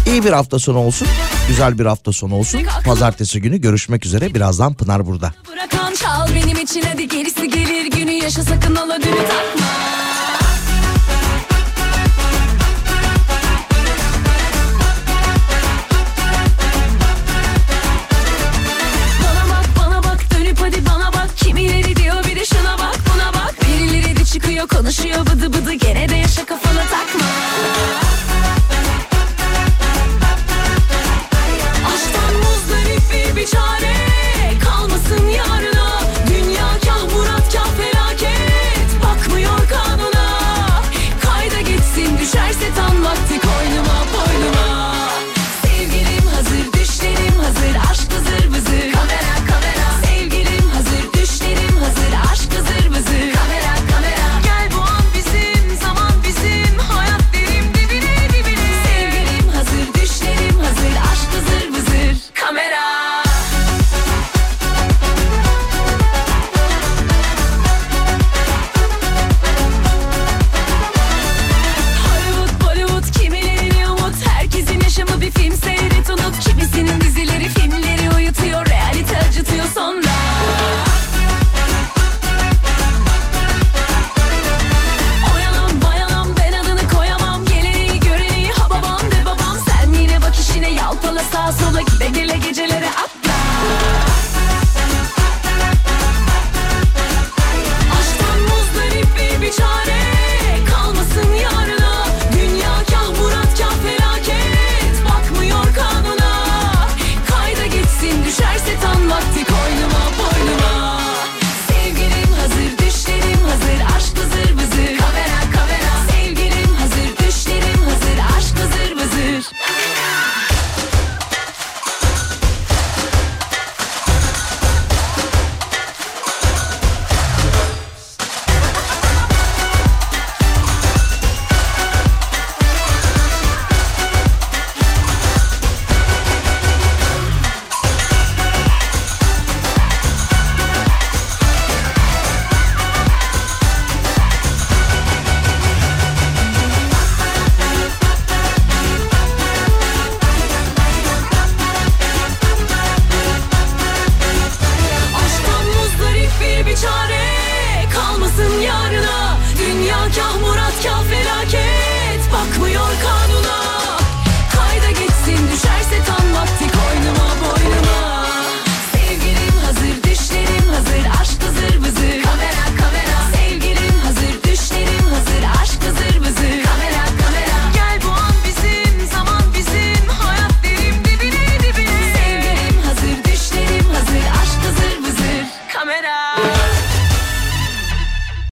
İyi 0.07 0.25
bir 0.25 0.31
hafta 0.31 0.59
sonu 0.59 0.77
olsun, 0.77 1.07
güzel 1.47 1.79
bir 1.79 1.85
hafta 1.85 2.11
sonu 2.11 2.35
olsun. 2.35 2.61
Pazartesi 2.85 3.41
günü 3.41 3.61
görüşmek 3.61 4.05
üzere. 4.05 4.33
Birazdan 4.33 4.73
Pınar 4.73 5.05
burada. 5.05 5.33
Bırakan 5.51 5.93
çal 5.93 6.35
benim 6.35 6.57
için 6.57 6.83
hadi 6.91 7.07
gerisi 7.07 7.49
gelir 7.49 7.85
günü 7.85 8.11
yaşa 8.11 8.43
sakın 8.43 8.75
dünü 8.75 9.17
takma 9.17 9.92
konuşuyor 24.67 25.25
bıdı 25.25 25.53
bıdı 25.53 25.73
Gene 25.73 26.09
de 26.09 26.15
yaşa 26.15 26.45
kafana 26.45 26.62